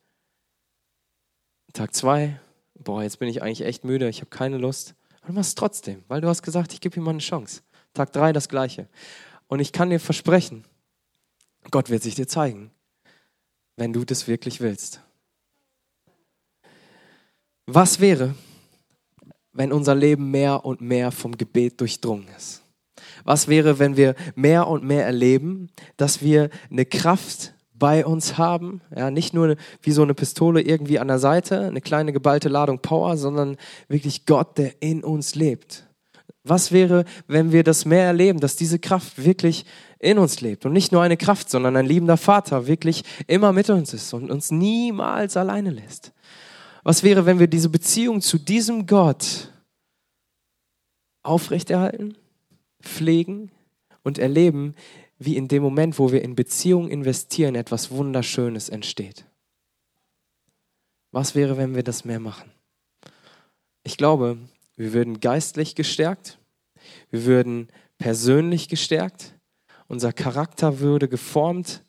Tag 1.74 1.94
zwei, 1.94 2.39
boah, 2.76 3.04
jetzt 3.04 3.20
bin 3.20 3.30
ich 3.30 3.42
eigentlich 3.42 3.62
echt 3.62 3.86
müde, 3.86 4.10
ich 4.10 4.20
habe 4.20 4.30
keine 4.30 4.58
Lust. 4.58 4.96
Aber 5.22 5.28
du 5.28 5.34
machst 5.34 5.50
es 5.50 5.56
trotzdem, 5.56 6.04
weil 6.08 6.20
du 6.20 6.28
hast 6.28 6.44
gesagt, 6.44 6.74
ich 6.74 6.82
gebe 6.82 6.98
ihm 6.98 7.04
mal 7.04 7.12
eine 7.12 7.20
Chance. 7.20 7.62
Tag 7.94 8.12
drei 8.12 8.34
das 8.34 8.50
gleiche. 8.50 8.89
Und 9.48 9.60
ich 9.60 9.72
kann 9.72 9.89
dir 9.89 10.00
versprechen, 10.00 10.66
Gott 11.70 11.89
wird 11.89 12.04
sich 12.04 12.16
dir 12.16 12.28
zeigen, 12.28 12.72
wenn 13.76 13.93
du 13.93 14.05
das 14.05 14.28
wirklich 14.28 14.61
willst. 14.61 15.01
Was 17.65 17.99
wäre, 17.99 18.36
wenn 19.53 19.72
unser 19.72 19.95
Leben 19.95 20.32
mehr 20.32 20.65
und 20.65 20.82
mehr 20.82 21.11
vom 21.11 21.38
Gebet 21.38 21.80
durchdrungen 21.80 22.28
ist? 22.38 22.61
Was 23.24 23.47
wäre, 23.47 23.80
wenn 23.80 23.97
wir 23.97 24.15
mehr 24.36 24.67
und 24.67 24.84
mehr 24.84 25.05
erleben, 25.05 25.69
dass 25.97 26.22
wir 26.22 26.49
eine 26.69 26.86
Kraft 26.86 27.53
bei 27.82 28.05
uns 28.05 28.38
haben. 28.38 28.82
Ja, 28.95 29.09
nicht 29.09 29.34
nur 29.34 29.55
wie 29.82 29.91
so 29.91 30.03
eine 30.03 30.13
Pistole 30.13 30.61
irgendwie 30.61 30.99
an 30.99 31.07
der 31.07 31.17
Seite, 31.17 31.61
eine 31.61 31.82
kleine 31.82 32.13
geballte 32.13 32.47
Ladung 32.47 32.80
Power, 32.80 33.17
sondern 33.17 33.57
wirklich 33.88 34.28
Gott, 34.28 34.59
der 34.59 34.84
in 34.84 35.03
uns 35.03 35.34
lebt. 35.34 35.88
Was 36.44 36.72
wäre, 36.72 37.06
wenn 37.28 37.52
wir 37.52 37.64
das 37.64 37.86
mehr 37.86 38.06
erleben, 38.06 38.40
dass 38.40 38.56
diese 38.56 38.80
Kraft 38.80 39.24
wirklich 39.24 39.66
in 40.00 40.18
uns 40.18 40.42
lebt 40.42 40.66
und 40.66 40.74
nicht 40.74 40.92
nur 40.92 41.02
eine 41.02 41.18
Kraft, 41.18 41.50
sondern 41.50 41.76
ein 41.76 41.86
liebender 41.86 42.18
Vater 42.18 42.68
wirklich 42.68 43.04
immer 43.28 43.54
mit 43.54 43.70
uns 43.70 43.94
ist 43.94 44.14
und 44.14 44.32
uns 44.32 44.52
niemals 44.52 45.38
alleine 45.38 45.70
lässt? 45.70 46.14
Was 46.84 47.04
wäre, 47.04 47.26
wenn 47.26 47.40
wir 47.40 47.48
diese 47.48 47.70
Beziehung 47.70 48.22
zu 48.22 48.40
diesem 48.40 48.88
Gott 48.88 49.52
aufrechterhalten, 51.24 52.18
pflegen 52.82 53.52
und 54.04 54.18
erleben, 54.18 54.76
wie 55.24 55.38
in 55.38 55.48
dem 55.48 55.62
Moment, 55.62 56.00
wo 56.00 56.12
wir 56.12 56.24
in 56.24 56.36
Beziehung 56.36 56.90
investieren, 56.90 57.54
etwas 57.54 57.92
Wunderschönes 57.92 58.70
entsteht. 58.70 59.26
Was 61.12 61.36
wäre, 61.36 61.58
wenn 61.58 61.76
wir 61.76 61.84
das 61.84 62.06
mehr 62.06 62.20
machen? 62.20 62.52
Ich 63.84 63.98
glaube, 63.98 64.38
wir 64.76 64.93
würden 64.93 65.19
geistlich 65.19 65.76
gestärkt, 65.76 66.39
wir 67.09 67.26
würden 67.26 67.67
persönlich 67.97 68.67
gestärkt, 68.67 69.36
unser 69.88 70.13
Charakter 70.13 70.80
würde 70.80 71.07
geformt 71.07 71.84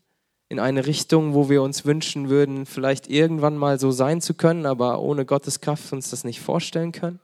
in 0.49 0.59
eine 0.59 0.87
Richtung, 0.87 1.35
wo 1.35 1.49
wir 1.49 1.63
uns 1.63 1.85
wünschen 1.85 2.29
würden, 2.29 2.67
vielleicht 2.67 3.09
irgendwann 3.09 3.57
mal 3.57 3.79
so 3.79 3.91
sein 3.91 4.21
zu 4.21 4.35
können, 4.35 4.67
aber 4.67 5.01
ohne 5.01 5.25
Gottes 5.25 5.61
Kraft 5.61 5.93
uns 5.93 6.11
das 6.11 6.25
nicht 6.25 6.41
vorstellen 6.41 6.93
können. 6.93 7.21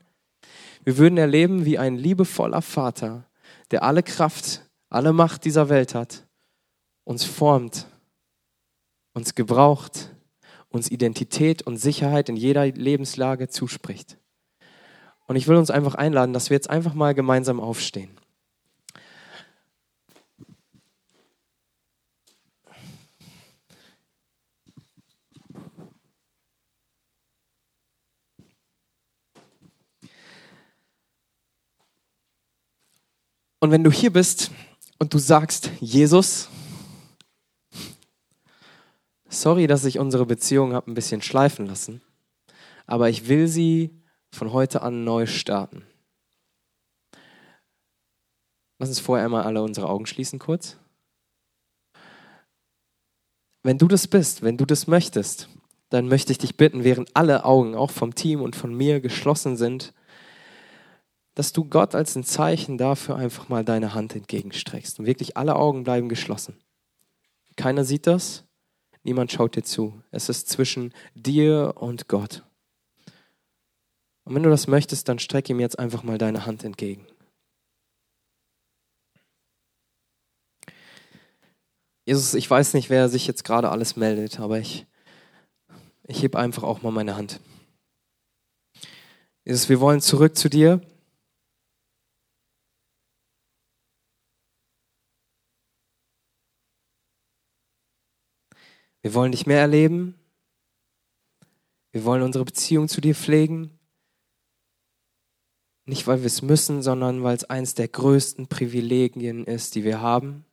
Wir 0.84 0.96
würden 0.96 1.18
erleben, 1.18 1.64
wie 1.64 1.78
ein 1.78 1.96
liebevoller 1.96 2.62
Vater, 2.62 3.26
der 3.70 3.82
alle 3.82 4.02
Kraft 4.02 4.62
alle 4.90 5.12
Macht 5.12 5.44
dieser 5.44 5.68
Welt 5.68 5.94
hat, 5.94 6.26
uns 7.04 7.24
formt, 7.24 7.86
uns 9.14 9.34
gebraucht, 9.34 10.14
uns 10.70 10.90
Identität 10.90 11.62
und 11.62 11.76
Sicherheit 11.76 12.28
in 12.28 12.36
jeder 12.36 12.66
Lebenslage 12.66 13.48
zuspricht. 13.48 14.17
Und 15.28 15.36
ich 15.36 15.46
will 15.46 15.56
uns 15.56 15.70
einfach 15.70 15.94
einladen, 15.94 16.32
dass 16.32 16.48
wir 16.48 16.56
jetzt 16.56 16.70
einfach 16.70 16.94
mal 16.94 17.14
gemeinsam 17.14 17.60
aufstehen. 17.60 18.10
Und 33.60 33.70
wenn 33.70 33.84
du 33.84 33.90
hier 33.90 34.12
bist 34.12 34.50
und 34.98 35.12
du 35.12 35.18
sagst, 35.18 35.70
Jesus, 35.78 36.48
sorry, 39.28 39.66
dass 39.66 39.84
ich 39.84 39.98
unsere 39.98 40.24
Beziehung 40.24 40.72
habe 40.72 40.90
ein 40.90 40.94
bisschen 40.94 41.20
schleifen 41.20 41.66
lassen, 41.66 42.00
aber 42.86 43.10
ich 43.10 43.28
will 43.28 43.46
sie 43.46 43.97
von 44.32 44.52
heute 44.52 44.82
an 44.82 45.04
neu 45.04 45.26
starten. 45.26 45.84
Lass 48.78 48.90
uns 48.90 49.00
vorher 49.00 49.24
einmal 49.24 49.44
alle 49.44 49.62
unsere 49.62 49.88
Augen 49.88 50.06
schließen 50.06 50.38
kurz. 50.38 50.76
Wenn 53.62 53.78
du 53.78 53.88
das 53.88 54.06
bist, 54.06 54.42
wenn 54.42 54.56
du 54.56 54.64
das 54.64 54.86
möchtest, 54.86 55.48
dann 55.90 56.06
möchte 56.06 56.32
ich 56.32 56.38
dich 56.38 56.56
bitten, 56.56 56.84
während 56.84 57.16
alle 57.16 57.44
Augen, 57.44 57.74
auch 57.74 57.90
vom 57.90 58.14
Team 58.14 58.40
und 58.40 58.54
von 58.54 58.74
mir, 58.74 59.00
geschlossen 59.00 59.56
sind, 59.56 59.92
dass 61.34 61.52
du 61.52 61.64
Gott 61.64 61.94
als 61.94 62.16
ein 62.16 62.24
Zeichen 62.24 62.78
dafür 62.78 63.16
einfach 63.16 63.48
mal 63.48 63.64
deine 63.64 63.94
Hand 63.94 64.14
entgegenstreckst. 64.14 64.98
Und 64.98 65.06
wirklich 65.06 65.36
alle 65.36 65.56
Augen 65.56 65.84
bleiben 65.84 66.08
geschlossen. 66.08 66.56
Keiner 67.56 67.84
sieht 67.84 68.06
das, 68.06 68.44
niemand 69.02 69.32
schaut 69.32 69.56
dir 69.56 69.62
zu. 69.62 70.02
Es 70.10 70.28
ist 70.28 70.48
zwischen 70.48 70.92
dir 71.14 71.74
und 71.76 72.08
Gott. 72.08 72.44
Und 74.28 74.34
wenn 74.34 74.42
du 74.42 74.50
das 74.50 74.66
möchtest, 74.66 75.08
dann 75.08 75.18
streck 75.18 75.48
ihm 75.48 75.58
jetzt 75.58 75.78
einfach 75.78 76.02
mal 76.02 76.18
deine 76.18 76.44
Hand 76.44 76.62
entgegen. 76.62 77.06
Jesus, 82.04 82.34
ich 82.34 82.50
weiß 82.50 82.74
nicht, 82.74 82.90
wer 82.90 83.08
sich 83.08 83.26
jetzt 83.26 83.42
gerade 83.42 83.70
alles 83.70 83.96
meldet, 83.96 84.38
aber 84.38 84.58
ich, 84.58 84.84
ich 86.06 86.22
heb 86.22 86.36
einfach 86.36 86.62
auch 86.62 86.82
mal 86.82 86.90
meine 86.90 87.16
Hand. 87.16 87.40
Jesus, 89.46 89.70
wir 89.70 89.80
wollen 89.80 90.02
zurück 90.02 90.36
zu 90.36 90.50
dir. 90.50 90.82
Wir 99.00 99.14
wollen 99.14 99.32
dich 99.32 99.46
mehr 99.46 99.60
erleben. 99.60 100.20
Wir 101.92 102.04
wollen 102.04 102.20
unsere 102.20 102.44
Beziehung 102.44 102.88
zu 102.88 103.00
dir 103.00 103.14
pflegen. 103.14 103.77
Nicht, 105.88 106.06
weil 106.06 106.20
wir 106.20 106.26
es 106.26 106.42
müssen, 106.42 106.82
sondern 106.82 107.22
weil 107.22 107.36
es 107.36 107.44
eines 107.44 107.74
der 107.74 107.88
größten 107.88 108.46
Privilegien 108.46 109.44
ist, 109.44 109.74
die 109.74 109.84
wir 109.84 110.00
haben. 110.00 110.44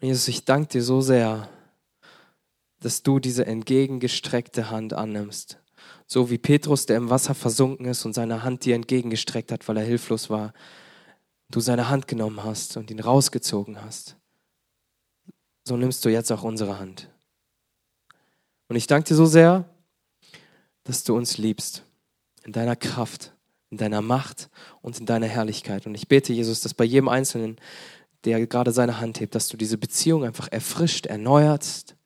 Und 0.00 0.08
Jesus, 0.08 0.28
ich 0.28 0.44
danke 0.44 0.68
dir 0.68 0.82
so 0.82 1.00
sehr, 1.00 1.48
dass 2.80 3.02
du 3.02 3.18
diese 3.18 3.46
entgegengestreckte 3.46 4.70
Hand 4.70 4.92
annimmst. 4.92 5.58
So 6.06 6.30
wie 6.30 6.38
Petrus, 6.38 6.86
der 6.86 6.96
im 6.96 7.10
Wasser 7.10 7.34
versunken 7.34 7.86
ist 7.86 8.04
und 8.04 8.12
seine 8.12 8.42
Hand 8.42 8.64
dir 8.64 8.74
entgegengestreckt 8.74 9.50
hat, 9.50 9.66
weil 9.66 9.78
er 9.78 9.84
hilflos 9.84 10.30
war. 10.30 10.52
Du 11.50 11.60
seine 11.60 11.88
Hand 11.88 12.06
genommen 12.06 12.44
hast 12.44 12.76
und 12.76 12.90
ihn 12.90 13.00
rausgezogen 13.00 13.82
hast 13.82 14.18
so 15.68 15.76
nimmst 15.76 16.04
du 16.04 16.08
jetzt 16.08 16.32
auch 16.32 16.42
unsere 16.42 16.80
Hand. 16.80 17.08
Und 18.68 18.76
ich 18.76 18.86
danke 18.86 19.08
dir 19.08 19.14
so 19.14 19.26
sehr, 19.26 19.68
dass 20.82 21.04
du 21.04 21.14
uns 21.14 21.38
liebst, 21.38 21.84
in 22.44 22.52
deiner 22.52 22.74
Kraft, 22.74 23.34
in 23.70 23.78
deiner 23.78 24.02
Macht 24.02 24.48
und 24.82 24.98
in 24.98 25.06
deiner 25.06 25.26
Herrlichkeit. 25.26 25.86
Und 25.86 25.94
ich 25.94 26.08
bete, 26.08 26.32
Jesus, 26.32 26.60
dass 26.60 26.74
bei 26.74 26.84
jedem 26.84 27.08
Einzelnen, 27.08 27.56
der 28.24 28.46
gerade 28.46 28.72
seine 28.72 29.00
Hand 29.00 29.20
hebt, 29.20 29.34
dass 29.34 29.48
du 29.48 29.56
diese 29.56 29.78
Beziehung 29.78 30.24
einfach 30.24 30.48
erfrischt, 30.50 31.06
erneuerst 31.06 31.96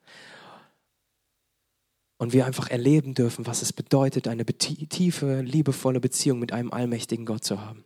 und 2.17 2.33
wir 2.33 2.45
einfach 2.45 2.69
erleben 2.69 3.13
dürfen, 3.13 3.45
was 3.47 3.61
es 3.61 3.73
bedeutet, 3.73 4.27
eine 4.27 4.45
tiefe, 4.45 5.41
liebevolle 5.41 5.99
Beziehung 5.99 6.39
mit 6.39 6.53
einem 6.53 6.71
allmächtigen 6.71 7.25
Gott 7.25 7.43
zu 7.43 7.61
haben. 7.61 7.85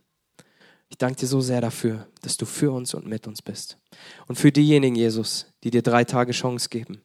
Ich 0.90 0.96
danke 0.96 1.20
dir 1.20 1.26
so 1.26 1.40
sehr 1.40 1.60
dafür, 1.60 2.08
dass 2.22 2.36
du 2.36 2.46
für 2.46 2.72
uns 2.72 2.94
und 2.94 3.06
mit 3.06 3.26
uns 3.26 3.42
bist. 3.42 3.78
Und 4.26 4.36
für 4.36 4.52
diejenigen, 4.52 4.96
Jesus, 4.96 5.46
die 5.62 5.70
dir 5.70 5.82
drei 5.82 6.04
Tage 6.04 6.32
Chance 6.32 6.68
geben. 6.70 7.02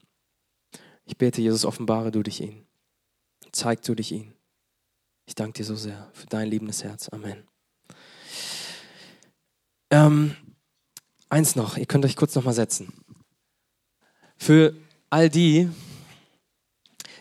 Ich 1.05 1.17
bete, 1.17 1.41
Jesus, 1.41 1.65
offenbare 1.65 2.11
du 2.11 2.23
dich 2.23 2.41
ihnen. 2.41 2.65
Zeig 3.51 3.81
du 3.81 3.93
dich 3.93 4.11
ihnen. 4.11 4.33
Ich 5.25 5.35
danke 5.35 5.53
dir 5.53 5.65
so 5.65 5.75
sehr 5.75 6.09
für 6.13 6.27
dein 6.27 6.49
liebendes 6.49 6.83
Herz. 6.83 7.09
Amen. 7.09 7.43
Ähm, 9.89 10.35
eins 11.29 11.55
noch, 11.55 11.77
ihr 11.77 11.85
könnt 11.85 12.05
euch 12.05 12.15
kurz 12.15 12.35
nochmal 12.35 12.53
setzen. 12.53 12.93
Für 14.37 14.73
all 15.09 15.29
die, 15.29 15.69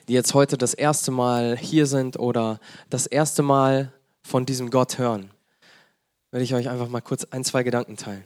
die 0.09 0.13
jetzt 0.15 0.35
heute 0.35 0.57
das 0.59 0.75
erste 0.75 1.11
Mal 1.11 1.57
hier 1.57 1.87
sind 1.87 2.19
oder 2.19 2.59
das 2.91 3.07
erste 3.07 3.43
Mal 3.43 3.93
von 4.23 4.47
diesem 4.47 4.71
Gott 4.71 4.99
hören, 4.99 5.31
werde 6.31 6.45
ich 6.45 6.55
euch 6.55 6.69
einfach 6.69 6.89
mal 6.89 7.01
kurz 7.03 7.25
ein, 7.25 7.45
zwei 7.45 7.63
Gedanken 7.63 7.97
teilen. 7.97 8.25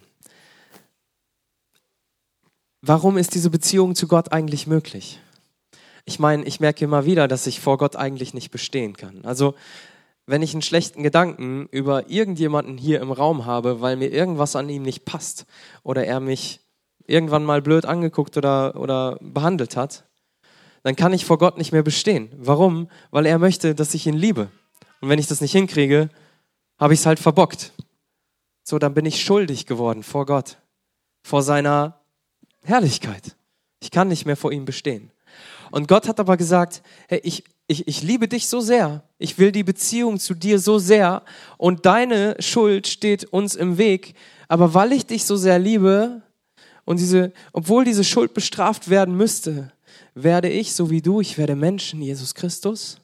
Warum 2.81 3.17
ist 3.17 3.35
diese 3.35 3.49
Beziehung 3.49 3.95
zu 3.95 4.07
Gott 4.07 4.31
eigentlich 4.31 4.65
möglich? 4.65 5.19
Ich 6.07 6.19
meine, 6.19 6.45
ich 6.45 6.61
merke 6.61 6.85
immer 6.85 7.03
wieder, 7.03 7.27
dass 7.27 7.47
ich 7.47 7.59
vor 7.59 7.77
Gott 7.77 7.97
eigentlich 7.97 8.33
nicht 8.33 8.49
bestehen 8.49 8.95
kann. 8.95 9.25
Also, 9.25 9.55
wenn 10.25 10.41
ich 10.41 10.53
einen 10.53 10.61
schlechten 10.61 11.03
Gedanken 11.03 11.67
über 11.69 12.09
irgendjemanden 12.09 12.77
hier 12.77 13.01
im 13.01 13.11
Raum 13.11 13.45
habe, 13.45 13.81
weil 13.81 13.97
mir 13.97 14.09
irgendwas 14.09 14.55
an 14.55 14.69
ihm 14.69 14.83
nicht 14.83 15.03
passt 15.03 15.45
oder 15.83 16.05
er 16.05 16.21
mich 16.21 16.61
irgendwann 17.07 17.43
mal 17.43 17.61
blöd 17.61 17.85
angeguckt 17.85 18.37
oder, 18.37 18.77
oder 18.77 19.17
behandelt 19.19 19.75
hat, 19.75 20.05
dann 20.81 20.95
kann 20.95 21.11
ich 21.11 21.25
vor 21.25 21.37
Gott 21.37 21.57
nicht 21.57 21.73
mehr 21.73 21.83
bestehen. 21.83 22.29
Warum? 22.37 22.89
Weil 23.11 23.25
er 23.25 23.37
möchte, 23.37 23.75
dass 23.75 23.93
ich 23.93 24.07
ihn 24.07 24.15
liebe. 24.15 24.47
Und 25.01 25.09
wenn 25.09 25.19
ich 25.19 25.27
das 25.27 25.41
nicht 25.41 25.51
hinkriege, 25.51 26.09
habe 26.79 26.93
ich 26.93 27.01
es 27.01 27.05
halt 27.05 27.19
verbockt. 27.19 27.73
So, 28.63 28.79
dann 28.79 28.93
bin 28.93 29.05
ich 29.05 29.21
schuldig 29.21 29.65
geworden 29.65 30.03
vor 30.03 30.25
Gott, 30.25 30.57
vor 31.21 31.43
seiner 31.43 31.99
Herrlichkeit. 32.63 33.35
Ich 33.81 33.91
kann 33.91 34.07
nicht 34.07 34.25
mehr 34.25 34.37
vor 34.37 34.53
ihm 34.53 34.63
bestehen. 34.63 35.11
Und 35.71 35.87
Gott 35.87 36.07
hat 36.07 36.19
aber 36.19 36.37
gesagt, 36.37 36.81
hey, 37.07 37.19
ich, 37.23 37.43
ich, 37.67 37.87
ich 37.87 38.03
liebe 38.03 38.27
dich 38.27 38.47
so 38.47 38.59
sehr, 38.61 39.03
ich 39.17 39.37
will 39.37 39.51
die 39.51 39.63
Beziehung 39.63 40.19
zu 40.19 40.33
dir 40.33 40.59
so 40.59 40.79
sehr. 40.79 41.23
Und 41.57 41.85
deine 41.85 42.35
Schuld 42.39 42.87
steht 42.87 43.25
uns 43.25 43.55
im 43.55 43.77
Weg, 43.77 44.15
aber 44.47 44.73
weil 44.73 44.93
ich 44.93 45.05
dich 45.05 45.25
so 45.25 45.35
sehr 45.35 45.59
liebe 45.59 46.21
und 46.85 46.99
diese, 46.99 47.33
obwohl 47.51 47.83
diese 47.83 48.03
Schuld 48.03 48.33
bestraft 48.33 48.89
werden 48.89 49.15
müsste, 49.17 49.71
werde 50.15 50.49
ich, 50.49 50.73
so 50.73 50.89
wie 50.89 51.01
du, 51.01 51.19
ich 51.19 51.37
werde 51.37 51.55
Menschen, 51.55 52.01
Jesus 52.01 52.33
Christus, 52.33 52.99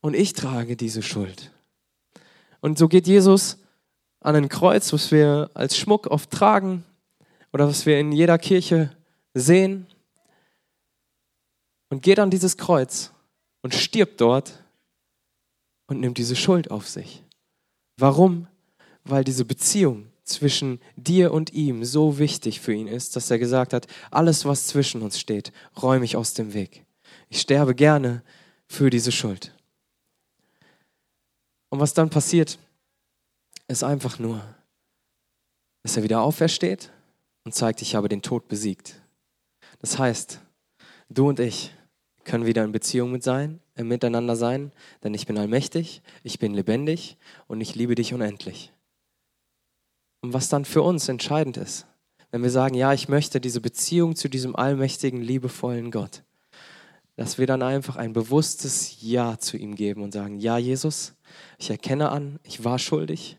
und 0.00 0.14
ich 0.14 0.34
trage 0.34 0.76
diese 0.76 1.02
Schuld. 1.02 1.50
Und 2.60 2.78
so 2.78 2.88
geht 2.88 3.06
Jesus 3.06 3.58
an 4.20 4.36
ein 4.36 4.48
Kreuz, 4.48 4.92
was 4.92 5.10
wir 5.10 5.50
als 5.54 5.76
Schmuck 5.76 6.06
oft 6.08 6.30
tragen 6.30 6.84
oder 7.52 7.66
was 7.66 7.86
wir 7.86 7.98
in 7.98 8.12
jeder 8.12 8.36
Kirche 8.38 8.90
sehen, 9.32 9.86
und 11.90 12.02
geht 12.02 12.18
an 12.18 12.30
dieses 12.30 12.56
Kreuz 12.56 13.12
und 13.62 13.74
stirbt 13.74 14.20
dort 14.20 14.64
und 15.86 16.00
nimmt 16.00 16.18
diese 16.18 16.36
Schuld 16.36 16.70
auf 16.70 16.88
sich. 16.88 17.22
Warum? 17.96 18.48
Weil 19.04 19.24
diese 19.24 19.44
Beziehung 19.44 20.10
zwischen 20.24 20.80
dir 20.96 21.32
und 21.32 21.52
ihm 21.52 21.84
so 21.84 22.18
wichtig 22.18 22.60
für 22.60 22.72
ihn 22.72 22.88
ist, 22.88 23.16
dass 23.16 23.30
er 23.30 23.38
gesagt 23.38 23.72
hat, 23.72 23.86
alles, 24.10 24.44
was 24.44 24.66
zwischen 24.66 25.02
uns 25.02 25.20
steht, 25.20 25.52
räume 25.80 26.04
ich 26.04 26.16
aus 26.16 26.34
dem 26.34 26.54
Weg. 26.54 26.84
Ich 27.28 27.40
sterbe 27.40 27.74
gerne 27.74 28.22
für 28.66 28.90
diese 28.90 29.12
Schuld. 29.12 29.54
Und 31.68 31.80
was 31.80 31.94
dann 31.94 32.08
passiert, 32.08 32.58
ist 33.68 33.84
einfach 33.84 34.18
nur, 34.18 34.42
dass 35.82 35.96
er 35.96 36.02
wieder 36.02 36.22
aufersteht 36.22 36.90
und 37.44 37.54
zeigt, 37.54 37.82
ich 37.82 37.94
habe 37.94 38.08
den 38.08 38.22
Tod 38.22 38.48
besiegt. 38.48 39.00
Das 39.80 39.98
heißt, 39.98 40.40
du 41.08 41.28
und 41.28 41.40
ich 41.40 41.72
können 42.24 42.46
wieder 42.46 42.64
in 42.64 42.72
Beziehung 42.72 43.12
mit 43.12 43.22
sein, 43.22 43.60
äh, 43.76 43.84
miteinander 43.84 44.36
sein, 44.36 44.72
denn 45.02 45.14
ich 45.14 45.26
bin 45.26 45.38
allmächtig, 45.38 46.02
ich 46.22 46.38
bin 46.38 46.54
lebendig 46.54 47.16
und 47.46 47.60
ich 47.60 47.74
liebe 47.74 47.94
dich 47.94 48.14
unendlich. 48.14 48.72
Und 50.22 50.32
was 50.32 50.48
dann 50.48 50.64
für 50.64 50.82
uns 50.82 51.08
entscheidend 51.08 51.56
ist, 51.56 51.86
wenn 52.30 52.42
wir 52.42 52.50
sagen, 52.50 52.74
ja, 52.74 52.92
ich 52.92 53.08
möchte 53.08 53.40
diese 53.40 53.60
Beziehung 53.60 54.16
zu 54.16 54.28
diesem 54.28 54.56
allmächtigen, 54.56 55.20
liebevollen 55.20 55.90
Gott, 55.90 56.24
dass 57.16 57.38
wir 57.38 57.46
dann 57.46 57.62
einfach 57.62 57.96
ein 57.96 58.12
bewusstes 58.12 59.00
Ja 59.00 59.38
zu 59.38 59.56
ihm 59.56 59.76
geben 59.76 60.02
und 60.02 60.12
sagen, 60.12 60.38
ja, 60.38 60.58
Jesus, 60.58 61.14
ich 61.58 61.70
erkenne 61.70 62.08
an, 62.08 62.40
ich 62.42 62.64
war 62.64 62.78
schuldig. 62.78 63.38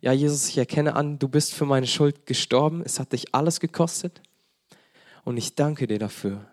Ja, 0.00 0.12
Jesus, 0.12 0.48
ich 0.48 0.58
erkenne 0.58 0.94
an, 0.94 1.18
du 1.18 1.28
bist 1.28 1.54
für 1.54 1.64
meine 1.64 1.86
Schuld 1.86 2.26
gestorben, 2.26 2.82
es 2.84 3.00
hat 3.00 3.12
dich 3.12 3.34
alles 3.34 3.58
gekostet. 3.58 4.22
Und 5.24 5.38
ich 5.38 5.56
danke 5.56 5.88
dir 5.88 5.98
dafür. 5.98 6.46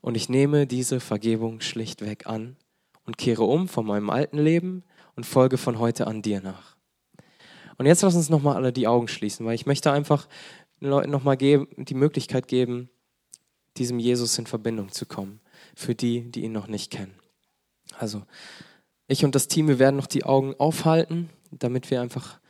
Und 0.00 0.16
ich 0.16 0.28
nehme 0.28 0.66
diese 0.66 1.00
Vergebung 1.00 1.60
schlichtweg 1.60 2.26
an 2.26 2.56
und 3.04 3.18
kehre 3.18 3.44
um 3.44 3.68
von 3.68 3.86
meinem 3.86 4.10
alten 4.10 4.38
Leben 4.38 4.84
und 5.14 5.26
folge 5.26 5.58
von 5.58 5.78
heute 5.78 6.06
an 6.06 6.22
dir 6.22 6.40
nach. 6.40 6.76
Und 7.76 7.86
jetzt 7.86 8.02
lass 8.02 8.14
uns 8.14 8.28
nochmal 8.28 8.56
alle 8.56 8.72
die 8.72 8.86
Augen 8.86 9.08
schließen, 9.08 9.46
weil 9.46 9.54
ich 9.54 9.66
möchte 9.66 9.90
einfach 9.90 10.28
den 10.80 10.88
Leuten 10.88 11.10
nochmal 11.10 11.36
die 11.36 11.94
Möglichkeit 11.94 12.48
geben, 12.48 12.90
diesem 13.76 13.98
Jesus 13.98 14.38
in 14.38 14.46
Verbindung 14.46 14.90
zu 14.90 15.06
kommen, 15.06 15.40
für 15.74 15.94
die, 15.94 16.30
die 16.30 16.42
ihn 16.42 16.52
noch 16.52 16.66
nicht 16.66 16.90
kennen. 16.90 17.14
Also, 17.98 18.22
ich 19.06 19.24
und 19.24 19.34
das 19.34 19.48
Team, 19.48 19.68
wir 19.68 19.78
werden 19.78 19.96
noch 19.96 20.06
die 20.06 20.24
Augen 20.24 20.54
aufhalten, 20.58 21.30
damit 21.50 21.90
wir 21.90 22.00
einfach 22.00 22.40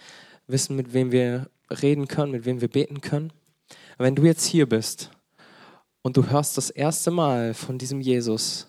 wissen, 0.47 0.77
mit 0.77 0.93
wem 0.93 1.13
wir 1.13 1.49
reden 1.71 2.09
können, 2.09 2.33
mit 2.33 2.45
wem 2.45 2.61
wir 2.61 2.69
beten 2.69 3.01
können. 3.01 3.33
Wenn 3.99 4.15
du 4.15 4.25
jetzt 4.25 4.45
hier 4.45 4.69
bist 4.69 5.11
und 6.03 6.17
du 6.17 6.29
hörst 6.29 6.57
das 6.57 6.71
erste 6.71 7.11
Mal 7.11 7.55
von 7.55 7.79
diesem 7.79 8.01
Jesus 8.01 8.67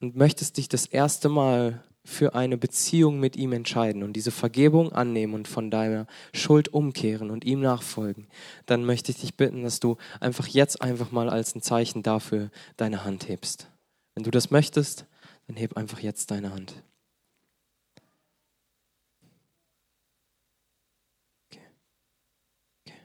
und 0.00 0.16
möchtest 0.16 0.56
dich 0.56 0.68
das 0.68 0.86
erste 0.86 1.28
Mal 1.28 1.82
für 2.04 2.34
eine 2.34 2.56
Beziehung 2.56 3.20
mit 3.20 3.36
ihm 3.36 3.52
entscheiden 3.52 4.02
und 4.02 4.14
diese 4.14 4.32
Vergebung 4.32 4.92
annehmen 4.92 5.34
und 5.34 5.46
von 5.46 5.70
deiner 5.70 6.06
Schuld 6.34 6.68
umkehren 6.68 7.30
und 7.30 7.44
ihm 7.44 7.60
nachfolgen, 7.60 8.26
dann 8.66 8.84
möchte 8.84 9.12
ich 9.12 9.20
dich 9.20 9.36
bitten, 9.36 9.62
dass 9.62 9.78
du 9.78 9.96
einfach 10.20 10.48
jetzt 10.48 10.82
einfach 10.82 11.12
mal 11.12 11.30
als 11.30 11.54
ein 11.54 11.62
Zeichen 11.62 12.02
dafür 12.02 12.50
deine 12.76 13.04
Hand 13.04 13.28
hebst. 13.28 13.68
Wenn 14.14 14.24
du 14.24 14.30
das 14.32 14.50
möchtest, 14.50 15.06
dann 15.46 15.56
heb 15.56 15.76
einfach 15.76 16.00
jetzt 16.00 16.30
deine 16.32 16.52
Hand. 16.52 16.74
Okay. 21.50 21.60
Okay. 22.84 22.98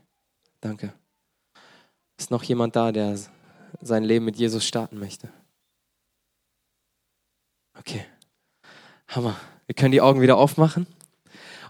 Danke. 0.60 0.97
Ist 2.18 2.32
noch 2.32 2.42
jemand 2.44 2.76
da, 2.76 2.92
der 2.92 3.16
sein 3.80 4.04
Leben 4.04 4.26
mit 4.26 4.38
Jesus 4.38 4.66
starten 4.66 4.98
möchte? 4.98 5.30
Okay. 7.78 8.04
Hammer. 9.08 9.36
Wir 9.68 9.76
können 9.76 9.92
die 9.92 10.02
Augen 10.02 10.22
wieder 10.22 10.38
aufmachen. 10.38 10.88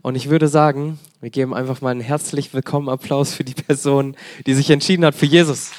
Und 0.02 0.16
ich 0.16 0.30
würde 0.30 0.48
sagen, 0.48 1.00
wir 1.20 1.32
geben 1.32 1.54
einfach 1.54 1.82
mal 1.82 1.89
einen 1.89 2.00
herzlich 2.00 2.54
willkommen 2.54 2.88
Applaus 2.88 3.34
für 3.34 3.43
die 3.43 3.56
Person, 3.56 4.16
die 4.45 4.54
sich 4.54 4.70
entschieden 4.70 5.04
hat 5.04 5.16
für 5.16 5.26
Jesus. 5.26 5.72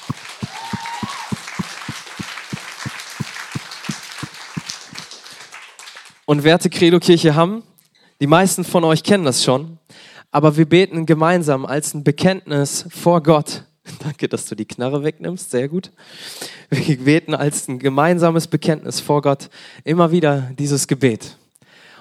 Und 6.25 6.43
werte 6.43 6.69
Credo-Kirche 6.69 7.33
haben, 7.33 7.63
die 8.21 8.27
meisten 8.27 8.63
von 8.63 8.83
euch 8.83 9.01
kennen 9.01 9.25
das 9.25 9.43
schon, 9.43 9.79
aber 10.29 10.57
wir 10.57 10.67
beten 10.67 11.07
gemeinsam 11.07 11.65
als 11.65 11.95
ein 11.95 12.03
Bekenntnis 12.03 12.85
vor 12.89 13.23
Gott. 13.23 13.63
Danke, 13.99 14.27
dass 14.27 14.45
du 14.45 14.55
die 14.55 14.65
Knarre 14.65 15.03
wegnimmst, 15.03 15.51
sehr 15.51 15.67
gut. 15.67 15.91
Wir 16.69 16.97
beten 16.97 17.33
als 17.33 17.67
ein 17.67 17.79
gemeinsames 17.79 18.47
Bekenntnis 18.47 18.99
vor 18.99 19.21
Gott 19.21 19.49
immer 19.83 20.11
wieder 20.11 20.51
dieses 20.57 20.87
Gebet 20.87 21.37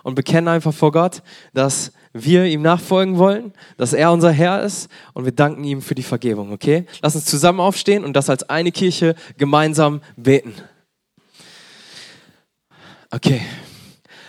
und 0.02 0.14
bekennen 0.14 0.48
einfach 0.48 0.74
vor 0.74 0.92
Gott, 0.92 1.22
dass 1.54 1.92
wir 2.12 2.44
ihm 2.44 2.62
nachfolgen 2.62 3.18
wollen, 3.18 3.52
dass 3.76 3.92
er 3.92 4.12
unser 4.12 4.32
Herr 4.32 4.62
ist 4.62 4.88
und 5.12 5.24
wir 5.24 5.32
danken 5.32 5.64
ihm 5.64 5.82
für 5.82 5.94
die 5.94 6.02
Vergebung, 6.02 6.52
okay? 6.52 6.86
Lass 7.02 7.14
uns 7.14 7.26
zusammen 7.26 7.60
aufstehen 7.60 8.04
und 8.04 8.14
das 8.14 8.30
als 8.30 8.48
eine 8.48 8.72
Kirche 8.72 9.14
gemeinsam 9.36 10.00
beten. 10.16 10.54
Okay. 13.10 13.40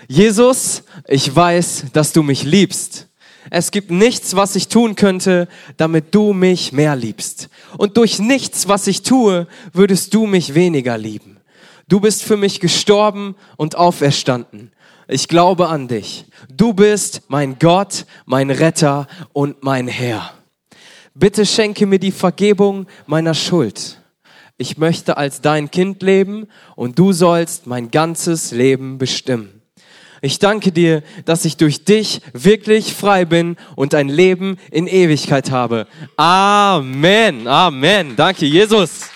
Jesus, 0.07 0.83
ich 1.07 1.33
weiß, 1.35 1.87
dass 1.93 2.13
du 2.13 2.23
mich 2.23 2.43
liebst. 2.43 3.08
Es 3.49 3.71
gibt 3.71 3.91
nichts, 3.91 4.35
was 4.35 4.55
ich 4.55 4.67
tun 4.67 4.95
könnte, 4.95 5.47
damit 5.77 6.13
du 6.13 6.33
mich 6.33 6.71
mehr 6.71 6.95
liebst. 6.95 7.49
Und 7.77 7.97
durch 7.97 8.19
nichts, 8.19 8.67
was 8.67 8.87
ich 8.87 9.01
tue, 9.01 9.47
würdest 9.73 10.13
du 10.13 10.25
mich 10.25 10.55
weniger 10.55 10.97
lieben. 10.97 11.37
Du 11.87 11.99
bist 11.99 12.23
für 12.23 12.37
mich 12.37 12.59
gestorben 12.59 13.35
und 13.57 13.75
auferstanden 13.75 14.71
ich 15.09 15.27
glaube 15.27 15.67
an 15.67 15.87
dich. 15.87 16.25
Du 16.49 16.73
bist 16.73 17.23
mein 17.27 17.57
Gott, 17.57 18.05
mein 18.25 18.51
Retter 18.51 19.07
und 19.33 19.63
mein 19.63 19.87
Herr. 19.87 20.33
Bitte 21.15 21.45
schenke 21.45 21.87
mir 21.87 21.99
die 21.99 22.11
Vergebung 22.11 22.85
meiner 23.07 23.33
Schuld. 23.33 24.01
Ich 24.57 24.77
möchte 24.77 25.17
als 25.17 25.41
dein 25.41 25.71
Kind 25.71 26.03
leben 26.03 26.47
und 26.75 26.99
du 26.99 27.11
sollst 27.11 27.65
mein 27.65 27.89
ganzes 27.89 28.51
Leben 28.51 28.99
bestimmen. 28.99 29.58
Ich 30.21 30.39
danke 30.39 30.71
dir, 30.71 31.03
dass 31.25 31.45
ich 31.45 31.57
durch 31.57 31.85
dich 31.85 32.21
wirklich 32.33 32.93
frei 32.93 33.25
bin 33.25 33.57
und 33.75 33.95
ein 33.95 34.09
Leben 34.09 34.57
in 34.71 34.87
Ewigkeit 34.87 35.51
habe. 35.51 35.87
Amen. 36.17 37.47
Amen. 37.47 38.15
Danke, 38.15 38.45
Jesus. 38.45 39.09